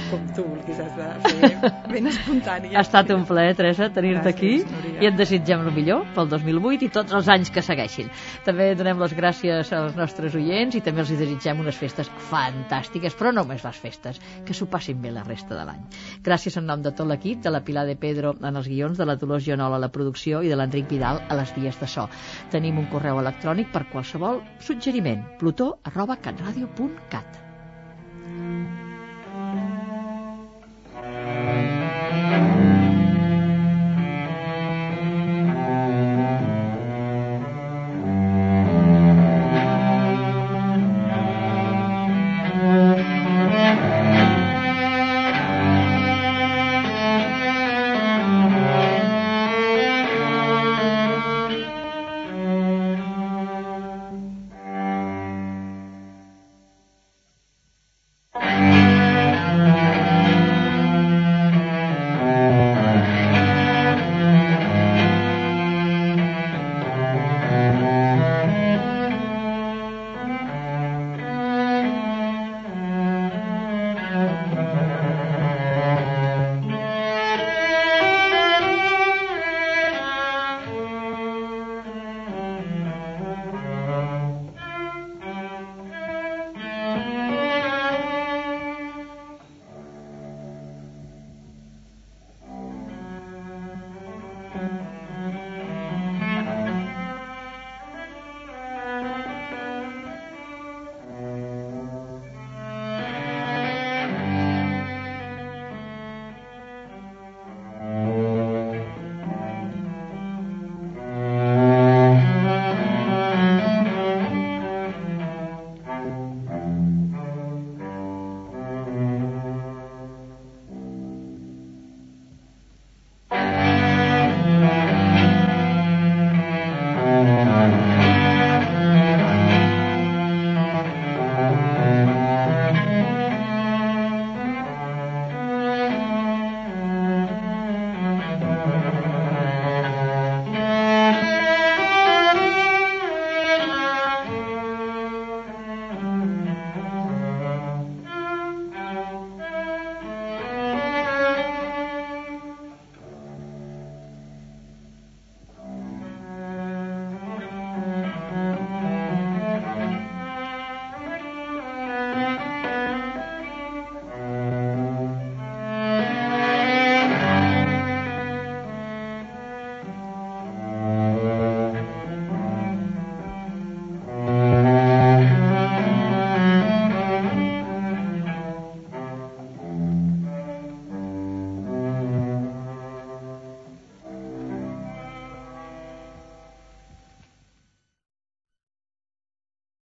Com 0.10 0.28
tu 0.36 0.44
vulguis, 0.46 0.80
has 0.80 0.92
de 0.98 1.06
fer 1.24 1.72
ben 1.90 2.10
espontani. 2.12 2.74
Ha 2.76 2.84
estat 2.84 3.10
un 3.16 3.24
plaer, 3.26 3.56
Teresa, 3.58 3.88
tenir-te 3.94 4.30
aquí 4.30 4.52
Núria. 4.66 5.00
i 5.02 5.10
et 5.10 5.18
desitgem 5.18 5.64
el 5.66 5.72
millor 5.74 6.04
pel 6.16 6.30
2008 6.30 6.86
i 6.86 6.92
tots 6.94 7.16
els 7.16 7.30
anys 7.32 7.52
que 7.54 7.64
segueixin. 7.66 8.12
També 8.46 8.74
donem 8.78 9.02
les 9.02 9.16
gràcies 9.18 9.72
als 9.74 9.96
nostres 9.98 10.36
oients 10.38 10.76
i 10.78 10.84
també 10.86 11.06
els 11.06 11.14
desitgem 11.16 11.64
unes 11.64 11.80
festes 11.80 12.12
fantàstiques, 12.30 13.16
però 13.18 13.32
no 13.34 13.46
només 13.46 13.64
les 13.64 13.78
festes, 13.78 14.20
que 14.46 14.58
s'ho 14.58 14.66
passin 14.72 15.02
bé 15.02 15.14
la 15.14 15.24
resta 15.24 15.54
de 15.56 15.64
l'any. 15.68 15.86
Gràcies 16.26 16.58
en 16.58 16.66
nom 16.70 16.82
de 16.82 16.92
tot 16.92 17.08
l'equip, 17.08 17.44
de 17.46 17.54
la 17.54 17.62
Pilar 17.62 17.86
de 17.86 17.96
Pedro 17.96 18.34
en 18.42 18.56
els 18.56 18.68
guions, 18.68 18.98
de 18.98 19.06
la 19.06 19.18
Dolors 19.22 19.46
Gionol 19.46 19.78
a 19.78 19.82
la 19.86 19.92
producció 19.94 20.42
i 20.42 20.52
de 20.52 20.58
l'Enric 20.60 20.90
Vidal 20.90 21.22
a 21.30 21.40
les 21.40 21.54
vies 21.56 21.80
de 21.80 21.88
so. 21.88 22.10
Tenim 22.52 22.82
un 22.82 22.90
correu 22.92 23.22
electrònic 23.22 23.72
per 23.72 23.86
qualsevol 23.94 24.42
suggeriment, 24.60 25.26
plutó 25.40 25.76
arroba 25.86 26.18
catradio.cat. 26.18 27.45